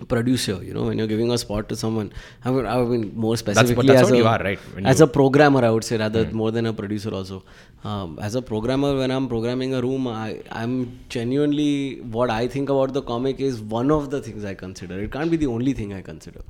producer. 0.06 0.62
You 0.62 0.74
know, 0.74 0.84
when 0.84 0.98
you're 0.98 1.06
giving 1.06 1.30
a 1.32 1.38
spot 1.38 1.68
to 1.70 1.76
someone. 1.76 2.12
I 2.44 2.50
mean, 2.50 2.66
I 2.66 2.82
mean 2.82 3.12
more 3.16 3.37
specifically 3.37 3.88
that's 3.88 4.02
as 4.02 4.11
a 4.12 4.16
you 4.16 4.26
are, 4.26 4.38
right? 4.38 4.58
As 4.84 5.00
you- 5.00 5.04
a 5.04 5.08
programmer, 5.08 5.64
I 5.64 5.70
would 5.70 5.84
say 5.84 5.96
rather 5.96 6.24
more 6.30 6.50
than 6.50 6.66
a 6.66 6.72
producer. 6.72 7.11
Also, 7.11 7.42
um, 7.84 8.18
as 8.20 8.34
a 8.34 8.42
programmer, 8.42 8.96
when 8.96 9.11
I'm 9.11 9.28
programming 9.28 9.74
a 9.74 9.82
room, 9.82 10.06
I 10.06 10.40
I'm 10.52 10.98
genuinely 11.08 12.00
what 12.18 12.30
I 12.30 12.46
think 12.46 12.68
about 12.70 12.92
the 12.92 13.02
comic 13.02 13.40
is 13.40 13.61
one 13.61 13.90
of 13.90 14.11
the 14.11 14.20
things 14.22 14.44
I 14.44 14.54
consider. 14.54 15.00
It 15.00 15.12
can't 15.12 15.30
be 15.30 15.37
the 15.37 15.48
only 15.58 15.72
thing 15.72 15.92
I 15.92 16.02
consider. 16.02 16.42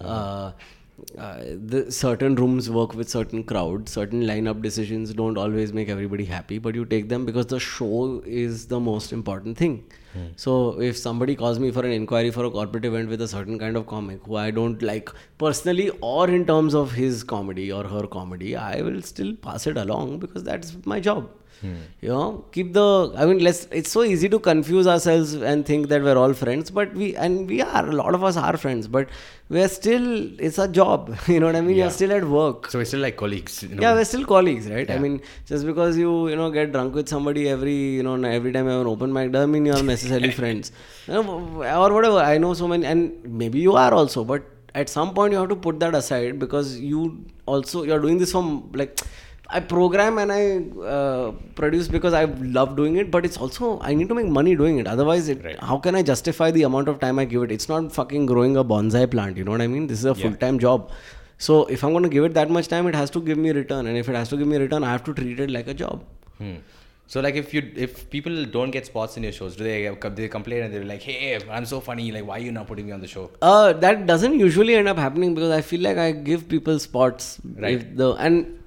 Uh, 0.00 0.52
uh, 1.18 1.38
the 1.72 1.90
certain 1.90 2.34
rooms 2.34 2.68
work 2.70 2.94
with 2.94 3.08
certain 3.08 3.42
crowds 3.42 3.90
certain 3.92 4.22
lineup 4.22 4.60
decisions 4.62 5.12
don't 5.14 5.38
always 5.38 5.72
make 5.72 5.88
everybody 5.88 6.24
happy 6.24 6.58
but 6.58 6.74
you 6.74 6.84
take 6.84 7.08
them 7.08 7.24
because 7.24 7.46
the 7.46 7.58
show 7.58 8.22
is 8.26 8.66
the 8.66 8.78
most 8.78 9.12
important 9.12 9.56
thing 9.56 9.82
so 10.36 10.80
if 10.80 10.96
somebody 10.96 11.34
calls 11.34 11.58
me 11.58 11.70
for 11.70 11.84
an 11.84 11.92
inquiry 11.92 12.30
for 12.30 12.44
a 12.44 12.50
corporate 12.50 12.84
event 12.84 13.08
with 13.08 13.20
a 13.22 13.28
certain 13.28 13.58
kind 13.58 13.76
of 13.76 13.86
comic 13.86 14.20
who 14.24 14.36
i 14.36 14.50
don't 14.50 14.82
like 14.82 15.10
personally 15.38 15.90
or 16.00 16.28
in 16.28 16.44
terms 16.46 16.74
of 16.74 16.92
his 16.92 17.22
comedy 17.24 17.70
or 17.72 17.84
her 17.84 18.06
comedy 18.06 18.54
i 18.56 18.80
will 18.82 19.00
still 19.02 19.34
pass 19.36 19.66
it 19.66 19.76
along 19.76 20.18
because 20.18 20.42
that's 20.42 20.76
my 20.84 21.00
job 21.00 21.28
Hmm. 21.62 21.74
you 22.04 22.08
know 22.12 22.44
keep 22.54 22.72
the 22.76 22.84
i 23.22 23.24
mean 23.30 23.38
let's 23.46 23.58
it's 23.80 23.90
so 23.96 24.02
easy 24.12 24.28
to 24.30 24.38
confuse 24.46 24.86
ourselves 24.92 25.34
and 25.50 25.64
think 25.70 25.88
that 25.92 26.02
we're 26.06 26.16
all 26.22 26.32
friends 26.40 26.72
but 26.78 26.92
we 27.00 27.08
and 27.24 27.48
we 27.52 27.58
are 27.62 27.82
a 27.88 27.92
lot 28.00 28.16
of 28.18 28.24
us 28.30 28.36
are 28.46 28.56
friends 28.62 28.88
but 28.96 29.08
we're 29.56 29.68
still 29.74 30.06
it's 30.48 30.58
a 30.64 30.66
job 30.78 31.14
you 31.34 31.38
know 31.38 31.46
what 31.50 31.58
i 31.60 31.60
mean 31.60 31.76
Yeah. 31.76 31.84
you're 31.84 31.94
still 31.98 32.12
at 32.18 32.24
work 32.24 32.68
So 32.72 32.80
we're 32.80 32.84
still 32.92 33.04
like 33.06 33.16
colleagues. 33.16 33.62
You 33.62 33.68
know? 33.76 33.82
yeah 33.84 33.94
we're 33.94 34.08
still 34.12 34.24
colleagues 34.34 34.68
right 34.74 34.90
i 34.90 34.98
mean 35.04 35.20
just 35.52 35.64
because 35.70 35.96
you 36.02 36.10
you 36.30 36.36
know 36.42 36.50
get 36.58 36.72
drunk 36.72 36.96
with 37.00 37.08
somebody 37.14 37.48
every 37.48 37.78
you 37.98 38.02
know 38.08 38.14
every 38.38 38.52
time 38.56 38.66
you 38.66 38.72
have 38.72 38.80
an 38.86 38.92
open 38.94 39.12
mic 39.18 39.30
doesn't 39.36 39.52
mean 39.56 39.66
you're 39.72 39.82
necessarily 39.94 40.32
friends 40.40 40.72
you 41.06 41.14
know, 41.14 41.38
or 41.84 41.92
whatever 41.98 42.18
i 42.32 42.36
know 42.38 42.54
so 42.54 42.66
many 42.74 42.86
and 42.94 43.22
maybe 43.44 43.60
you 43.68 43.76
are 43.84 43.92
also 44.02 44.24
but 44.24 44.42
at 44.74 44.88
some 44.98 45.14
point 45.14 45.32
you 45.32 45.38
have 45.38 45.48
to 45.56 45.60
put 45.68 45.78
that 45.86 45.94
aside 45.94 46.38
because 46.44 46.78
you 46.92 47.00
also 47.46 47.84
you're 47.84 48.00
doing 48.08 48.18
this 48.24 48.32
from 48.32 48.48
like 48.82 48.98
I 49.52 49.60
program 49.60 50.18
and 50.18 50.32
I 50.32 50.42
uh, 50.96 51.32
produce 51.60 51.88
because 51.88 52.14
I 52.14 52.24
love 52.58 52.74
doing 52.76 52.96
it, 52.96 53.10
but 53.10 53.24
it's 53.28 53.36
also 53.36 53.78
I 53.80 53.94
need 53.94 54.08
to 54.08 54.14
make 54.20 54.26
money 54.26 54.54
doing 54.56 54.78
it. 54.78 54.86
Otherwise, 54.86 55.28
it, 55.28 55.44
Right. 55.44 55.58
how 55.70 55.78
can 55.86 55.94
I 55.94 56.02
justify 56.02 56.50
the 56.50 56.62
amount 56.70 56.88
of 56.88 57.00
time 57.00 57.18
I 57.18 57.24
give 57.24 57.42
it? 57.48 57.52
It's 57.52 57.68
not 57.68 57.92
fucking 57.92 58.26
growing 58.26 58.56
a 58.56 58.64
bonsai 58.64 59.10
plant. 59.16 59.36
You 59.36 59.44
know 59.44 59.56
what 59.58 59.60
I 59.62 59.66
mean? 59.74 59.86
This 59.88 59.98
is 59.98 60.04
a 60.04 60.14
Yeah. 60.16 60.22
full 60.26 60.36
time 60.44 60.58
job. 60.66 60.90
So 61.38 61.64
if 61.76 61.82
I'm 61.84 61.92
going 61.92 62.04
to 62.04 62.14
give 62.18 62.24
it 62.30 62.34
that 62.34 62.50
much 62.58 62.68
time, 62.68 62.86
it 62.86 62.94
has 62.94 63.10
to 63.18 63.20
give 63.20 63.38
me 63.38 63.50
return, 63.50 63.86
and 63.86 63.96
if 64.04 64.08
it 64.08 64.14
has 64.14 64.28
to 64.36 64.36
give 64.36 64.46
me 64.54 64.56
return, 64.66 64.84
I 64.84 64.92
have 64.92 65.04
to 65.10 65.14
treat 65.22 65.40
it 65.48 65.50
like 65.58 65.68
a 65.68 65.74
job. 65.74 66.04
Hmm. 66.38 66.54
So 67.12 67.20
like 67.20 67.34
if 67.34 67.52
you 67.52 67.60
if 67.86 67.96
people 68.10 68.44
don't 68.52 68.70
get 68.70 68.86
spots 68.86 69.16
in 69.18 69.24
your 69.28 69.32
shows, 69.38 69.56
do 69.56 69.64
they 69.64 69.80
they 70.20 70.28
complain 70.28 70.62
and 70.66 70.72
they're 70.74 70.84
like, 70.90 71.02
hey, 71.02 71.38
I'm 71.50 71.66
so 71.66 71.80
funny, 71.88 72.10
like 72.12 72.26
why 72.28 72.36
are 72.38 72.44
you 72.44 72.52
not 72.52 72.68
putting 72.68 72.86
me 72.86 72.92
on 72.92 73.02
the 73.02 73.10
show? 73.14 73.24
Uh, 73.42 73.72
that 73.84 74.06
doesn't 74.06 74.38
usually 74.38 74.76
end 74.76 74.88
up 74.88 74.96
happening 74.96 75.34
because 75.34 75.50
I 75.50 75.60
feel 75.60 75.82
like 75.82 75.98
I 75.98 76.12
give 76.12 76.48
people 76.48 76.78
spots. 76.78 77.38
Right. 77.66 77.74
If 77.74 77.96
the 77.96 78.12
and 78.14 78.58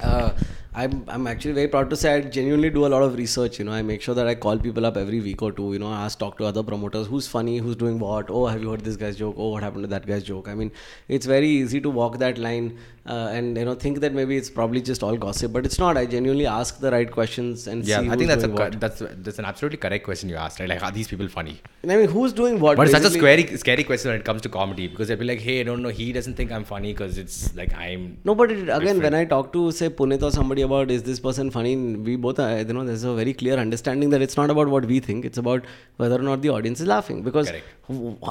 uh, 0.00 0.32
I'm 0.72 1.04
I'm 1.08 1.26
actually 1.26 1.52
very 1.52 1.68
proud 1.68 1.90
to 1.90 1.96
say 1.96 2.14
I 2.14 2.20
genuinely 2.20 2.70
do 2.70 2.86
a 2.86 2.90
lot 2.94 3.02
of 3.02 3.16
research. 3.16 3.58
You 3.58 3.64
know, 3.64 3.72
I 3.72 3.82
make 3.82 4.02
sure 4.02 4.14
that 4.14 4.28
I 4.28 4.34
call 4.36 4.56
people 4.58 4.86
up 4.86 4.96
every 4.96 5.20
week 5.20 5.42
or 5.42 5.50
two. 5.50 5.72
You 5.72 5.80
know, 5.80 5.88
I 5.88 6.04
ask 6.04 6.18
talk 6.18 6.38
to 6.38 6.44
other 6.44 6.62
promoters 6.62 7.08
who's 7.08 7.26
funny, 7.26 7.58
who's 7.58 7.74
doing 7.76 7.98
what. 7.98 8.30
Oh, 8.30 8.46
have 8.46 8.62
you 8.62 8.70
heard 8.70 8.84
this 8.84 8.96
guy's 8.96 9.16
joke? 9.16 9.34
Oh, 9.36 9.48
what 9.48 9.64
happened 9.64 9.82
to 9.84 9.88
that 9.88 10.06
guy's 10.06 10.22
joke? 10.22 10.48
I 10.48 10.54
mean, 10.54 10.70
it's 11.08 11.26
very 11.26 11.48
easy 11.48 11.80
to 11.80 11.90
walk 11.90 12.18
that 12.18 12.38
line 12.38 12.78
uh, 13.10 13.36
and 13.36 13.56
you 13.60 13.64
know 13.68 13.74
think 13.84 14.00
that 14.04 14.12
maybe 14.18 14.36
it's 14.40 14.50
probably 14.58 14.80
just 14.90 15.02
all 15.02 15.16
gossip, 15.16 15.52
but 15.52 15.66
it's 15.68 15.78
not. 15.84 15.96
I 16.02 16.06
genuinely 16.14 16.46
ask 16.46 16.78
the 16.84 16.90
right 16.96 17.10
questions 17.18 17.66
and 17.66 17.84
Yeah, 17.84 18.00
see. 18.00 18.10
I 18.10 18.16
think 18.16 18.28
that's 18.32 18.44
a 18.44 18.50
co- 18.60 18.70
that's 18.84 19.02
that's 19.26 19.40
an 19.42 19.46
absolutely 19.50 19.78
correct 19.84 20.04
question 20.04 20.28
you 20.28 20.36
asked, 20.36 20.60
right? 20.60 20.68
Like, 20.72 20.84
are 20.88 20.92
these 20.98 21.08
people 21.12 21.28
funny? 21.36 21.56
I 21.84 21.96
mean, 21.96 22.08
who's 22.08 22.32
doing 22.32 22.60
what? 22.60 22.76
But 22.76 22.86
it's 22.86 22.96
such 22.98 23.08
a 23.10 23.14
scary 23.18 23.46
scary 23.64 23.84
question 23.90 24.12
when 24.12 24.20
it 24.20 24.24
comes 24.30 24.42
to 24.46 24.52
comedy 24.58 24.86
because 24.88 25.08
they'll 25.08 25.22
be 25.24 25.30
like, 25.32 25.40
hey, 25.48 25.60
I 25.60 25.64
don't 25.70 25.82
know, 25.82 25.94
he 26.00 26.12
doesn't 26.18 26.36
think 26.42 26.52
I'm 26.52 26.64
funny 26.72 26.92
because 26.92 27.18
it's 27.24 27.54
like 27.62 27.74
I'm. 27.86 28.06
No, 28.24 28.36
but 28.42 28.52
it, 28.52 28.68
again, 28.78 29.02
when 29.06 29.18
I 29.22 29.24
talk 29.34 29.52
to 29.58 29.64
say 29.80 29.90
Punit 30.02 30.22
or 30.22 30.32
somebody 30.38 30.62
about 30.68 30.90
is 30.98 31.02
this 31.10 31.20
person 31.28 31.50
funny, 31.50 31.76
we 32.10 32.16
both 32.16 32.38
are, 32.38 32.58
you 32.58 32.78
know 32.78 32.84
there's 32.84 33.04
a 33.04 33.14
very 33.14 33.34
clear 33.42 33.58
understanding 33.66 34.10
that 34.10 34.22
it's 34.22 34.36
not 34.36 34.50
about 34.50 34.68
what 34.68 34.86
we 34.94 35.00
think, 35.00 35.24
it's 35.24 35.38
about 35.38 35.64
whether 35.96 36.20
or 36.22 36.26
not 36.30 36.42
the 36.42 36.50
audience 36.50 36.80
is 36.80 36.86
laughing. 36.86 37.22
Because 37.22 37.50
Correct. 37.50 37.66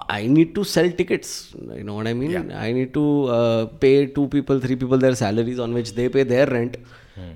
I 0.08 0.26
need 0.26 0.56
to 0.56 0.64
sell 0.64 0.90
tickets. 0.90 1.54
You 1.80 1.84
know 1.84 1.96
what 1.96 2.08
I 2.08 2.14
mean? 2.14 2.32
Yeah. 2.32 2.62
I 2.62 2.72
need 2.72 2.94
to 2.94 3.06
uh, 3.26 3.66
pay 3.66 4.06
two 4.06 4.28
people, 4.28 4.60
three 4.70 4.78
people 4.86 4.98
their 5.06 5.16
salaries 5.24 5.60
on 5.68 5.74
which 5.80 5.94
they 6.00 6.08
pay 6.18 6.24
their 6.36 6.48
rent 6.56 6.78
Hmm. 7.16 7.32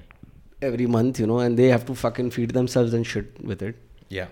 every 0.71 0.87
month. 0.99 1.19
You 1.25 1.27
know, 1.33 1.39
and 1.47 1.57
they 1.63 1.67
have 1.75 1.85
to 1.91 1.95
fucking 2.05 2.31
feed 2.37 2.51
themselves 2.61 2.93
and 2.99 3.05
shit 3.15 3.43
with 3.53 3.61
it. 3.71 3.75
Yeah. 4.09 4.27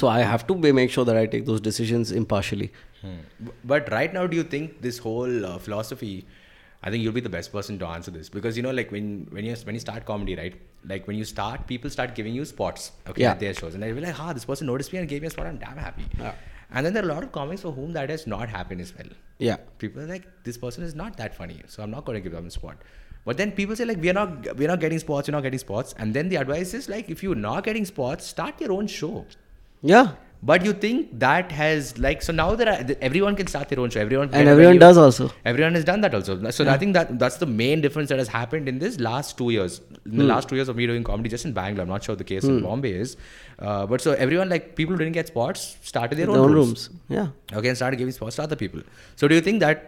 So 0.00 0.08
I 0.16 0.20
have 0.32 0.46
to 0.48 0.56
make 0.80 0.90
sure 0.98 1.04
that 1.12 1.16
I 1.22 1.26
take 1.36 1.46
those 1.46 1.60
decisions 1.68 2.12
impartially. 2.24 2.70
Hmm. 3.04 3.16
But 3.72 3.90
right 3.96 4.12
now, 4.18 4.26
do 4.34 4.36
you 4.42 4.44
think 4.58 4.80
this 4.88 4.98
whole 5.08 5.46
uh, 5.54 5.56
philosophy 5.70 6.12
I 6.82 6.90
think 6.92 7.02
you'll 7.04 7.12
be 7.16 7.20
the 7.24 7.32
best 7.32 7.50
person 7.54 7.78
to 7.80 7.86
answer 7.94 8.10
this 8.12 8.28
because 8.34 8.56
you 8.58 8.62
know, 8.66 8.70
like 8.76 8.92
when 8.92 9.08
when 9.38 9.44
you 9.48 9.54
when 9.68 9.74
you 9.78 9.80
start 9.80 10.04
comedy, 10.10 10.34
right? 10.36 10.54
Like 10.92 11.06
when 11.08 11.16
you 11.22 11.26
start, 11.30 11.66
people 11.72 11.90
start 11.96 12.14
giving 12.18 12.36
you 12.38 12.44
spots, 12.50 12.86
okay, 13.10 13.22
Yeah. 13.24 13.32
at 13.32 13.40
their 13.42 13.52
shows, 13.58 13.74
and 13.78 13.82
they'll 13.86 13.98
be 13.98 14.04
like, 14.04 14.20
"Ah, 14.26 14.28
this 14.38 14.46
person 14.50 14.70
noticed 14.70 14.94
me 14.94 15.00
and 15.00 15.10
gave 15.10 15.20
me 15.26 15.28
a 15.32 15.32
spot. 15.34 15.50
I'm 15.50 15.58
damn 15.64 15.76
happy." 15.82 16.06
Yeah. 16.22 16.38
And 16.72 16.86
then 16.86 16.92
there 16.92 17.02
are 17.02 17.10
a 17.10 17.12
lot 17.12 17.22
of 17.22 17.32
comics 17.32 17.62
for 17.62 17.72
whom 17.72 17.92
that 17.94 18.10
has 18.10 18.26
not 18.26 18.48
happened 18.48 18.80
as 18.80 18.94
well. 18.96 19.08
Yeah. 19.38 19.56
People 19.78 20.02
are 20.02 20.06
like, 20.06 20.26
"This 20.44 20.56
person 20.56 20.84
is 20.84 20.94
not 20.94 21.16
that 21.16 21.34
funny, 21.34 21.60
so 21.66 21.82
I'm 21.82 21.90
not 21.90 22.04
going 22.04 22.16
to 22.16 22.24
give 22.28 22.32
them 22.32 22.46
a 22.46 22.50
spot." 22.50 22.76
But 23.24 23.36
then 23.36 23.52
people 23.52 23.76
say 23.76 23.84
like, 23.84 24.00
"We 24.00 24.10
are 24.10 24.18
not, 24.20 24.56
we 24.56 24.64
are 24.64 24.68
not 24.68 24.80
getting 24.80 24.98
spots. 24.98 25.28
We're 25.28 25.36
not 25.36 25.42
getting 25.42 25.58
spots." 25.58 25.94
And 25.98 26.14
then 26.14 26.28
the 26.28 26.36
advice 26.36 26.74
is 26.74 26.88
like, 26.88 27.10
if 27.10 27.22
you're 27.22 27.34
not 27.34 27.64
getting 27.64 27.84
spots, 27.84 28.26
start 28.26 28.60
your 28.60 28.72
own 28.72 28.86
show. 28.86 29.26
Yeah. 29.82 30.12
But 30.42 30.64
you 30.64 30.72
think 30.72 31.18
that 31.22 31.52
has 31.52 31.98
like 31.98 32.22
so 32.22 32.32
now 32.32 32.54
that 32.54 32.68
I, 32.68 32.96
everyone 33.02 33.36
can 33.36 33.46
start 33.46 33.68
their 33.68 33.78
own 33.80 33.90
show. 33.90 34.00
Everyone 34.00 34.30
And 34.32 34.48
everyone 34.48 34.78
does 34.78 34.96
also. 34.96 35.30
Everyone 35.44 35.74
has 35.74 35.84
done 35.84 36.00
that 36.00 36.14
also. 36.14 36.50
So 36.50 36.66
I 36.68 36.78
think 36.78 36.94
that 36.94 37.18
that's 37.18 37.36
the 37.36 37.46
main 37.46 37.82
difference 37.82 38.08
that 38.08 38.18
has 38.18 38.28
happened 38.28 38.66
in 38.66 38.78
this 38.78 38.98
last 39.00 39.36
two 39.36 39.50
years. 39.50 39.80
In 40.06 40.12
Hmm. 40.12 40.18
the 40.18 40.24
last 40.24 40.48
two 40.48 40.56
years 40.56 40.68
of 40.70 40.76
me 40.76 40.86
doing 40.86 41.04
comedy, 41.04 41.28
just 41.28 41.44
in 41.44 41.52
Bangalore. 41.52 41.82
I'm 41.82 41.90
not 41.90 42.02
sure 42.02 42.16
the 42.16 42.24
case 42.32 42.44
in 42.44 42.62
Bombay 42.62 42.92
is, 42.92 43.16
uh, 43.58 43.84
but 43.86 44.00
so 44.00 44.12
everyone 44.12 44.48
like 44.48 44.74
people 44.76 44.94
who 44.94 44.98
didn't 45.04 45.12
get 45.20 45.26
spots 45.26 45.76
started 45.82 46.16
their 46.18 46.26
Their 46.26 46.36
own, 46.36 46.46
own 46.48 46.52
rooms. 46.54 46.88
rooms. 46.88 47.00
Yeah. 47.18 47.58
Okay, 47.58 47.68
and 47.68 47.76
started 47.76 47.98
giving 47.98 48.12
spots 48.12 48.36
to 48.36 48.42
other 48.44 48.56
people. 48.56 48.80
So 49.16 49.28
do 49.28 49.34
you 49.34 49.42
think 49.42 49.60
that 49.60 49.86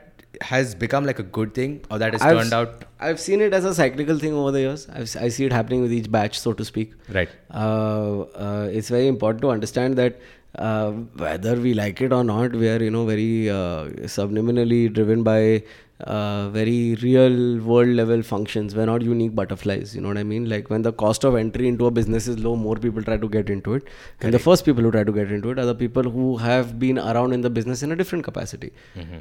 has 0.50 0.74
become 0.74 1.04
like 1.06 1.18
a 1.18 1.26
good 1.38 1.54
thing, 1.54 1.72
or 1.90 1.98
that 2.02 2.12
has 2.18 2.22
I've, 2.22 2.36
turned 2.38 2.52
out 2.58 2.84
I've 3.00 3.18
seen 3.20 3.40
it 3.46 3.52
as 3.54 3.64
a 3.64 3.74
cyclical 3.74 4.18
thing 4.18 4.34
over 4.34 4.50
the 4.50 4.60
years. 4.60 4.86
I've, 4.90 5.16
I 5.24 5.28
see 5.28 5.44
it 5.46 5.52
happening 5.52 5.80
with 5.82 5.92
each 5.92 6.10
batch, 6.10 6.38
so 6.38 6.52
to 6.60 6.64
speak. 6.64 6.92
right? 7.18 7.28
uh, 7.50 8.20
uh, 8.46 8.68
it's 8.72 8.88
very 8.88 9.08
important 9.08 9.42
to 9.42 9.50
understand 9.50 9.96
that 9.96 10.20
uh, 10.56 10.90
whether 10.90 11.54
we 11.56 11.74
like 11.74 12.00
it 12.00 12.12
or 12.12 12.24
not, 12.24 12.52
we 12.52 12.68
are 12.68 12.82
you 12.82 12.90
know 12.90 13.06
very 13.06 13.48
uh, 13.50 13.84
subliminally 14.16 14.92
driven 14.92 15.22
by 15.22 15.62
uh, 16.00 16.48
very 16.50 16.96
real 16.96 17.58
world 17.60 17.88
level 17.88 18.22
functions. 18.22 18.74
We're 18.74 18.86
not 18.86 19.02
unique 19.02 19.34
butterflies. 19.34 19.94
You 19.94 20.02
know 20.02 20.08
what 20.08 20.18
I 20.18 20.24
mean? 20.24 20.48
Like 20.48 20.68
when 20.68 20.82
the 20.82 20.92
cost 20.92 21.24
of 21.24 21.36
entry 21.36 21.68
into 21.68 21.86
a 21.86 21.90
business 21.90 22.26
is 22.28 22.38
low, 22.38 22.54
more 22.56 22.76
people 22.76 23.02
try 23.02 23.16
to 23.16 23.28
get 23.28 23.48
into 23.48 23.74
it, 23.74 23.84
and 24.20 24.34
the 24.34 24.38
first 24.38 24.64
people 24.64 24.82
who 24.82 24.90
try 24.90 25.04
to 25.04 25.12
get 25.12 25.30
into 25.32 25.50
it 25.50 25.58
are 25.58 25.66
the 25.66 25.74
people 25.74 26.02
who 26.02 26.36
have 26.36 26.78
been 26.78 26.98
around 26.98 27.32
in 27.32 27.40
the 27.40 27.50
business 27.50 27.82
in 27.82 27.92
a 27.92 27.96
different 27.96 28.24
capacity. 28.24 28.72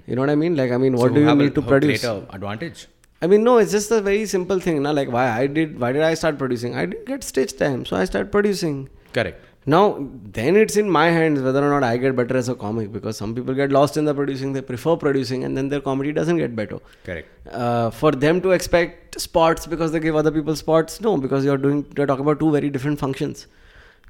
You 0.08 0.16
know 0.16 0.22
what 0.22 0.30
I 0.30 0.36
mean? 0.36 0.56
Like 0.56 0.72
I 0.72 0.78
mean, 0.78 0.98
what 0.98 1.10
So 1.10 1.16
do 1.16 1.22
you 1.22 1.36
need 1.36 1.56
to 1.56 1.62
produce? 1.62 2.02
Greater 2.02 2.26
advantage. 2.32 2.88
I 3.24 3.28
mean, 3.28 3.44
no, 3.44 3.60
it's 3.60 3.72
just 3.72 3.92
a 3.92 4.02
very 4.02 4.26
simple 4.26 4.60
thing. 4.60 4.82
Now, 4.82 4.92
like 4.94 5.12
why 5.12 5.30
I 5.30 5.46
did, 5.46 5.80
why 5.80 5.92
did 5.92 6.02
I 6.02 6.16
start 6.16 6.40
producing? 6.40 6.76
I 6.76 6.88
didn't 6.88 7.06
get 7.06 7.24
stage 7.24 7.56
time, 7.56 7.86
so 7.86 7.96
I 7.96 8.06
started 8.06 8.32
producing. 8.32 8.90
Correct. 9.14 9.46
Now, 9.66 10.08
then 10.34 10.56
it's 10.56 10.76
in 10.76 10.90
my 10.90 11.10
hands 11.12 11.40
whether 11.40 11.64
or 11.64 11.70
not 11.70 11.84
I 11.88 11.98
get 11.98 12.16
better 12.16 12.36
as 12.36 12.50
a 12.50 12.56
comic 12.56 12.92
because 12.92 13.16
some 13.16 13.36
people 13.36 13.54
get 13.54 13.72
lost 13.72 13.96
in 13.96 14.06
the 14.06 14.14
producing, 14.14 14.54
they 14.54 14.62
prefer 14.62 14.96
producing, 14.96 15.44
and 15.44 15.56
then 15.56 15.70
their 15.70 15.82
comedy 15.82 16.12
doesn't 16.12 16.38
get 16.38 16.56
better. 16.56 16.80
Correct. 17.04 17.28
Uh, 17.48 17.92
for 17.92 18.12
them 18.12 18.42
to 18.42 18.52
expect 18.52 19.22
spots 19.22 19.68
because 19.68 19.92
they 19.92 20.00
give 20.00 20.16
other 20.16 20.32
people 20.32 20.56
spots, 20.56 21.00
no, 21.00 21.16
because 21.16 21.46
you're 21.46 21.60
doing, 21.60 21.86
you're 21.96 22.08
talking 22.08 22.26
about 22.26 22.40
two 22.40 22.52
very 22.52 22.72
different 22.72 22.98
functions. 22.98 23.46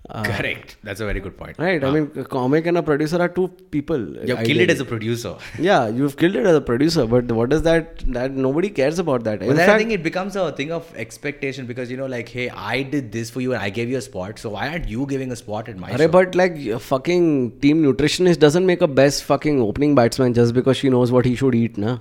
Uh, 0.09 0.23
Correct. 0.23 0.77
That's 0.83 0.99
a 0.99 1.05
very 1.05 1.19
good 1.19 1.37
point. 1.37 1.57
Right? 1.59 1.81
I 1.83 1.91
mean, 1.91 2.11
a 2.15 2.23
comic 2.25 2.65
and 2.65 2.77
a 2.77 2.83
producer 2.83 3.21
are 3.21 3.29
two 3.29 3.47
people. 3.69 3.99
You 4.25 4.35
have 4.35 4.45
killed 4.45 4.59
it 4.59 4.69
as 4.69 4.79
a 4.79 4.85
producer. 4.85 5.35
yeah, 5.59 5.87
you've 5.87 6.17
killed 6.17 6.35
it 6.35 6.45
as 6.45 6.55
a 6.55 6.61
producer, 6.61 7.05
but 7.05 7.31
what 7.31 7.53
is 7.53 7.61
that? 7.61 7.99
That 8.11 8.31
nobody 8.31 8.69
cares 8.69 8.97
about 8.99 9.23
that. 9.25 9.39
But 9.39 9.49
In 9.49 9.55
then 9.57 9.69
I 9.69 9.77
think 9.77 9.91
it 9.91 10.01
becomes 10.01 10.35
a 10.35 10.51
thing 10.51 10.71
of 10.71 10.91
expectation 10.95 11.67
because 11.67 11.91
you 11.91 11.97
know, 11.97 12.07
like, 12.07 12.29
hey, 12.29 12.49
I 12.49 12.81
did 12.81 13.11
this 13.11 13.29
for 13.29 13.41
you 13.41 13.53
and 13.53 13.61
I 13.61 13.69
gave 13.69 13.89
you 13.89 13.97
a 13.97 14.01
spot, 14.01 14.39
so 14.39 14.49
why 14.49 14.69
aren't 14.69 14.89
you 14.89 15.05
giving 15.05 15.31
a 15.31 15.35
spot 15.35 15.69
at 15.69 15.77
my 15.77 15.91
Arre, 15.91 15.99
show? 15.99 16.07
but 16.07 16.33
like 16.35 16.57
a 16.57 16.79
fucking 16.79 17.59
team 17.59 17.83
nutritionist 17.83 18.39
doesn't 18.39 18.65
make 18.65 18.81
a 18.81 18.87
best 18.87 19.23
fucking 19.23 19.61
opening 19.61 19.93
batsman 19.93 20.33
just 20.33 20.53
because 20.55 20.77
she 20.77 20.89
knows 20.89 21.11
what 21.11 21.25
he 21.25 21.35
should 21.35 21.53
eat, 21.53 21.77
na. 21.77 21.99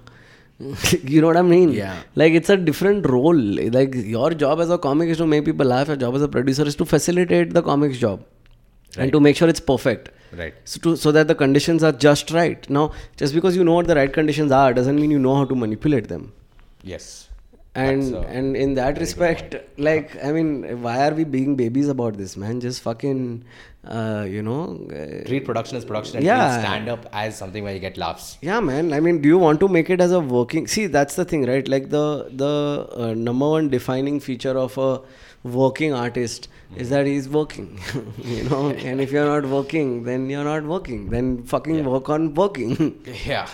you 1.04 1.20
know 1.20 1.26
what 1.26 1.36
I 1.36 1.42
mean? 1.42 1.70
Yeah. 1.72 2.02
Like 2.14 2.34
it's 2.34 2.50
a 2.50 2.56
different 2.56 3.08
role. 3.08 3.34
Like 3.34 3.94
your 3.94 4.30
job 4.30 4.60
as 4.60 4.70
a 4.70 4.78
comic 4.78 5.08
is 5.08 5.16
to 5.18 5.26
make 5.26 5.44
people 5.44 5.66
laugh. 5.66 5.88
Your 5.88 5.96
job 5.96 6.14
as 6.14 6.22
a 6.22 6.28
producer 6.28 6.62
is 6.64 6.76
to 6.76 6.84
facilitate 6.84 7.54
the 7.54 7.62
comic's 7.62 7.98
job 7.98 8.24
and 8.98 9.10
to 9.12 9.20
make 9.20 9.36
sure 9.36 9.48
it's 9.48 9.60
perfect. 9.60 10.10
Right. 10.32 10.54
So, 10.64 10.80
to, 10.80 10.96
so 10.96 11.12
that 11.12 11.28
the 11.28 11.34
conditions 11.34 11.82
are 11.82 11.92
just 11.92 12.30
right. 12.30 12.68
Now, 12.68 12.92
just 13.16 13.34
because 13.34 13.56
you 13.56 13.64
know 13.64 13.74
what 13.74 13.86
the 13.86 13.96
right 13.96 14.12
conditions 14.12 14.52
are 14.52 14.74
doesn't 14.74 14.96
mean 14.96 15.10
you 15.10 15.18
know 15.18 15.34
how 15.34 15.44
to 15.44 15.54
manipulate 15.54 16.08
them. 16.08 16.32
Yes. 16.82 17.29
And 17.74 18.14
a 18.14 18.20
and 18.26 18.56
in 18.56 18.74
that 18.74 18.98
respect, 18.98 19.54
like 19.78 20.22
I 20.24 20.32
mean, 20.32 20.82
why 20.82 21.06
are 21.08 21.14
we 21.14 21.24
being 21.24 21.54
babies 21.56 21.88
about 21.88 22.16
this, 22.16 22.36
man? 22.36 22.60
Just 22.60 22.82
fucking, 22.82 23.44
uh, 23.86 24.26
you 24.28 24.42
know. 24.42 24.88
uh, 24.90 25.24
Treat 25.28 25.44
production 25.44 25.76
as 25.76 25.84
production 25.84 26.16
and 26.16 26.26
Yeah. 26.26 26.58
stand 26.60 26.88
up 26.88 27.06
as 27.12 27.38
something 27.38 27.62
where 27.62 27.72
you 27.72 27.78
get 27.78 27.96
laughs. 27.96 28.38
yeah, 28.42 28.58
man. 28.58 28.92
I 28.92 28.98
mean, 28.98 29.20
do 29.22 29.28
you 29.28 29.38
want 29.38 29.60
to 29.60 29.68
make 29.68 29.88
it 29.88 30.00
as 30.00 30.10
a 30.10 30.18
working? 30.18 30.66
See, 30.66 30.86
that's 30.86 31.14
the 31.14 31.24
thing, 31.24 31.46
right? 31.46 31.68
Like 31.68 31.90
the 31.90 32.04
the 32.44 32.52
uh, 33.04 33.14
number 33.14 33.48
one 33.48 33.68
defining 33.68 34.18
feature 34.18 34.58
of 34.58 34.76
a 34.76 35.00
working 35.44 35.94
artist 35.94 36.48
is 36.76 36.90
that 36.90 37.06
he's 37.06 37.28
working, 37.28 37.80
you 38.24 38.42
know. 38.50 38.70
and 38.70 39.00
if 39.00 39.12
you're 39.12 39.26
not 39.26 39.48
working, 39.48 40.02
then 40.04 40.28
you're 40.28 40.44
not 40.44 40.64
working. 40.64 41.08
Then 41.10 41.44
fucking 41.44 41.84
work 41.84 42.08
on 42.18 42.34
working. 42.34 42.76
Yeah. 43.24 43.48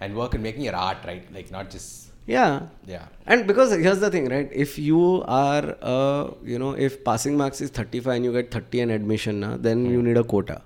And 0.00 0.14
work 0.16 0.34
in 0.34 0.42
making 0.42 0.62
your 0.62 0.76
art, 0.76 0.98
right? 1.04 1.26
Like 1.34 1.50
not 1.50 1.70
just 1.70 2.05
yeah. 2.26 2.66
yeah. 2.86 3.06
And 3.26 3.46
because 3.46 3.70
here's 3.72 4.00
the 4.00 4.10
thing, 4.10 4.28
right? 4.28 4.48
If 4.52 4.78
you 4.78 5.24
are, 5.26 5.76
uh, 5.80 6.30
you 6.44 6.58
know, 6.58 6.72
if 6.72 7.04
passing 7.04 7.36
marks 7.36 7.60
is 7.60 7.70
35 7.70 8.14
and 8.14 8.24
you 8.24 8.32
get 8.32 8.50
30 8.50 8.80
and 8.80 8.90
admission, 8.92 9.40
na, 9.40 9.56
then 9.56 9.86
you 9.86 10.02
need 10.02 10.16
a 10.16 10.24
quota. 10.24 10.62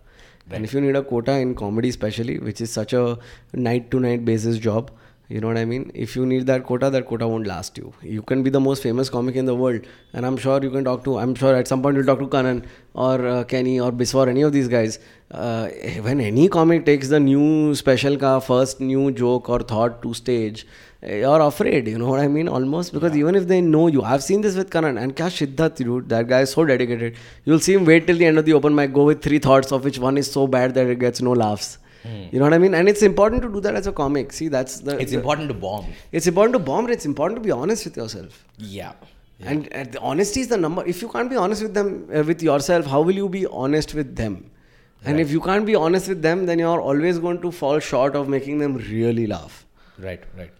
And 0.52 0.64
if 0.64 0.74
you 0.74 0.80
need 0.80 0.96
a 0.96 1.02
quota 1.02 1.32
in 1.32 1.54
comedy, 1.54 1.90
especially, 1.90 2.38
which 2.38 2.60
is 2.60 2.72
such 2.72 2.92
a 2.92 3.18
night 3.54 3.90
to 3.92 4.00
night 4.00 4.24
basis 4.24 4.58
job, 4.58 4.90
you 5.28 5.40
know 5.40 5.46
what 5.46 5.58
I 5.58 5.64
mean? 5.64 5.92
If 5.94 6.16
you 6.16 6.26
need 6.26 6.46
that 6.46 6.64
quota, 6.64 6.90
that 6.90 7.06
quota 7.06 7.28
won't 7.28 7.46
last 7.46 7.78
you. 7.78 7.92
You 8.02 8.20
can 8.20 8.42
be 8.42 8.50
the 8.50 8.58
most 8.58 8.82
famous 8.82 9.08
comic 9.08 9.36
in 9.36 9.44
the 9.44 9.54
world, 9.54 9.82
and 10.12 10.26
I'm 10.26 10.36
sure 10.36 10.60
you 10.60 10.70
can 10.70 10.82
talk 10.82 11.04
to. 11.04 11.18
I'm 11.18 11.36
sure 11.36 11.54
at 11.54 11.68
some 11.68 11.82
point 11.82 11.96
you'll 11.96 12.06
talk 12.06 12.18
to 12.18 12.26
Kanan 12.26 12.64
or 12.94 13.24
uh, 13.24 13.44
Kenny 13.44 13.78
or 13.78 13.92
Biswa, 13.92 14.26
any 14.26 14.42
of 14.42 14.52
these 14.52 14.66
guys. 14.66 14.98
Uh, 15.30 15.68
when 16.00 16.20
any 16.20 16.48
comic 16.48 16.84
takes 16.84 17.10
the 17.10 17.20
new 17.20 17.76
special 17.76 18.16
ka 18.16 18.40
first 18.40 18.80
new 18.80 19.12
joke 19.12 19.48
or 19.48 19.60
thought 19.60 20.02
to 20.02 20.14
stage, 20.14 20.66
you're 21.02 21.40
afraid. 21.40 21.88
You 21.88 21.98
know 21.98 22.08
what 22.08 22.20
I 22.20 22.28
mean? 22.28 22.48
Almost 22.48 22.92
because 22.92 23.16
even 23.16 23.34
if 23.34 23.46
they 23.48 23.60
know 23.60 23.86
you, 23.86 24.02
I've 24.02 24.22
seen 24.22 24.40
this 24.42 24.56
with 24.56 24.70
Kanan 24.70 25.00
and 25.02 25.16
kya 25.16 25.28
Shiddat, 25.36 25.76
dude. 25.76 26.08
That 26.08 26.28
guy 26.28 26.40
is 26.42 26.50
so 26.52 26.64
dedicated. 26.64 27.16
You'll 27.44 27.60
see 27.60 27.74
him 27.74 27.84
wait 27.84 28.06
till 28.06 28.16
the 28.16 28.26
end 28.26 28.38
of 28.38 28.44
the 28.44 28.52
open 28.52 28.74
mic, 28.74 28.92
go 28.92 29.04
with 29.04 29.22
three 29.22 29.38
thoughts, 29.38 29.72
of 29.72 29.84
which 29.84 29.98
one 29.98 30.18
is 30.18 30.30
so 30.30 30.46
bad 30.46 30.74
that 30.74 30.86
it 30.86 30.98
gets 30.98 31.22
no 31.22 31.32
laughs. 31.32 31.78
You 32.32 32.38
know 32.38 32.44
what 32.46 32.54
I 32.54 32.58
mean? 32.58 32.74
And 32.74 32.88
it's 32.88 33.02
important 33.02 33.42
to 33.42 33.48
do 33.52 33.60
that 33.60 33.74
as 33.74 33.86
a 33.86 33.92
comic. 33.92 34.32
See, 34.32 34.48
that's 34.48 34.80
the. 34.80 34.98
It's 34.98 35.10
the- 35.10 35.18
important 35.18 35.48
to 35.48 35.54
bomb. 35.54 35.86
It's 36.12 36.26
important 36.26 36.54
to 36.54 36.58
bomb. 36.58 36.86
but 36.86 36.92
It's 36.92 37.04
important 37.04 37.36
to 37.36 37.42
be 37.42 37.50
honest 37.50 37.84
with 37.84 37.96
yourself. 37.96 38.44
Yeah. 38.56 38.92
And, 39.40 39.72
and 39.72 39.92
the 39.92 40.00
honesty 40.00 40.40
is 40.40 40.48
the 40.48 40.56
number. 40.56 40.84
If 40.86 41.00
you 41.02 41.08
can't 41.08 41.30
be 41.30 41.36
honest 41.36 41.62
with 41.62 41.74
them, 41.74 42.08
uh, 42.14 42.22
with 42.22 42.42
yourself, 42.42 42.86
how 42.86 43.00
will 43.00 43.14
you 43.14 43.28
be 43.28 43.46
honest 43.46 43.94
with 43.94 44.16
them? 44.16 44.50
And 45.04 45.18
if 45.18 45.30
you 45.30 45.40
can't 45.40 45.64
be 45.64 45.74
honest 45.74 46.08
with 46.08 46.20
them, 46.20 46.44
then 46.46 46.58
you're 46.58 46.80
always 46.80 47.18
going 47.18 47.40
to 47.42 47.50
fall 47.50 47.78
short 47.78 48.14
of 48.16 48.28
making 48.28 48.58
them 48.58 48.76
really 48.76 49.26
laugh. 49.26 49.64
Right, 49.98 50.22
right. 50.36 50.50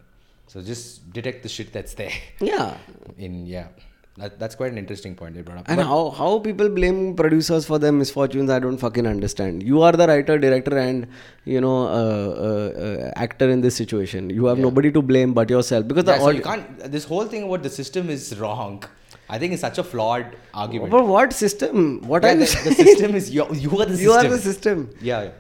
So 0.51 0.61
just 0.61 1.13
detect 1.13 1.45
the 1.45 1.49
shit 1.49 1.73
that's 1.73 1.95
there. 1.95 2.13
Yeah. 2.41 2.77
In 3.19 3.47
yeah. 3.47 3.69
That, 4.17 4.39
that's 4.41 4.57
quite 4.57 4.73
an 4.73 4.79
interesting 4.79 5.15
point 5.15 5.37
they 5.37 5.43
brought 5.43 5.59
up. 5.59 5.67
And 5.69 5.77
But- 5.77 5.87
how, 5.87 6.11
how 6.11 6.41
people 6.41 6.69
blame 6.69 7.15
producers 7.15 7.65
for 7.65 7.79
their 7.79 7.93
misfortunes, 7.93 8.51
I 8.51 8.59
don't 8.59 8.77
fucking 8.77 9.07
understand. 9.07 9.63
You 9.63 9.83
are 9.83 9.93
the 9.93 10.09
writer, 10.09 10.39
director, 10.39 10.77
and 10.77 11.07
you 11.45 11.61
know 11.61 11.77
uh, 11.87 12.33
uh, 12.49 12.81
uh, 12.87 13.13
actor 13.15 13.49
in 13.49 13.61
this 13.61 13.77
situation. 13.77 14.29
You 14.29 14.47
have 14.47 14.59
nobody 14.59 14.91
to 14.91 15.01
blame 15.01 15.33
but 15.35 15.49
yourself 15.49 15.87
because 15.87 16.05
yeah, 16.09 16.19
the 16.19 16.25
so 16.25 16.31
you 16.31 16.43
can't. 16.43 16.81
This 16.97 17.05
whole 17.05 17.27
thing 17.27 17.45
about 17.45 17.63
the 17.63 17.71
system 17.71 18.11
is 18.11 18.37
wrong. 18.41 18.83
I 19.29 19.39
think 19.39 19.53
it's 19.53 19.63
such 19.63 19.79
a 19.79 19.85
flawed 19.85 20.37
argument. 20.53 20.91
But 20.91 21.07
what 21.07 21.33
system? 21.33 22.03
What 22.15 22.25
Yeah, 22.25 22.31
are 22.31 22.33
you 22.33 22.47
the, 22.47 22.71
the 22.71 22.75
system 22.75 23.15
is 23.15 23.31
you. 23.37 23.47
You 23.55 23.79
are 23.79 23.87
the 23.87 23.97
system. 23.97 24.05
You 24.09 24.13
are 24.13 24.29
the 24.35 24.39
system. 24.39 24.91
Yeah. 25.01 25.23
yeah. 25.23 25.31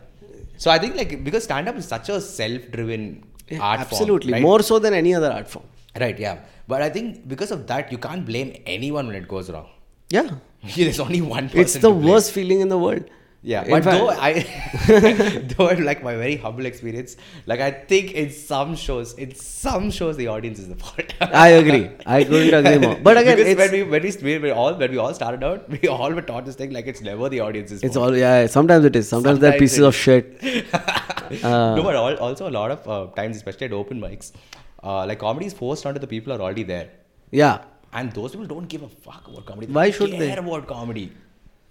So 0.57 0.70
I 0.70 0.79
think 0.79 0.94
like 0.94 1.25
because 1.25 1.44
stand 1.51 1.68
up 1.68 1.77
is 1.83 1.88
such 1.88 2.09
a 2.09 2.20
self-driven 2.20 3.25
Yeah, 3.50 3.60
art 3.60 3.80
form, 3.80 3.88
absolutely, 3.90 4.32
right? 4.34 4.42
more 4.42 4.62
so 4.62 4.78
than 4.78 4.94
any 4.94 5.14
other 5.14 5.30
art 5.30 5.48
form. 5.48 5.64
Right. 5.98 6.18
Yeah. 6.18 6.38
But 6.68 6.82
I 6.82 6.88
think 6.88 7.26
because 7.26 7.50
of 7.50 7.66
that, 7.66 7.90
you 7.90 7.98
can't 7.98 8.24
blame 8.24 8.62
anyone 8.64 9.08
when 9.08 9.16
it 9.16 9.26
goes 9.26 9.50
wrong. 9.50 9.68
Yeah, 10.10 10.28
There's 10.76 11.00
only 11.00 11.20
one 11.20 11.48
person. 11.48 11.60
it's 11.60 11.74
the 11.78 11.90
worst 11.90 12.32
feeling 12.32 12.60
in 12.60 12.68
the 12.68 12.78
world. 12.78 13.04
Yeah, 13.42 13.64
but 13.66 13.85
fact- 13.85 13.96
though 15.57 15.68
I, 15.68 15.74
though 15.76 15.83
like 15.83 16.03
my 16.03 16.14
very 16.14 16.37
humble 16.37 16.66
experience, 16.66 17.16
like 17.46 17.61
I 17.61 17.70
think 17.70 18.12
in 18.12 18.31
some 18.31 18.76
shows, 18.76 19.14
in 19.14 19.35
some 19.35 19.90
shows, 19.90 20.18
the 20.18 20.26
audience 20.26 20.59
is 20.59 20.68
the 20.68 20.74
fault. 20.76 21.14
I 21.20 21.48
agree. 21.61 21.90
I 22.05 22.24
couldn't 22.24 22.53
agree 22.66 22.87
more. 22.87 22.96
But 22.96 23.16
again, 23.16 23.38
because 23.38 23.53
it's, 23.53 23.59
when 23.59 23.72
we 23.72 23.83
when 23.85 24.03
we, 24.03 24.12
we 24.22 24.38
we 24.38 24.50
all 24.50 24.74
when 24.74 24.90
we 24.90 24.98
all 24.98 25.14
started 25.14 25.42
out, 25.42 25.70
we 25.70 25.88
all 25.88 26.12
were 26.12 26.20
taught 26.20 26.44
this 26.44 26.55
thing 26.57 26.70
like 26.70 26.87
it's 26.87 27.00
never 27.00 27.31
the 27.31 27.40
audience's 27.40 27.83
it's 27.83 27.94
fault. 27.96 28.11
all 28.11 28.16
yeah. 28.16 28.46
Sometimes 28.46 28.85
it 28.85 28.94
is. 28.94 29.09
Sometimes, 29.09 29.38
they're 29.38 29.59
pieces 29.59 29.79
of 29.79 29.94
shit. 29.94 30.42
no, 30.42 31.83
but 31.83 31.96
all, 31.96 32.14
also 32.16 32.48
a 32.48 32.55
lot 32.61 32.70
of 32.70 32.87
uh, 32.88 33.07
times, 33.14 33.37
especially 33.37 33.66
at 33.66 33.72
open 33.72 34.00
mics, 34.00 34.33
uh, 34.83 35.07
like 35.07 35.18
comedy 35.18 35.46
is 35.46 35.55
forced 35.55 35.87
onto 35.87 35.98
the 35.98 36.07
people 36.07 36.35
who 36.35 36.38
are 36.40 36.44
already 36.44 36.62
there, 36.64 36.90
Yeah, 37.31 37.62
and 37.92 38.12
those 38.12 38.33
people 38.33 38.46
don't 38.46 38.68
give 38.68 38.83
a 38.83 38.88
fuck 38.88 39.26
about 39.29 39.46
comedy. 39.46 39.72
Why 39.72 39.90
don't 39.90 39.98
should 39.98 40.11
care 40.11 40.18
they? 40.20 40.37
about 40.37 40.66
comedy? 40.66 41.12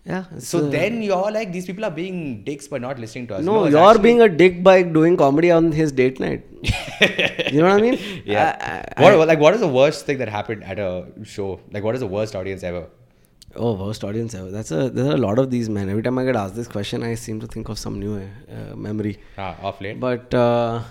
Yeah. 0.10 0.24
So 0.40 0.60
then 0.76 1.02
you're 1.08 1.32
like, 1.32 1.52
these 1.56 1.66
people 1.70 1.86
are 1.86 1.92
being 1.98 2.44
dicks 2.44 2.68
by 2.68 2.78
not 2.86 2.98
listening 3.00 3.28
to 3.28 3.36
us. 3.36 3.44
no, 3.50 3.56
you're 3.68 3.80
actually- 3.90 4.04
being 4.04 4.22
a 4.28 4.30
dick 4.44 4.62
by 4.70 4.78
doing 5.00 5.18
comedy 5.24 5.52
on 5.58 5.72
his 5.72 5.92
date 6.00 6.20
night. 6.20 6.46
you 7.52 7.62
know 7.62 7.68
what 7.70 7.78
I 7.80 7.82
mean? 7.82 8.00
Yeah. 8.26 8.86
I- 8.98 9.02
I- 9.04 9.18
what, 9.18 9.28
like, 9.34 9.40
what 9.40 9.54
is 9.54 9.62
the 9.68 9.74
worst 9.82 10.06
thing 10.08 10.18
that 10.24 10.30
happened 10.38 10.64
at 10.64 10.80
a 10.80 10.94
show? 11.24 11.60
Like, 11.72 11.84
what 11.90 11.96
is 12.00 12.02
the 12.08 12.08
worst 12.08 12.36
audience 12.36 12.64
ever? 12.64 12.88
Oh, 13.56 13.74
worst 13.84 14.04
audience 14.04 14.34
ever. 14.40 14.50
That's 14.56 14.72
a 14.72 14.90
there 14.92 15.06
are 15.12 15.16
a 15.16 15.22
lot 15.28 15.40
of 15.44 15.50
these 15.52 15.70
man. 15.76 15.90
Every 15.90 16.04
time 16.08 16.18
I 16.20 16.26
get 16.26 16.36
asked 16.36 16.56
this 16.56 16.68
question, 16.68 17.02
I 17.04 17.16
seem 17.16 17.40
to 17.44 17.48
think 17.48 17.70
of 17.70 17.80
some 17.80 18.00
new 18.00 18.16
uh, 18.18 18.76
memory. 18.76 19.18
Ah, 19.40 19.56
off 19.70 19.80
late. 19.82 20.00
But 20.00 20.34
uh, 20.34 20.82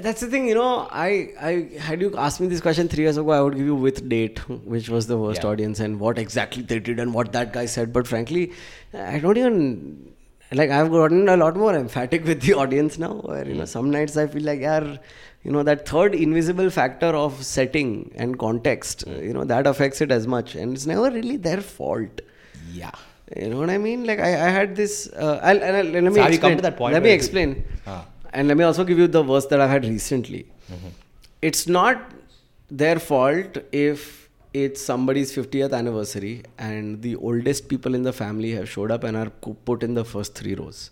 that's 0.00 0.20
the 0.20 0.26
thing, 0.28 0.48
you 0.48 0.54
know. 0.54 0.88
I 0.90 1.08
I 1.40 1.52
had 1.78 2.00
you 2.00 2.14
asked 2.16 2.40
me 2.40 2.46
this 2.46 2.60
question 2.60 2.88
three 2.88 3.04
years 3.04 3.16
ago, 3.18 3.30
I 3.30 3.40
would 3.42 3.56
give 3.56 3.66
you 3.66 3.74
with 3.74 4.08
date, 4.08 4.38
which 4.76 4.88
was 4.88 5.06
the 5.06 5.18
worst 5.18 5.42
Yeah. 5.42 5.50
audience, 5.50 5.80
and 5.80 6.00
what 6.00 6.18
exactly 6.18 6.62
they 6.62 6.78
did 6.78 6.98
and 6.98 7.12
what 7.12 7.32
that 7.32 7.52
guy 7.52 7.66
said. 7.66 7.92
But 7.92 8.06
frankly, 8.06 8.52
I 8.94 9.18
don't 9.18 9.36
even 9.36 10.12
like. 10.52 10.70
I've 10.70 10.90
gotten 10.90 11.28
a 11.28 11.36
lot 11.36 11.56
more 11.56 11.74
emphatic 11.74 12.24
with 12.24 12.40
the 12.46 12.54
audience 12.54 12.98
now. 12.98 13.12
Where 13.32 13.46
you 13.46 13.54
know, 13.54 13.66
some 13.66 13.90
nights 13.90 14.16
I 14.16 14.26
feel 14.26 14.42
like, 14.42 14.60
yeah, 14.60 14.96
you 15.44 15.52
know, 15.52 15.62
that 15.62 15.86
third 15.86 16.14
invisible 16.14 16.70
factor 16.70 17.12
of 17.22 17.42
setting 17.44 18.12
and 18.16 18.38
context, 18.38 19.04
you 19.06 19.32
know, 19.34 19.44
that 19.44 19.66
affects 19.66 20.00
it 20.00 20.10
as 20.10 20.26
much, 20.26 20.54
and 20.54 20.74
it's 20.74 20.86
never 20.86 21.10
really 21.10 21.36
their 21.48 21.60
fault. 21.60 22.20
yeah. 22.72 22.90
You 23.40 23.48
know 23.50 23.58
what 23.60 23.70
I 23.70 23.78
mean? 23.78 24.04
Like 24.04 24.18
I, 24.20 24.30
I 24.46 24.48
had 24.54 24.74
this. 24.76 25.08
Uh, 25.26 25.38
I'll, 25.42 25.62
and 25.66 25.76
I'll, 25.76 25.84
let 25.92 26.02
me 26.04 26.14
So 26.20 26.26
you 26.28 26.38
come 26.38 26.56
to 26.56 26.62
that 26.62 26.76
point 26.76 26.92
Let 26.92 27.02
me 27.02 27.12
explain. 27.12 27.64
Ah. 27.86 28.04
And 28.32 28.48
let 28.48 28.56
me 28.56 28.64
also 28.64 28.84
give 28.84 28.98
you 28.98 29.06
the 29.08 29.22
worst 29.22 29.50
that 29.50 29.60
I've 29.60 29.70
had 29.70 29.84
recently. 29.84 30.46
Mm-hmm. 30.70 30.88
It's 31.42 31.66
not 31.66 32.12
their 32.70 32.98
fault 32.98 33.58
if 33.72 34.28
it's 34.54 34.80
somebody's 34.80 35.34
50th 35.34 35.72
anniversary 35.72 36.42
and 36.58 37.02
the 37.02 37.16
oldest 37.16 37.68
people 37.68 37.94
in 37.94 38.02
the 38.02 38.12
family 38.12 38.52
have 38.52 38.68
showed 38.68 38.90
up 38.90 39.04
and 39.04 39.16
are 39.16 39.30
put 39.30 39.82
in 39.82 39.94
the 39.94 40.04
first 40.04 40.34
three 40.34 40.54
rows. 40.54 40.90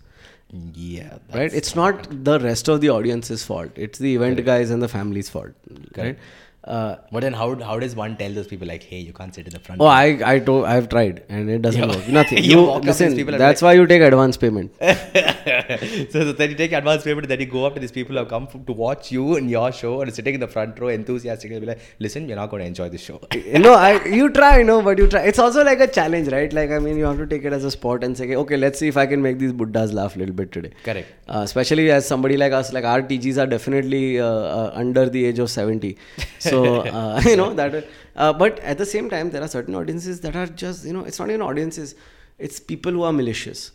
Yeah. 0.74 1.18
Right? 1.32 1.52
It's 1.52 1.76
not 1.76 2.24
the 2.24 2.40
rest 2.40 2.68
of 2.68 2.80
the 2.80 2.88
audience's 2.88 3.44
fault. 3.44 3.70
It's 3.76 3.98
the 3.98 4.14
event 4.14 4.44
guys 4.44 4.70
and 4.70 4.82
the 4.82 4.88
family's 4.88 5.28
fault. 5.28 5.52
Right? 5.96 6.18
Uh, 6.64 6.96
But 7.10 7.20
then 7.22 7.32
how, 7.32 7.54
how 7.64 7.78
does 7.78 7.96
one 7.96 8.16
tell 8.16 8.32
those 8.32 8.46
people, 8.46 8.68
like, 8.68 8.82
hey, 8.82 8.98
you 8.98 9.12
can't 9.12 9.34
sit 9.34 9.46
in 9.46 9.52
the 9.52 9.58
front? 9.60 9.80
oh, 9.80 9.86
I 9.86 10.18
I 10.32 10.38
to, 10.40 10.64
I've 10.66 10.88
tried 10.90 11.22
and 11.28 11.48
it 11.48 11.62
doesn't 11.62 11.88
work. 11.88 12.08
Nothing. 12.08 12.44
you 12.44 12.50
You, 12.50 12.62
walk 12.62 12.76
up 12.76 12.82
these 12.84 13.00
listen. 13.00 13.38
That's 13.38 13.62
why 13.62 13.72
you 13.72 13.86
take 13.86 14.02
advance 14.02 14.36
payment. 14.36 14.72
so, 14.80 16.20
so 16.26 16.32
then 16.32 16.50
you 16.50 16.56
take 16.56 16.72
advance 16.72 17.02
payment, 17.04 17.28
then 17.28 17.40
you 17.40 17.46
go 17.46 17.64
up 17.64 17.74
to 17.74 17.80
these 17.80 17.92
people 17.92 18.14
who 18.14 18.18
have 18.18 18.28
come 18.28 18.48
f- 18.52 18.66
to 18.66 18.72
watch 18.72 19.10
you 19.12 19.36
and 19.36 19.50
your 19.50 19.72
show 19.72 20.00
and 20.02 20.12
sitting 20.14 20.34
in 20.34 20.40
the 20.40 20.48
front 20.48 20.78
row 20.78 20.88
enthusiastically 20.88 21.60
be 21.60 21.66
like, 21.66 21.80
listen, 21.98 22.28
you're 22.28 22.36
not 22.36 22.50
going 22.50 22.60
to 22.62 22.66
enjoy 22.66 22.88
this 22.88 23.00
show. 23.02 23.20
no, 23.66 23.72
I 23.74 24.04
you 24.20 24.28
try, 24.30 24.62
no, 24.62 24.82
but 24.82 24.98
you 24.98 25.06
try. 25.06 25.22
It's 25.22 25.38
also 25.38 25.64
like 25.64 25.80
a 25.80 25.86
challenge, 25.86 26.28
right? 26.28 26.52
Like 26.52 26.70
I 26.70 26.78
mean, 26.78 26.96
you 26.98 27.04
have 27.04 27.18
to 27.18 27.26
take 27.26 27.44
it 27.44 27.52
as 27.52 27.64
a 27.64 27.70
sport 27.70 28.04
and 28.04 28.16
say, 28.16 28.34
okay, 28.34 28.56
let's 28.56 28.78
see 28.78 28.88
if 28.88 28.96
I 28.96 29.06
can 29.06 29.22
make 29.22 29.38
these 29.38 29.52
Buddhas 29.52 29.92
laugh 29.92 30.16
a 30.16 30.18
little 30.18 30.34
bit 30.34 30.52
today. 30.52 30.72
Correct. 30.84 31.08
Uh, 31.28 31.42
especially 31.44 31.90
as 31.90 32.06
somebody 32.06 32.36
like 32.36 32.52
us, 32.52 32.72
like 32.72 32.84
our 32.84 33.02
TGs 33.02 33.38
are 33.42 33.46
definitely 33.46 34.20
uh, 34.20 34.26
uh, 34.26 34.70
under 34.74 35.08
the 35.08 35.24
age 35.24 35.38
of 35.38 35.50
seventy, 35.50 35.96
so 36.38 36.59
uh, 37.00 37.20
you 37.24 37.36
know 37.36 37.52
that. 37.54 37.86
Uh, 38.16 38.32
but 38.32 38.58
at 38.60 38.78
the 38.78 38.86
same 38.86 39.08
time, 39.10 39.30
there 39.30 39.42
are 39.42 39.48
certain 39.48 39.74
audiences 39.74 40.20
that 40.20 40.36
are 40.36 40.46
just 40.46 40.84
you 40.84 40.92
know, 40.92 41.04
it's 41.04 41.18
not 41.18 41.28
even 41.28 41.42
audiences, 41.42 41.94
it's 42.38 42.60
people 42.60 42.92
who 42.92 43.02
are 43.02 43.12
malicious. 43.12 43.72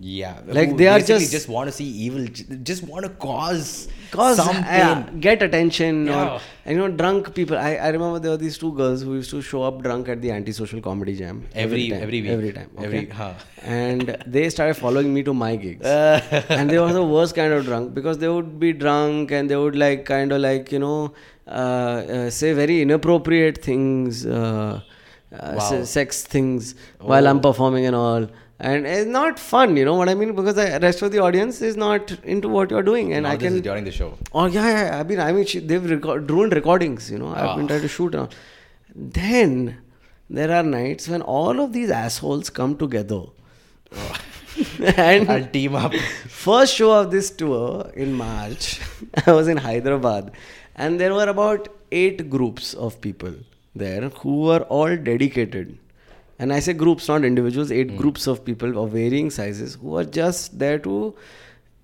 Yeah. 0.00 0.34
Like, 0.46 0.76
they 0.76 0.86
are 0.86 1.00
just- 1.00 1.32
just 1.32 1.48
want 1.48 1.68
to 1.68 1.72
see 1.76 1.84
evil, 1.84 2.24
just 2.62 2.84
want 2.84 3.04
to 3.04 3.08
cause, 3.22 3.88
cause 4.12 4.36
some 4.36 4.62
pain. 4.62 5.18
get 5.18 5.42
attention 5.42 6.06
Yeah. 6.06 6.34
or 6.34 6.70
you 6.72 6.76
know 6.80 6.86
drunk 7.00 7.34
people 7.34 7.56
I, 7.58 7.70
I 7.86 7.88
remember 7.88 8.20
there 8.20 8.30
were 8.30 8.36
these 8.36 8.58
two 8.58 8.70
girls 8.74 9.02
who 9.02 9.14
used 9.16 9.30
to 9.30 9.40
show 9.42 9.62
up 9.64 9.82
drunk 9.82 10.08
at 10.08 10.22
the 10.22 10.30
antisocial 10.30 10.80
comedy 10.80 11.16
jam 11.16 11.40
Every- 11.52 11.88
time, 11.90 12.02
every 12.04 12.20
week. 12.22 12.30
every 12.30 12.52
time 12.52 12.70
okay? 12.78 12.86
Every- 12.86 13.06
huh. 13.08 13.32
and 13.62 14.16
they 14.24 14.48
started 14.50 14.74
following 14.74 15.12
me 15.12 15.24
to 15.24 15.34
my 15.34 15.56
gigs 15.56 15.84
and 16.58 16.70
they 16.70 16.78
were 16.78 16.92
the 16.92 17.04
worst 17.04 17.34
kind 17.34 17.52
of 17.52 17.64
drunk 17.64 17.92
because 17.92 18.18
they 18.18 18.28
would 18.28 18.60
be 18.60 18.72
drunk 18.72 19.32
and 19.32 19.50
they 19.50 19.56
would 19.56 19.74
like 19.74 20.04
kind 20.04 20.30
of 20.30 20.40
like 20.40 20.70
you 20.70 20.78
know 20.78 21.12
say 22.38 22.52
very 22.52 22.82
inappropriate 22.82 23.62
things 23.62 24.26
uh, 24.26 24.80
uh, 25.32 25.54
Wow. 25.54 25.58
se- 25.70 25.84
sex 25.84 26.22
things 26.22 26.74
while 27.00 27.26
I'm 27.26 27.40
performing 27.40 27.86
and 27.86 27.96
all 27.96 28.26
and 28.60 28.86
it's 28.86 29.08
not 29.16 29.38
fun 29.38 29.76
you 29.76 29.84
know 29.84 29.94
what 29.94 30.08
I 30.08 30.14
mean 30.14 30.34
because 30.34 30.54
the 30.60 30.78
rest 30.82 31.02
of 31.02 31.12
the 31.12 31.18
audience 31.20 31.60
is 31.62 31.76
not 31.76 32.12
into 32.24 32.48
what 32.48 32.70
you're 32.70 32.82
doing 32.82 33.12
and 33.12 33.22
Now 33.24 33.30
I 33.32 33.36
can 33.36 33.60
during 33.60 33.84
the 33.84 33.92
show. 33.92 34.08
Oh 34.34 34.46
yeah, 34.46 34.66
yeah, 34.68 34.84
yeah. 34.86 35.00
I 35.00 35.02
mean, 35.04 35.20
I 35.20 35.32
mean, 35.32 35.44
she, 35.46 35.60
they've 35.60 35.88
record, 35.90 36.30
ruined 36.30 36.52
recordings. 36.54 37.10
You 37.10 37.18
know, 37.18 37.28
I've 37.28 37.56
been 37.56 37.66
Ah. 37.66 37.68
trying 37.74 37.82
to 37.82 37.88
shoot. 37.88 38.14
All. 38.14 38.28
Then 38.94 39.78
there 40.28 40.50
are 40.56 40.62
nights 40.64 41.08
when 41.08 41.22
all 41.22 41.60
of 41.60 41.72
these 41.72 41.90
assholes 41.90 42.50
come 42.50 42.76
together, 42.76 43.20
and 44.96 45.30
I'll 45.30 45.46
team 45.46 45.74
up. 45.76 45.94
first 46.28 46.74
show 46.74 46.92
of 47.00 47.10
this 47.10 47.30
tour 47.30 47.90
in 47.94 48.12
March, 48.14 48.80
I 49.26 49.32
was 49.32 49.48
in 49.48 49.56
Hyderabad, 49.56 50.32
and 50.78 51.00
there 51.00 51.12
were 51.12 51.28
about 51.28 51.68
eight 51.90 52.30
groups 52.30 52.72
of 52.74 53.00
people 53.00 53.34
there 53.74 54.08
who 54.20 54.40
were 54.42 54.60
all 54.78 54.96
dedicated. 54.96 55.76
And 56.38 56.52
I 56.52 56.60
say 56.60 56.72
groups, 56.72 57.08
not 57.08 57.24
individuals, 57.24 57.72
eight 57.72 57.90
hmm. 57.90 57.96
groups 57.96 58.26
of 58.26 58.44
people 58.44 58.82
of 58.82 58.92
varying 58.92 59.30
sizes 59.30 59.74
who 59.74 59.96
are 59.96 60.04
just 60.04 60.58
there 60.58 60.78
to 60.80 61.14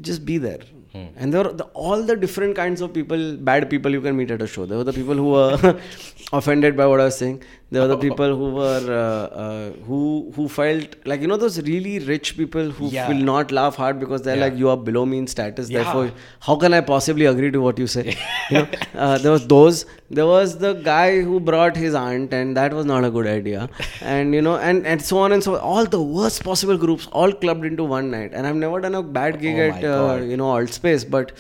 just 0.01 0.25
be 0.25 0.39
there. 0.39 0.61
Hmm. 0.93 1.07
And 1.17 1.35
there 1.35 1.43
were 1.43 1.53
the, 1.53 1.65
all 1.87 2.03
the 2.03 2.17
different 2.17 2.55
kinds 2.55 2.81
of 2.81 2.93
people, 2.95 3.37
bad 3.37 3.69
people 3.69 3.91
you 3.91 4.01
can 4.01 4.17
meet 4.17 4.31
at 4.31 4.43
a 4.43 4.47
show. 4.47 4.65
There 4.65 4.79
were 4.79 4.85
the 4.85 4.93
people 4.93 5.15
who 5.15 5.31
were 5.31 5.81
offended 6.33 6.77
by 6.77 6.87
what 6.87 7.01
I 7.01 7.05
was 7.05 7.17
saying. 7.19 7.43
There 7.71 7.83
were 7.83 7.89
the 7.89 7.97
people 7.99 8.37
who 8.37 8.51
were 8.55 8.85
uh, 8.97 9.37
uh, 9.45 9.71
who 9.87 10.33
who 10.37 10.49
felt 10.49 10.95
like 11.07 11.21
you 11.21 11.27
know 11.27 11.37
those 11.37 11.61
really 11.69 11.99
rich 12.11 12.37
people 12.37 12.71
who 12.71 12.89
Yeah. 12.89 13.09
will 13.09 13.23
not 13.29 13.51
laugh 13.59 13.75
hard 13.83 13.99
because 13.99 14.23
they're 14.23 14.37
Yeah. 14.37 14.45
like 14.45 14.57
you 14.61 14.69
are 14.69 14.77
below 14.77 15.05
me 15.05 15.19
in 15.19 15.27
status. 15.27 15.71
Yeah. 15.71 15.83
Therefore, 15.83 16.13
how 16.49 16.57
can 16.65 16.73
I 16.79 16.81
possibly 16.93 17.27
agree 17.33 17.51
to 17.57 17.61
what 17.65 17.79
you 17.85 17.89
say? 17.97 18.05
you 18.51 18.59
know, 18.59 18.69
uh, 18.95 19.19
there 19.19 19.33
was 19.33 19.47
those. 19.55 19.85
There 20.21 20.27
was 20.27 20.57
the 20.59 20.73
guy 20.91 21.21
who 21.21 21.41
brought 21.41 21.77
his 21.77 21.95
aunt, 22.03 22.33
and 22.33 22.57
that 22.57 22.73
was 22.73 22.87
not 22.87 23.05
a 23.05 23.11
good 23.19 23.27
idea. 23.27 23.69
And 24.15 24.35
you 24.41 24.43
know, 24.49 24.57
and 24.71 24.87
and 24.95 25.03
so 25.11 25.19
on 25.27 25.33
and 25.39 25.43
so 25.51 25.57
on. 25.57 25.61
All 25.75 25.93
the 25.99 26.03
worst 26.21 26.45
possible 26.53 26.79
groups 26.87 27.09
all 27.13 27.33
clubbed 27.45 27.65
into 27.73 27.91
one 27.97 28.11
night. 28.17 28.33
And 28.33 28.47
I've 28.47 28.63
never 28.65 28.81
done 28.89 28.95
a 28.95 29.03
bad 29.21 29.41
gig 29.47 29.59
Oh 29.59 29.69
at 29.69 29.85
uh, 29.99 30.25
you 30.33 30.37
know 30.45 30.51
alt 30.57 30.81
space, 30.83 31.05
but. 31.19 31.39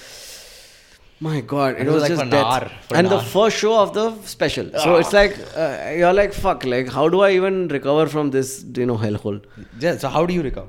My 1.21 1.41
God, 1.41 1.75
it, 1.75 1.83
it 1.83 1.87
was 1.87 1.95
was, 1.95 2.03
like 2.03 2.11
just 2.11 2.31
death. 2.31 2.45
hour, 2.45 2.71
and 2.91 3.07
an 3.07 3.11
the 3.11 3.17
hour. 3.17 3.23
first 3.23 3.57
show 3.57 3.81
of 3.81 3.95
the 3.95 4.15
special. 4.23 4.71
So 4.79 4.97
it's 4.97 5.12
like 5.12 5.39
uh, 5.57 5.93
you're 5.97 6.12
like 6.12 6.33
fuck. 6.33 6.65
Like 6.65 6.89
how 6.89 7.09
do 7.09 7.21
I 7.21 7.33
even 7.33 7.69
recover 7.69 8.07
from 8.07 8.31
this 8.31 8.65
you 8.77 8.87
know 8.87 8.97
hellhole? 8.97 9.43
Yeah, 9.79 9.97
so 9.97 10.09
how 10.09 10.27
do 10.27 10.35
you 10.35 10.43
recover? 10.43 10.69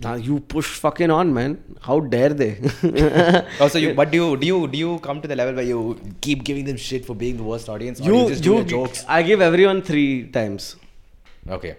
Now 0.00 0.14
you 0.14 0.40
push 0.40 0.66
fucking 0.66 1.10
on, 1.10 1.32
man. 1.34 1.62
How 1.80 2.00
dare 2.00 2.30
they? 2.30 2.60
Oh, 3.60 3.68
so 3.68 3.78
you, 3.78 3.94
but 4.00 4.10
do 4.10 4.18
you, 4.18 4.36
do 4.36 4.46
you, 4.46 4.68
do 4.68 4.78
you 4.78 4.98
come 5.00 5.20
to 5.20 5.28
the 5.28 5.36
level 5.36 5.54
where 5.54 5.64
you 5.64 5.98
keep 6.20 6.44
giving 6.44 6.64
them 6.64 6.76
shit 6.76 7.04
for 7.04 7.14
being 7.14 7.36
the 7.36 7.42
worst 7.42 7.68
audience? 7.68 8.00
Or 8.00 8.04
you, 8.04 8.28
just 8.28 8.42
do 8.42 8.64
jokes? 8.64 9.04
I 9.08 9.22
give 9.22 9.40
everyone 9.40 9.82
three 9.82 10.28
times. 10.28 10.76
Okay. 11.48 11.76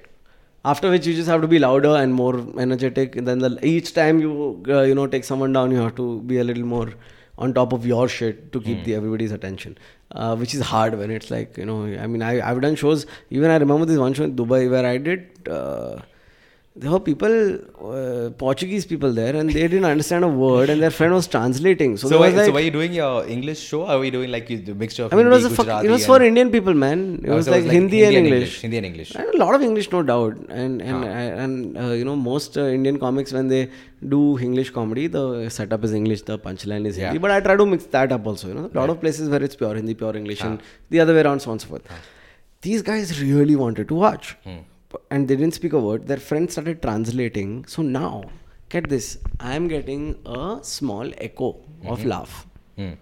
After 0.65 0.89
which 0.89 1.05
you 1.05 1.13
just 1.13 1.29
have 1.29 1.41
to 1.41 1.47
be 1.47 1.59
louder 1.59 1.95
and 1.95 2.13
more 2.13 2.35
energetic. 2.57 3.15
And 3.15 3.27
then 3.27 3.39
the, 3.39 3.59
each 3.65 3.93
time 3.93 4.19
you 4.19 4.63
uh, 4.67 4.81
you 4.81 4.95
know 4.95 5.07
take 5.07 5.23
someone 5.23 5.53
down, 5.53 5.71
you 5.71 5.77
have 5.77 5.95
to 5.95 6.21
be 6.21 6.39
a 6.39 6.43
little 6.43 6.65
more 6.65 6.93
on 7.37 7.53
top 7.53 7.73
of 7.73 7.85
your 7.85 8.07
shit 8.07 8.51
to 8.53 8.61
keep 8.61 8.79
Hmm. 8.79 8.83
the 8.85 8.95
everybody's 8.95 9.31
attention. 9.31 9.77
Uh, 10.23 10.35
which 10.35 10.53
is 10.53 10.61
hard 10.71 10.95
when 10.97 11.09
it's 11.09 11.31
like 11.31 11.57
you 11.57 11.65
know. 11.65 11.77
I 11.85 12.07
mean, 12.15 12.21
I 12.21 12.33
I've 12.47 12.61
done 12.61 12.75
shows. 12.75 13.05
Even 13.31 13.49
I 13.49 13.55
remember 13.57 13.85
this 13.91 13.97
one 13.97 14.13
show 14.13 14.25
in 14.25 14.35
Dubai 14.41 14.59
where 14.73 14.85
I 14.85 14.97
did. 14.97 15.49
Uh, 15.59 16.01
there 16.75 16.89
were 16.89 16.99
people, 16.99 17.33
uh, 17.95 18.29
Portuguese 18.31 18.85
people 18.91 19.11
there, 19.13 19.35
and 19.35 19.47
they 19.47 19.67
didn't 19.67 19.85
understand 19.85 20.23
a 20.23 20.27
word, 20.27 20.71
and 20.71 20.81
their 20.81 20.89
friend 20.89 21.13
was 21.13 21.27
translating. 21.27 21.97
So, 21.97 22.07
So, 22.09 22.19
was 22.19 22.33
like, 22.33 22.47
so 22.47 22.51
were 22.51 22.61
you 22.67 22.71
doing 22.71 22.93
your 22.93 23.27
English 23.27 23.59
show 23.59 23.81
were 23.85 24.03
you 24.03 24.09
doing 24.15 24.31
like 24.31 24.47
the 24.47 24.73
mixture 24.73 25.03
of 25.03 25.13
I 25.13 25.17
mean, 25.17 25.27
it 25.27 25.29
was 25.29 25.45
a 25.45 25.51
fuck, 25.51 25.69
it 25.85 25.91
was 25.91 26.05
for 26.11 26.17
Indian 26.29 26.49
people, 26.55 26.73
man. 26.73 27.03
It 27.23 27.29
Oh, 27.29 27.35
was 27.35 27.45
so 27.45 27.51
like, 27.51 27.65
Hindi, 27.65 28.03
and 28.05 28.17
English. 28.21 28.55
Hindi 28.63 28.77
and 28.77 28.87
English. 28.87 29.13
And 29.13 29.27
a 29.35 29.37
lot 29.43 29.53
of 29.53 29.61
English, 29.61 29.91
no 29.91 30.01
doubt. 30.01 30.35
And 30.49 30.81
and 30.81 31.05
and 31.45 31.77
uh, 31.83 31.91
you 31.99 32.05
know, 32.09 32.15
most 32.15 32.57
uh, 32.57 32.65
Indian 32.79 32.97
comics 33.05 33.31
when 33.39 33.53
they 33.53 33.61
do 34.15 34.23
English 34.49 34.71
comedy, 34.71 35.05
the 35.19 35.25
setup 35.59 35.83
is 35.83 35.93
English, 36.01 36.23
the 36.33 36.39
punchline 36.49 36.85
is 36.87 36.95
Hindi. 36.95 37.13
Yeah. 37.19 37.25
But 37.27 37.31
I 37.37 37.39
try 37.51 37.55
to 37.55 37.65
mix 37.75 37.85
that 37.99 38.11
up 38.11 38.25
also. 38.25 38.47
You 38.47 38.55
know, 38.55 38.67
a 38.73 38.77
lot 38.81 38.89
of 38.89 38.99
places 38.99 39.29
where 39.29 39.43
it's 39.43 39.55
pure 39.63 39.75
Hindi, 39.75 39.93
pure 40.03 40.17
English, 40.17 40.41
and 40.41 40.59
the 40.89 40.99
other 41.05 41.13
way 41.13 41.21
around, 41.21 41.41
so 41.47 41.51
on 41.51 41.59
and 41.59 41.61
so 41.61 41.67
forth. 41.67 41.83
These 42.61 42.81
guys 42.81 43.17
really 43.21 43.55
wanted 43.65 43.87
to 43.89 43.95
watch, 44.05 44.35
Hmm. 44.43 44.61
And 45.09 45.27
they 45.27 45.35
didn't 45.35 45.53
speak 45.53 45.73
a 45.73 45.79
word. 45.79 46.07
Their 46.07 46.17
friend 46.17 46.51
started 46.51 46.81
translating. 46.81 47.65
So 47.65 47.81
now, 47.81 48.23
get 48.69 48.89
this: 48.89 49.17
I 49.39 49.55
am 49.55 49.67
getting 49.67 50.17
a 50.25 50.59
small 50.61 51.11
echo 51.17 51.57
of 51.85 52.05
laugh. 52.05 52.45
Hmm. 52.77 52.93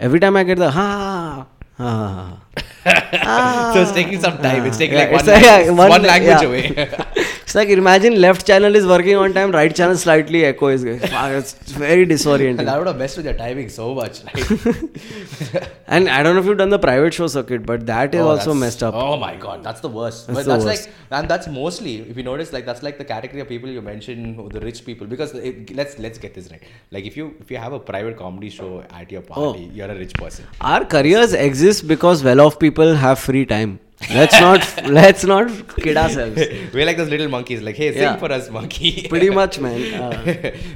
Every 0.00 0.20
time 0.20 0.36
I 0.36 0.42
get 0.44 0.58
the 0.58 0.70
ha 0.70 1.46
ha 1.76 2.42
ha. 2.84 3.72
so 3.74 3.82
it's 3.82 3.92
taking 3.92 4.20
some 4.20 4.38
time. 4.38 4.64
It's 4.66 4.76
taking 4.78 4.96
Yeah, 4.98 5.04
like 5.10 5.12
one, 5.12 5.26
yeah, 5.26 5.70
one 5.70 5.90
one 5.90 6.02
language 6.02 6.42
yeah. 6.42 6.48
away. 6.48 7.06
It's 7.52 7.56
like 7.56 7.68
imagine 7.68 8.18
left 8.18 8.46
channel 8.46 8.74
is 8.74 8.86
working 8.86 9.14
on 9.14 9.34
time, 9.34 9.50
right 9.52 9.76
channel 9.78 9.94
slightly 9.94 10.42
echo 10.46 10.68
is 10.68 10.84
going. 10.84 11.00
It's 11.02 11.72
very 11.72 12.06
disorienting. 12.06 12.64
that 12.64 12.78
would 12.78 12.86
have 12.86 12.96
messed 12.96 13.18
with 13.18 13.26
your 13.26 13.34
timing 13.34 13.68
so 13.68 13.94
much. 13.94 14.22
Right? 14.24 15.68
And 15.86 16.08
I 16.08 16.22
don't 16.22 16.34
know 16.34 16.40
if 16.40 16.46
you've 16.46 16.56
done 16.56 16.70
the 16.70 16.78
private 16.78 17.12
show 17.12 17.26
circuit, 17.26 17.66
but 17.66 17.84
that 17.84 18.14
is 18.14 18.22
Oh, 18.22 18.28
also 18.30 18.54
messed 18.54 18.82
up. 18.82 18.94
Oh 18.94 19.18
my 19.18 19.36
god, 19.36 19.62
that's 19.62 19.82
the 19.82 19.90
worst. 19.90 20.28
That's 20.28 20.38
but 20.38 20.44
the 20.44 20.52
that's 20.52 20.64
worst. 20.64 20.86
like, 20.86 21.20
and 21.20 21.28
that's 21.28 21.46
mostly, 21.46 22.00
if 22.08 22.16
you 22.16 22.22
notice, 22.22 22.54
like 22.54 22.64
that's 22.64 22.82
like 22.82 22.96
the 22.96 23.04
category 23.04 23.42
of 23.42 23.48
people 23.48 23.68
you 23.68 23.82
mentioned, 23.82 24.50
the 24.50 24.60
rich 24.60 24.82
people. 24.86 25.06
Because 25.06 25.34
it, 25.34 25.76
let's 25.76 25.98
let's 25.98 26.18
get 26.18 26.32
this 26.32 26.50
right. 26.50 26.62
Like 26.90 27.04
if 27.04 27.18
you 27.18 27.34
if 27.40 27.50
you 27.50 27.58
have 27.58 27.74
a 27.74 27.80
private 27.92 28.16
comedy 28.16 28.48
show 28.48 28.82
at 28.88 29.12
your 29.12 29.24
oh. 29.28 29.34
party, 29.34 29.68
Oh. 29.70 29.74
you're 29.74 29.90
a 29.90 29.98
rich 30.02 30.14
person. 30.14 30.46
Our 30.62 30.86
careers 30.86 31.34
exist 31.34 31.86
because 31.86 32.24
well-off 32.24 32.58
people 32.58 32.94
have 32.94 33.18
free 33.18 33.44
time. 33.44 33.78
Let's 34.10 34.38
not 34.40 34.62
let's 34.88 35.24
not 35.24 35.48
kid 35.76 35.96
ourselves. 35.96 36.36
We're 36.74 36.84
like 36.86 36.96
those 36.96 37.08
little 37.08 37.28
monkeys. 37.28 37.62
Like, 37.62 37.76
hey, 37.76 37.92
sing 37.92 38.02
Yeah. 38.02 38.16
for 38.16 38.30
us, 38.32 38.50
monkey. 38.50 39.06
Pretty 39.14 39.30
much, 39.30 39.58
man. 39.58 39.80
Uh, 40.02 40.10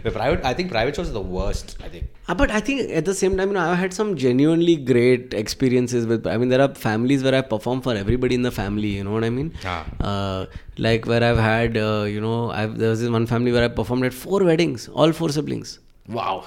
the 0.05 0.11
private, 0.11 0.45
I 0.45 0.55
think 0.55 0.70
private 0.70 0.95
shows 0.97 1.09
are 1.11 1.12
the 1.12 1.20
worst. 1.20 1.77
I 1.83 1.89
think. 1.89 2.05
Uh, 2.29 2.35
but 2.35 2.51
I 2.51 2.61
think 2.61 2.91
at 2.91 3.05
the 3.05 3.14
same 3.14 3.37
time, 3.37 3.49
you 3.49 3.55
know, 3.55 3.61
I've 3.61 3.79
had 3.79 3.93
some 3.93 4.16
genuinely 4.16 4.77
great 4.77 5.35
experiences 5.35 6.07
with. 6.07 6.27
I 6.27 6.37
mean, 6.37 6.49
there 6.49 6.61
are 6.61 6.72
families 6.74 7.22
where 7.24 7.35
I 7.35 7.41
perform 7.41 7.83
for 7.83 7.95
everybody 7.95 8.35
in 8.35 8.43
the 8.43 8.51
family. 8.53 8.89
You 8.99 9.05
know 9.05 9.12
what 9.12 9.24
I 9.24 9.31
mean? 9.31 9.53
Ah. 9.64 9.85
Uh, 10.01 10.47
like 10.79 11.07
where 11.07 11.22
I've 11.24 11.39
had, 11.39 11.77
uh, 11.77 12.05
you 12.09 12.20
know, 12.20 12.51
I've, 12.51 12.79
there 12.79 12.91
was 12.91 13.01
this 13.01 13.11
one 13.11 13.27
family 13.27 13.53
where 13.53 13.64
I 13.64 13.68
performed 13.68 14.05
at 14.05 14.14
four 14.14 14.45
weddings, 14.45 14.89
all 14.89 15.12
four 15.12 15.31
siblings. 15.31 15.79
Wow. 16.09 16.45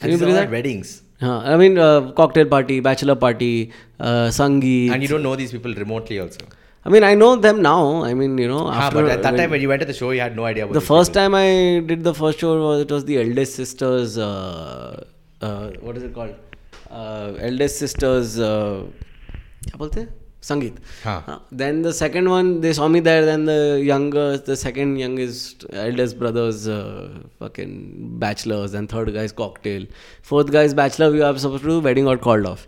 Can 0.00 0.10
you 0.10 0.18
believe 0.18 0.34
that? 0.34 0.50
Weddings. 0.50 1.01
Uh, 1.21 1.37
I 1.53 1.57
mean, 1.57 1.77
uh, 1.77 2.11
cocktail 2.21 2.45
party, 2.45 2.79
bachelor 2.87 3.15
party, 3.15 3.71
uh, 3.99 4.27
sangeet. 4.37 4.91
And 4.95 5.01
you 5.01 5.07
don't 5.13 5.23
know 5.23 5.35
these 5.35 5.51
people 5.51 5.73
remotely 5.73 6.19
also. 6.19 6.39
I 6.85 6.89
mean, 6.89 7.03
I 7.03 7.15
know 7.21 7.29
them 7.35 7.61
now. 7.61 8.03
I 8.09 8.13
mean, 8.13 8.37
you 8.37 8.47
know, 8.47 8.59
Ah, 8.67 8.75
after 8.83 9.01
but 9.01 9.09
at 9.13 9.23
that 9.23 9.31
when- 9.33 9.39
time 9.41 9.49
when 9.55 9.61
you 9.61 9.69
went 9.71 9.81
to 9.81 9.87
the 9.87 9.95
show, 10.01 10.11
you 10.17 10.21
had 10.25 10.35
no 10.41 10.45
idea 10.49 10.63
about 10.65 10.73
the 10.73 10.79
these 10.79 10.87
first 10.91 11.11
people. 11.11 11.21
time 11.23 11.35
I 11.39 11.47
did 11.89 12.03
the 12.09 12.13
first 12.19 12.39
show 12.45 12.51
was 12.65 12.83
it 12.85 12.91
was 12.97 13.03
the 13.09 13.17
eldest 13.23 13.55
sisters. 13.61 14.17
Uh, 14.17 15.03
uh, 15.41 15.71
what 15.87 15.97
is 15.97 16.03
it 16.03 16.13
called? 16.13 16.35
Uh, 16.89 17.33
eldest 17.49 17.83
sisters. 17.85 18.37
Uh, 18.51 18.85
क्या 19.67 19.77
बोलते 19.83 19.99
हैं? 20.01 20.09
Sangeet. 20.42 20.78
हाँ. 21.04 21.16
Uh, 21.28 21.38
then 21.52 21.82
the 21.82 21.92
second 21.92 22.28
one, 22.28 22.60
they 22.60 22.72
saw 22.72 22.88
me 22.88 23.00
there. 23.00 23.24
Then 23.24 23.44
the 23.44 23.80
younger, 23.88 24.36
the 24.38 24.56
second 24.56 24.96
youngest, 24.98 25.64
eldest 25.72 26.18
brothers, 26.18 26.66
uh, 26.66 27.08
fucking 27.38 28.18
bachelors. 28.24 28.74
And 28.74 28.88
third 28.88 29.12
guy's 29.14 29.30
cocktail. 29.32 29.86
Fourth 30.22 30.50
guy's 30.50 30.74
bachelor. 30.74 31.12
We 31.12 31.20
were 31.20 31.38
supposed 31.38 31.62
to 31.62 31.68
do 31.68 31.78
wedding 31.80 32.06
got 32.06 32.20
called 32.20 32.46
off. 32.46 32.66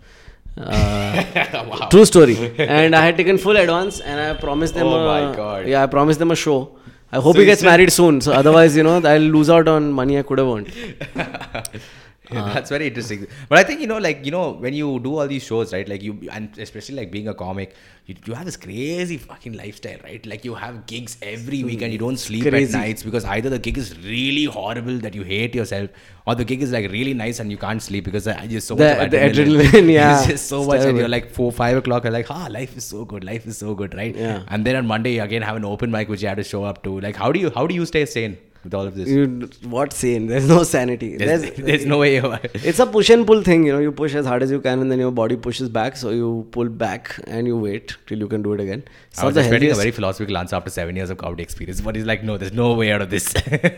Uh, 0.57 1.87
True 1.91 2.05
story. 2.05 2.37
And 2.59 2.95
I 2.95 3.05
had 3.05 3.17
taken 3.17 3.37
full 3.37 3.57
advance, 3.57 3.99
and 3.99 4.19
I 4.21 4.33
promised 4.39 4.73
them. 4.75 4.87
Oh 4.87 4.95
a, 5.01 5.05
my 5.29 5.35
God. 5.35 5.67
Yeah, 5.67 5.83
I 5.83 5.87
promised 5.87 6.19
them 6.19 6.31
a 6.31 6.35
show. 6.47 6.77
I 7.11 7.17
hope 7.19 7.35
So 7.35 7.39
he 7.41 7.45
gets 7.45 7.59
said- 7.61 7.67
married 7.67 7.91
soon. 7.91 8.21
So 8.21 8.31
otherwise, 8.31 8.75
you 8.77 8.83
know, 8.83 9.01
I'll 9.03 9.19
lose 9.35 9.49
out 9.49 9.67
on 9.67 9.91
money 9.91 10.17
I 10.17 10.23
could 10.23 10.37
have 10.37 10.47
earned. 10.47 10.71
Yeah, 12.31 12.53
that's 12.53 12.69
very 12.69 12.87
interesting. 12.87 13.27
But 13.49 13.59
I 13.59 13.63
think 13.63 13.81
you 13.81 13.87
know, 13.87 13.97
like 13.97 14.25
you 14.25 14.31
know, 14.31 14.51
when 14.51 14.73
you 14.73 14.99
do 14.99 15.17
all 15.17 15.27
these 15.27 15.43
shows, 15.43 15.73
right? 15.73 15.87
Like 15.87 16.01
you, 16.03 16.17
and 16.31 16.57
especially 16.57 16.95
like 16.95 17.11
being 17.11 17.27
a 17.27 17.33
comic, 17.33 17.75
you, 18.05 18.15
you 18.25 18.33
have 18.33 18.45
this 18.45 18.57
crazy 18.57 19.17
fucking 19.17 19.53
lifestyle, 19.53 19.97
right? 20.03 20.25
Like 20.25 20.45
you 20.45 20.55
have 20.55 20.85
gigs 20.85 21.17
every 21.21 21.63
week, 21.63 21.81
and 21.81 21.91
you 21.91 21.99
don't 21.99 22.17
sleep 22.17 22.43
Crazy. 22.47 22.73
at 22.73 22.79
nights 22.79 23.03
because 23.03 23.25
either 23.25 23.49
the 23.49 23.59
gig 23.59 23.77
is 23.77 23.97
really 23.99 24.45
horrible 24.45 24.97
that 24.99 25.13
you 25.15 25.23
hate 25.23 25.55
yourself, 25.55 25.89
or 26.25 26.35
the 26.35 26.45
gig 26.45 26.61
is 26.61 26.71
like 26.71 26.89
really 26.91 27.13
nice 27.13 27.39
and 27.39 27.51
you 27.51 27.57
can't 27.57 27.81
sleep 27.81 28.05
because 28.05 28.27
uh, 28.27 28.45
just 28.47 28.67
so 28.67 28.75
The- 28.75 28.95
much 28.97 29.11
the 29.11 29.17
adrenaline. 29.17 29.65
adrenaline, 29.67 29.91
yeah. 29.99 30.17
it's 30.19 30.27
just 30.27 30.47
so 30.47 30.61
It's 30.61 30.67
much, 30.67 30.81
and 30.85 30.97
you're 30.97 31.07
like 31.07 31.29
four, 31.31 31.51
five 31.51 31.77
o'clock, 31.77 32.03
you're 32.03 32.13
like, 32.13 32.31
ah, 32.31 32.47
life 32.49 32.75
is 32.77 32.85
so 32.85 33.05
good, 33.05 33.23
life 33.23 33.45
is 33.47 33.57
so 33.57 33.75
good, 33.75 33.93
right? 33.93 34.15
Yeah. 34.15 34.43
And 34.47 34.65
then 34.65 34.75
on 34.75 34.87
Monday, 34.87 35.15
you 35.15 35.23
again 35.23 35.41
have 35.41 35.55
an 35.55 35.65
open 35.65 35.91
mic 35.91 36.09
which 36.09 36.21
you 36.21 36.27
have 36.27 36.37
to 36.37 36.43
show 36.43 36.63
up 36.63 36.83
to. 36.83 36.99
Like, 37.01 37.15
how 37.15 37.31
do 37.31 37.39
you 37.39 37.49
how 37.59 37.65
do 37.67 37.75
you 37.75 37.85
stay 37.85 38.05
sane 38.05 38.37
with 38.65 38.73
all 38.73 38.85
of 38.85 38.95
this? 38.95 39.07
You, 39.07 39.49
what 39.75 39.93
sane? 39.93 40.27
There's 40.31 40.49
no 40.49 40.63
sanity. 40.63 41.15
There's, 41.15 41.43
There's, 41.43 41.57
there's 41.67 41.85
no 41.85 41.99
way. 41.99 42.17
it's 42.55 42.79
a 42.79 42.85
push 42.85 43.09
and 43.09 43.25
pull 43.25 43.43
thing, 43.43 43.65
you 43.65 43.71
know. 43.71 43.79
You 43.79 43.91
push 43.91 44.15
as 44.15 44.25
hard 44.25 44.43
as 44.43 44.51
you 44.51 44.59
can, 44.59 44.81
and 44.81 44.91
then 44.91 44.99
your 44.99 45.11
body 45.11 45.37
pushes 45.37 45.69
back. 45.69 45.95
So 45.95 46.09
you 46.09 46.47
pull 46.51 46.67
back 46.67 47.17
and 47.27 47.47
you 47.47 47.57
wait 47.57 47.95
till 48.07 48.19
you 48.19 48.27
can 48.27 48.41
do 48.41 48.53
it 48.53 48.59
again. 48.59 48.83
It's 49.11 49.19
I 49.19 49.25
was 49.25 49.37
expecting 49.37 49.71
a 49.71 49.75
very 49.75 49.91
philosophical 49.91 50.37
answer 50.37 50.57
after 50.57 50.69
seven 50.69 50.95
years 50.95 51.09
of 51.09 51.17
comedy 51.17 51.43
experience, 51.43 51.79
but 51.79 51.95
he's 51.95 52.05
like, 52.05 52.23
no, 52.23 52.37
there's 52.37 52.53
no 52.53 52.73
way 52.73 52.91
out 52.91 53.01
of 53.01 53.09
this. 53.09 53.33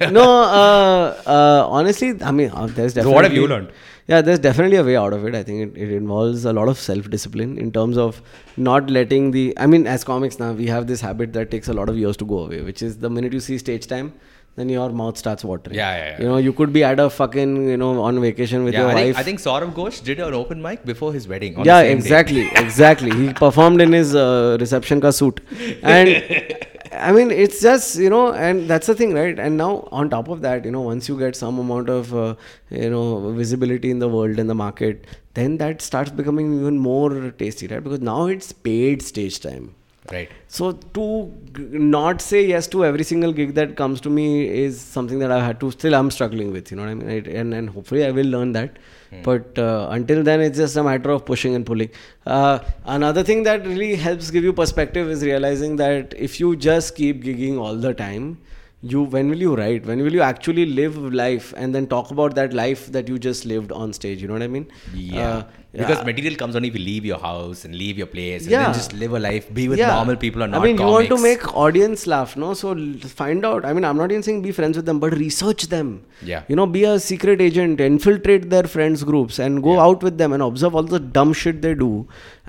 no, 0.10 0.24
uh, 0.24 1.22
uh, 1.28 1.68
honestly, 1.68 2.16
I 2.24 2.32
mean, 2.32 2.50
uh, 2.52 2.66
there's 2.66 2.96
definitely. 2.96 3.12
So 3.12 3.12
what 3.12 3.24
have 3.26 3.34
you 3.34 3.48
learned? 3.48 3.72
Yeah, 4.08 4.22
there's 4.22 4.40
definitely 4.40 4.78
a 4.78 4.84
way 4.86 4.96
out 4.96 5.12
of 5.12 5.26
it. 5.26 5.36
I 5.36 5.44
think 5.44 5.76
it, 5.76 5.82
it 5.82 5.92
involves 5.92 6.46
a 6.46 6.54
lot 6.54 6.70
of 6.70 6.80
self 6.80 7.10
discipline 7.10 7.58
in 7.58 7.74
terms 7.74 7.98
of 7.98 8.22
not 8.56 8.90
letting 8.90 9.32
the. 9.32 9.54
I 9.58 9.68
mean, 9.68 9.86
as 9.86 10.06
comics 10.06 10.40
now, 10.40 10.54
we 10.54 10.68
have 10.68 10.88
this 10.88 11.02
habit 11.02 11.34
that 11.34 11.52
takes 11.52 11.68
a 11.68 11.74
lot 11.74 11.90
of 11.90 11.98
years 11.98 12.16
to 12.18 12.26
go 12.26 12.40
away, 12.46 12.62
which 12.62 12.82
is 12.82 13.00
the 13.00 13.10
minute 13.10 13.34
you 13.34 13.42
see 13.42 13.58
stage 13.58 13.86
time, 13.86 14.14
then 14.58 14.70
your 14.70 14.90
mouth 14.90 15.18
starts 15.18 15.44
watering. 15.44 15.76
Yeah, 15.76 15.96
yeah, 15.96 16.06
yeah. 16.06 16.22
You 16.22 16.28
know, 16.30 16.38
you 16.38 16.52
could 16.52 16.74
be 16.74 16.84
at 16.84 17.00
a 17.00 17.10
fucking, 17.10 17.70
you 17.70 17.78
know, 17.78 18.02
on 18.02 18.20
vacation 18.20 18.64
with 18.64 18.74
yeah, 18.74 18.82
your 18.82 18.90
I 18.90 18.94
wife. 18.96 19.04
think, 19.04 19.18
I 19.18 19.24
think 19.24 19.40
Saurav 19.40 19.74
Ghosh 19.74 20.04
did 20.04 20.20
an 20.20 20.34
open 20.34 20.62
mic 20.62 20.84
before 20.84 21.14
his 21.14 21.28
wedding. 21.28 21.56
On 21.58 21.64
yeah, 21.64 21.84
the 21.84 21.90
same 21.90 21.98
day. 21.98 22.04
exactly, 22.04 22.48
exactly. 22.64 23.12
He 23.16 23.34
performed 23.34 23.82
in 23.82 23.94
his 23.94 24.16
uh, 24.16 24.58
reception 24.60 25.00
ka 25.00 25.12
suit, 25.12 25.42
and 25.84 26.58
I 26.92 27.12
mean, 27.12 27.30
it's 27.30 27.62
just 27.62 27.98
you 28.00 28.10
know, 28.10 28.34
and 28.34 28.68
that's 28.68 28.88
the 28.88 28.96
thing, 28.96 29.14
right? 29.14 29.38
And 29.38 29.58
now 29.58 29.88
on 29.92 30.10
top 30.10 30.28
of 30.28 30.42
that, 30.42 30.66
you 30.66 30.72
know, 30.72 30.82
once 30.82 31.08
you 31.08 31.20
get 31.20 31.36
some 31.36 31.60
amount 31.60 31.90
of 31.90 32.16
uh, 32.16 32.36
you 32.72 32.90
know 32.90 33.32
visibility 33.32 33.92
in 33.92 34.00
the 34.00 34.10
world 34.10 34.40
and 34.40 34.50
the 34.50 34.56
market, 34.56 35.06
then 35.36 35.58
that 35.58 35.84
starts 35.84 36.10
becoming 36.10 36.60
even 36.60 36.80
more 36.80 37.30
tasty, 37.32 37.68
right? 37.68 37.84
Because 37.84 38.02
now 38.02 38.26
it's 38.26 38.52
paid 38.52 39.04
stage 39.04 39.40
time. 39.40 39.76
Right. 40.12 40.30
So 40.48 40.72
to 40.72 41.34
not 41.56 42.22
say 42.22 42.46
yes 42.46 42.68
to 42.68 42.86
every 42.86 43.04
single 43.04 43.34
gig 43.34 43.54
that 43.56 43.76
comes 43.76 44.00
to 44.02 44.10
me 44.10 44.48
is 44.48 44.80
something 44.80 45.20
that 45.20 45.32
I've 45.32 45.44
had 45.44 45.60
to 45.60 45.72
still 45.72 45.96
I'm 45.96 46.12
struggling 46.12 46.52
with. 46.52 46.72
You 46.72 46.78
know 46.78 46.84
what 46.84 46.92
I 46.92 46.94
mean? 46.96 47.28
And 47.28 47.54
and 47.54 47.70
hopefully 47.70 48.06
I 48.06 48.12
will 48.12 48.26
learn 48.28 48.54
that. 48.54 48.78
But 49.24 49.58
uh, 49.58 49.88
until 49.92 50.24
then, 50.24 50.42
it's 50.42 50.58
just 50.58 50.76
a 50.76 50.84
matter 50.84 51.12
of 51.12 51.26
pushing 51.26 51.56
and 51.56 51.66
pulling. 51.66 51.90
Uh, 52.26 52.60
another 52.86 53.24
thing 53.24 53.44
that 53.44 53.66
really 53.66 53.96
helps 53.96 54.32
give 54.32 54.44
you 54.44 54.54
perspective 54.54 55.10
is 55.10 55.24
realizing 55.24 55.78
that 55.78 56.14
if 56.18 56.40
you 56.40 56.56
just 56.56 56.96
keep 56.96 57.24
gigging 57.24 57.58
all 57.58 57.76
the 57.76 57.94
time, 57.94 58.38
you 58.82 59.04
when 59.04 59.30
will 59.30 59.42
you 59.42 59.56
write? 59.56 59.86
When 59.86 60.04
will 60.04 60.14
you 60.14 60.22
actually 60.22 60.66
live 60.66 60.98
life 61.14 61.54
and 61.58 61.74
then 61.74 61.88
talk 61.88 62.12
about 62.12 62.36
that 62.36 62.54
life 62.54 62.92
that 62.92 63.08
you 63.08 63.18
just 63.18 63.46
lived 63.46 63.72
on 63.72 63.94
stage? 63.94 64.22
You 64.22 64.28
know 64.28 64.34
what 64.34 64.44
I 64.44 64.48
mean? 64.48 64.68
Yeah. 64.94 65.30
Uh, 65.30 65.44
because 65.80 66.04
material 66.10 66.36
comes 66.42 66.56
only 66.60 66.70
if 66.72 66.76
you 66.80 66.84
leave 66.84 67.06
your 67.12 67.20
house 67.20 67.64
and 67.66 67.76
leave 67.84 67.98
your 68.02 68.08
place 68.16 68.44
and 68.44 68.52
Yeah. 68.52 68.64
then 68.66 68.74
just 68.74 68.94
live 68.94 69.14
a 69.14 69.20
life, 69.28 69.48
be 69.60 69.68
with 69.74 69.80
Yeah. 69.84 69.94
normal 69.96 70.16
people 70.26 70.44
or 70.44 70.48
not 70.48 70.62
I 70.62 70.64
mean, 70.66 70.78
you 70.78 70.86
want 70.96 71.10
to 71.16 71.18
make 71.28 71.44
audience 71.66 72.06
laugh, 72.16 72.36
no? 72.46 72.54
So 72.62 72.76
find 73.22 73.46
out. 73.52 73.66
I 73.66 73.74
mean, 73.74 73.86
I'm 73.90 73.98
not 74.04 74.12
even 74.12 74.24
saying 74.30 74.42
be 74.48 74.52
friends 74.62 74.78
with 74.82 74.86
them, 74.92 75.00
but 75.00 75.18
research 75.26 75.68
them. 75.76 75.92
Yeah. 76.32 76.44
You 76.48 76.56
know, 76.62 76.66
be 76.78 76.84
a 76.94 77.00
secret 77.00 77.42
agent, 77.48 77.80
infiltrate 77.90 78.50
their 78.56 78.64
friends 78.76 79.04
groups, 79.12 79.40
and 79.48 79.62
go 79.70 79.80
out 79.80 80.02
with 80.10 80.18
them 80.18 80.34
and 80.34 80.44
observe 80.50 80.76
all 80.76 80.84
the 80.84 81.00
dumb 81.20 81.34
shit 81.44 81.62
they 81.62 81.74
do. 81.76 81.92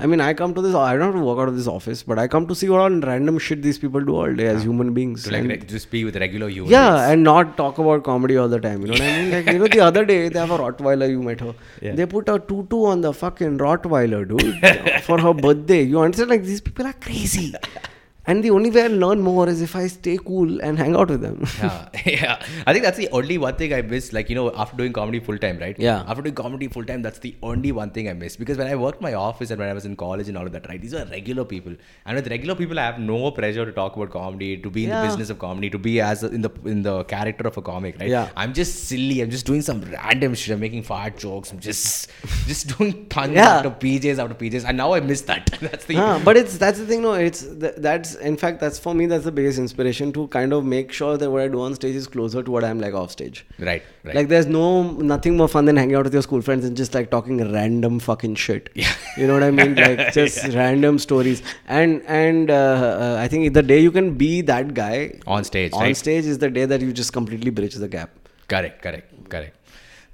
I 0.00 0.06
mean, 0.06 0.20
I 0.20 0.32
come 0.40 0.54
to 0.54 0.62
this. 0.64 0.74
I 0.74 0.92
don't 0.96 1.06
have 1.12 1.14
to 1.20 1.20
walk 1.28 1.38
out 1.42 1.48
of 1.48 1.56
this 1.56 1.66
office, 1.66 2.02
but 2.10 2.18
I 2.24 2.28
come 2.34 2.46
to 2.50 2.54
see 2.54 2.68
what 2.72 2.80
all 2.80 2.90
random 3.12 3.38
shit 3.46 3.62
these 3.62 3.78
people 3.84 4.00
do 4.00 4.14
all 4.16 4.32
day 4.42 4.46
as 4.46 4.62
human 4.62 4.94
beings. 4.98 5.24
to 5.24 5.32
like 5.32 5.44
And- 5.54 5.68
just 5.68 5.90
be 5.90 6.04
with 6.08 6.16
regular 6.24 6.48
humans. 6.48 6.70
yeah, 6.70 7.10
and 7.10 7.24
not 7.24 7.56
talk 7.56 7.78
about 7.84 8.04
comedy 8.04 8.36
all 8.42 8.48
the 8.48 8.60
time. 8.66 8.80
You 8.82 8.88
know 8.88 8.92
what 8.92 9.02
I 9.02 9.16
mean? 9.22 9.30
Like, 9.32 9.46
you 9.52 9.58
know, 9.58 9.66
the 9.76 9.80
other 9.80 10.04
day 10.10 10.18
they 10.28 10.38
have 10.38 10.52
a 10.52 10.58
Rottweiler, 10.58 11.08
you 11.10 11.22
met 11.22 11.40
her. 11.40 11.54
Yeah. 11.82 11.94
They 12.00 12.06
put 12.06 12.28
a 12.28 12.38
tutu 12.38 12.84
on 12.92 13.00
the 13.00 13.12
fucking 13.18 13.58
Rottweiler, 13.58 14.26
dude, 14.28 15.02
for 15.04 15.20
her 15.20 15.34
birthday. 15.34 15.82
You 15.82 16.00
understand? 16.00 16.30
Like, 16.30 16.42
these 16.44 16.60
people 16.60 16.86
are 16.86 16.92
crazy. 16.94 17.54
And 18.30 18.44
the 18.44 18.50
only 18.56 18.70
way 18.70 18.82
I'll 18.86 18.98
learn 19.04 19.20
more 19.28 19.48
is 19.52 19.60
if 19.66 19.74
I 19.80 19.86
stay 19.92 20.16
cool 20.30 20.60
and 20.66 20.78
hang 20.82 20.94
out 21.00 21.08
with 21.14 21.22
them. 21.26 21.38
yeah, 21.58 21.88
yeah. 22.06 22.34
I 22.66 22.72
think 22.72 22.84
that's 22.86 22.98
the 23.02 23.08
only 23.20 23.38
one 23.44 23.56
thing 23.60 23.72
I 23.76 23.80
miss. 23.92 24.12
Like 24.16 24.28
you 24.32 24.36
know, 24.38 24.46
after 24.64 24.76
doing 24.80 24.92
comedy 24.98 25.20
full 25.28 25.38
time, 25.44 25.58
right? 25.64 25.78
Yeah. 25.86 26.04
After 26.06 26.22
doing 26.26 26.34
comedy 26.40 26.68
full 26.68 26.84
time, 26.90 27.00
that's 27.06 27.20
the 27.26 27.34
only 27.42 27.72
one 27.80 27.90
thing 27.90 28.08
I 28.12 28.12
miss. 28.12 28.36
Because 28.36 28.58
when 28.62 28.66
I 28.66 28.76
worked 28.84 29.00
my 29.06 29.14
office 29.14 29.50
and 29.50 29.58
when 29.64 29.70
I 29.70 29.72
was 29.78 29.86
in 29.90 29.96
college 30.04 30.28
and 30.28 30.36
all 30.36 30.46
of 30.46 30.52
that, 30.52 30.68
right? 30.68 30.80
These 30.86 30.94
are 30.94 31.04
regular 31.06 31.46
people, 31.54 31.74
and 32.06 32.16
with 32.20 32.28
regular 32.34 32.54
people, 32.54 32.78
I 32.78 32.84
have 32.90 33.00
no 33.00 33.30
pressure 33.30 33.64
to 33.64 33.72
talk 33.72 33.96
about 33.96 34.10
comedy, 34.18 34.50
to 34.66 34.70
be 34.76 34.84
in 34.84 34.90
Yeah. 34.90 35.00
the 35.02 35.08
business 35.08 35.30
of 35.30 35.38
comedy, 35.46 35.70
to 35.70 35.78
be 35.88 35.94
as 36.10 36.22
a, 36.22 36.28
in 36.28 36.42
the 36.42 36.50
in 36.74 36.82
the 36.82 36.96
character 37.14 37.48
of 37.52 37.56
a 37.56 37.62
comic, 37.62 37.98
right? 37.98 38.10
Yeah. 38.16 38.28
I'm 38.36 38.52
just 38.52 38.84
silly. 38.90 39.22
I'm 39.22 39.30
just 39.38 39.46
doing 39.46 39.62
some 39.70 39.80
random 39.96 40.34
shit. 40.34 40.52
I'm 40.54 40.60
making 40.60 40.82
fart 40.82 41.16
jokes. 41.16 41.50
I'm 41.52 41.60
just 41.70 42.10
just 42.52 42.76
doing 42.76 43.06
puns 43.16 43.32
Yeah. 43.40 43.60
of 43.72 43.78
PJs 43.78 44.18
out 44.18 44.30
of 44.30 44.38
PJs, 44.44 44.64
and 44.68 44.76
now 44.84 44.92
I 44.92 45.00
miss 45.00 45.22
that. 45.32 45.46
that's 45.70 45.86
the 45.86 45.94
Huh, 45.94 46.20
but 46.30 46.36
it's 46.36 46.58
that's 46.58 46.78
the 46.78 46.86
thing 46.92 47.02
no 47.08 47.14
it's 47.14 47.42
th- 47.64 47.74
that's 47.88 48.16
in 48.18 48.36
fact 48.36 48.60
that's 48.60 48.78
for 48.78 48.94
me 48.94 49.06
that's 49.06 49.24
the 49.24 49.32
biggest 49.32 49.58
inspiration 49.58 50.12
to 50.12 50.26
kind 50.28 50.52
of 50.52 50.64
make 50.64 50.92
sure 50.92 51.16
that 51.16 51.30
what 51.30 51.42
i 51.42 51.48
do 51.48 51.60
on 51.60 51.74
stage 51.74 51.94
is 51.94 52.06
closer 52.06 52.42
to 52.42 52.50
what 52.50 52.64
i'm 52.64 52.80
like 52.80 52.94
off 52.94 53.10
stage 53.10 53.46
right, 53.58 53.82
right. 54.04 54.14
Like 54.14 54.28
there's 54.28 54.46
no 54.46 54.82
nothing 54.82 55.36
more 55.36 55.48
fun 55.48 55.64
than 55.64 55.76
hanging 55.76 55.96
out 55.96 56.04
with 56.04 56.12
your 56.12 56.22
school 56.22 56.42
friends 56.42 56.64
and 56.64 56.76
just 56.76 56.94
like 56.94 57.10
talking 57.10 57.40
random 57.52 57.98
fucking 58.00 58.36
shit. 58.36 58.70
Yeah. 58.74 58.92
You 59.16 59.26
know 59.26 59.34
what 59.34 59.42
I 59.42 59.50
mean? 59.50 59.74
Like 59.74 60.12
just 60.18 60.48
random 60.54 60.98
stories. 60.98 61.42
And 61.66 62.02
and 62.06 62.50
uh, 62.50 62.54
uh, 62.54 63.16
I 63.18 63.28
think 63.28 63.52
the 63.54 63.62
day 63.62 63.80
you 63.80 63.90
can 63.90 64.14
be 64.14 64.40
that 64.42 64.74
guy 64.74 65.20
on 65.26 65.44
stage, 65.44 65.72
on 65.72 65.80
right? 65.82 65.96
stage 65.96 66.24
is 66.24 66.38
the 66.38 66.50
day 66.50 66.64
that 66.64 66.80
you 66.80 66.92
just 66.92 67.12
completely 67.12 67.50
bridge 67.50 67.74
the 67.74 67.88
gap. 67.88 68.10
Correct, 68.48 68.80
correct, 68.82 69.28
correct. 69.28 69.57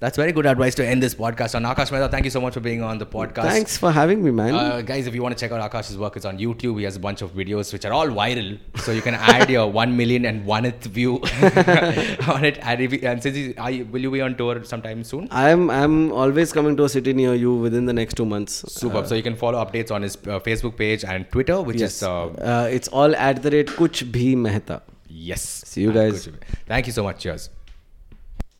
That's 0.05 0.19
very 0.21 0.33
good 0.39 0.47
advice 0.53 0.75
to 0.79 0.87
end 0.87 1.03
this 1.03 1.15
podcast 1.21 1.55
on. 1.59 1.63
Aakash 1.69 1.91
Mehta, 1.93 2.09
thank 2.15 2.25
you 2.29 2.31
so 2.33 2.41
much 2.45 2.53
for 2.57 2.61
being 2.67 2.83
on 2.89 2.99
the 3.03 3.07
podcast. 3.13 3.45
Thanks 3.53 3.77
for 3.83 3.91
having 3.99 4.23
me, 4.25 4.31
man. 4.41 4.55
Uh, 4.55 4.83
guys, 4.83 5.07
if 5.11 5.15
you 5.19 5.23
want 5.27 5.37
to 5.37 5.41
check 5.43 5.53
out 5.59 5.63
Aakash's 5.69 5.97
work, 6.03 6.17
it's 6.19 6.27
on 6.31 6.37
YouTube. 6.39 6.79
He 6.81 6.85
has 6.89 6.97
a 6.97 7.01
bunch 7.07 7.23
of 7.27 7.31
videos 7.39 7.73
which 7.77 7.87
are 7.87 7.93
all 7.99 8.09
viral. 8.19 8.51
So 8.87 8.93
you 8.99 9.01
can 9.07 9.15
add 9.15 9.49
your 9.55 9.67
1 9.71 9.97
million 10.01 10.27
and 10.27 10.45
one 10.45 10.71
view 10.97 11.15
on 12.35 12.45
it. 12.51 12.59
And, 12.63 12.83
if 12.83 13.03
and 13.03 13.23
since 13.23 13.35
he, 13.37 13.55
are 13.57 13.71
you, 13.71 13.87
will 13.87 14.03
you 14.03 14.11
be 14.11 14.21
on 14.21 14.37
tour 14.37 14.63
sometime 14.65 15.05
soon? 15.05 15.27
I'm 15.31 15.71
I'm 15.71 16.13
always 16.13 16.53
coming 16.53 16.77
to 16.83 16.85
a 16.85 16.89
city 16.99 17.15
near 17.15 17.35
you 17.35 17.55
within 17.55 17.87
the 17.87 17.93
next 18.03 18.15
two 18.23 18.27
months. 18.27 18.63
Super. 18.81 19.07
so 19.07 19.15
you 19.15 19.23
can 19.23 19.37
follow 19.37 19.65
updates 19.65 19.91
on 19.91 20.03
his 20.03 20.17
uh, 20.17 20.39
Facebook 20.51 20.77
page 20.77 21.05
and 21.05 21.31
Twitter, 21.31 21.61
which 21.63 21.81
Yes. 21.89 21.97
is. 21.97 22.03
Uh, 22.03 22.25
Uh, 22.55 22.69
it's 22.79 22.89
all 22.89 23.17
at 23.17 23.43
the 23.43 23.51
rate 23.59 23.69
Kuch 23.83 24.05
Bhi 24.19 24.37
Mehta. 24.47 24.83
yes. 25.09 25.43
See 25.75 25.83
you 25.83 25.91
Uh, 25.91 26.01
guys. 26.01 26.29
Thank 26.67 26.87
you 26.89 26.93
so 26.93 27.05
much. 27.13 27.21
Cheers. 27.29 27.49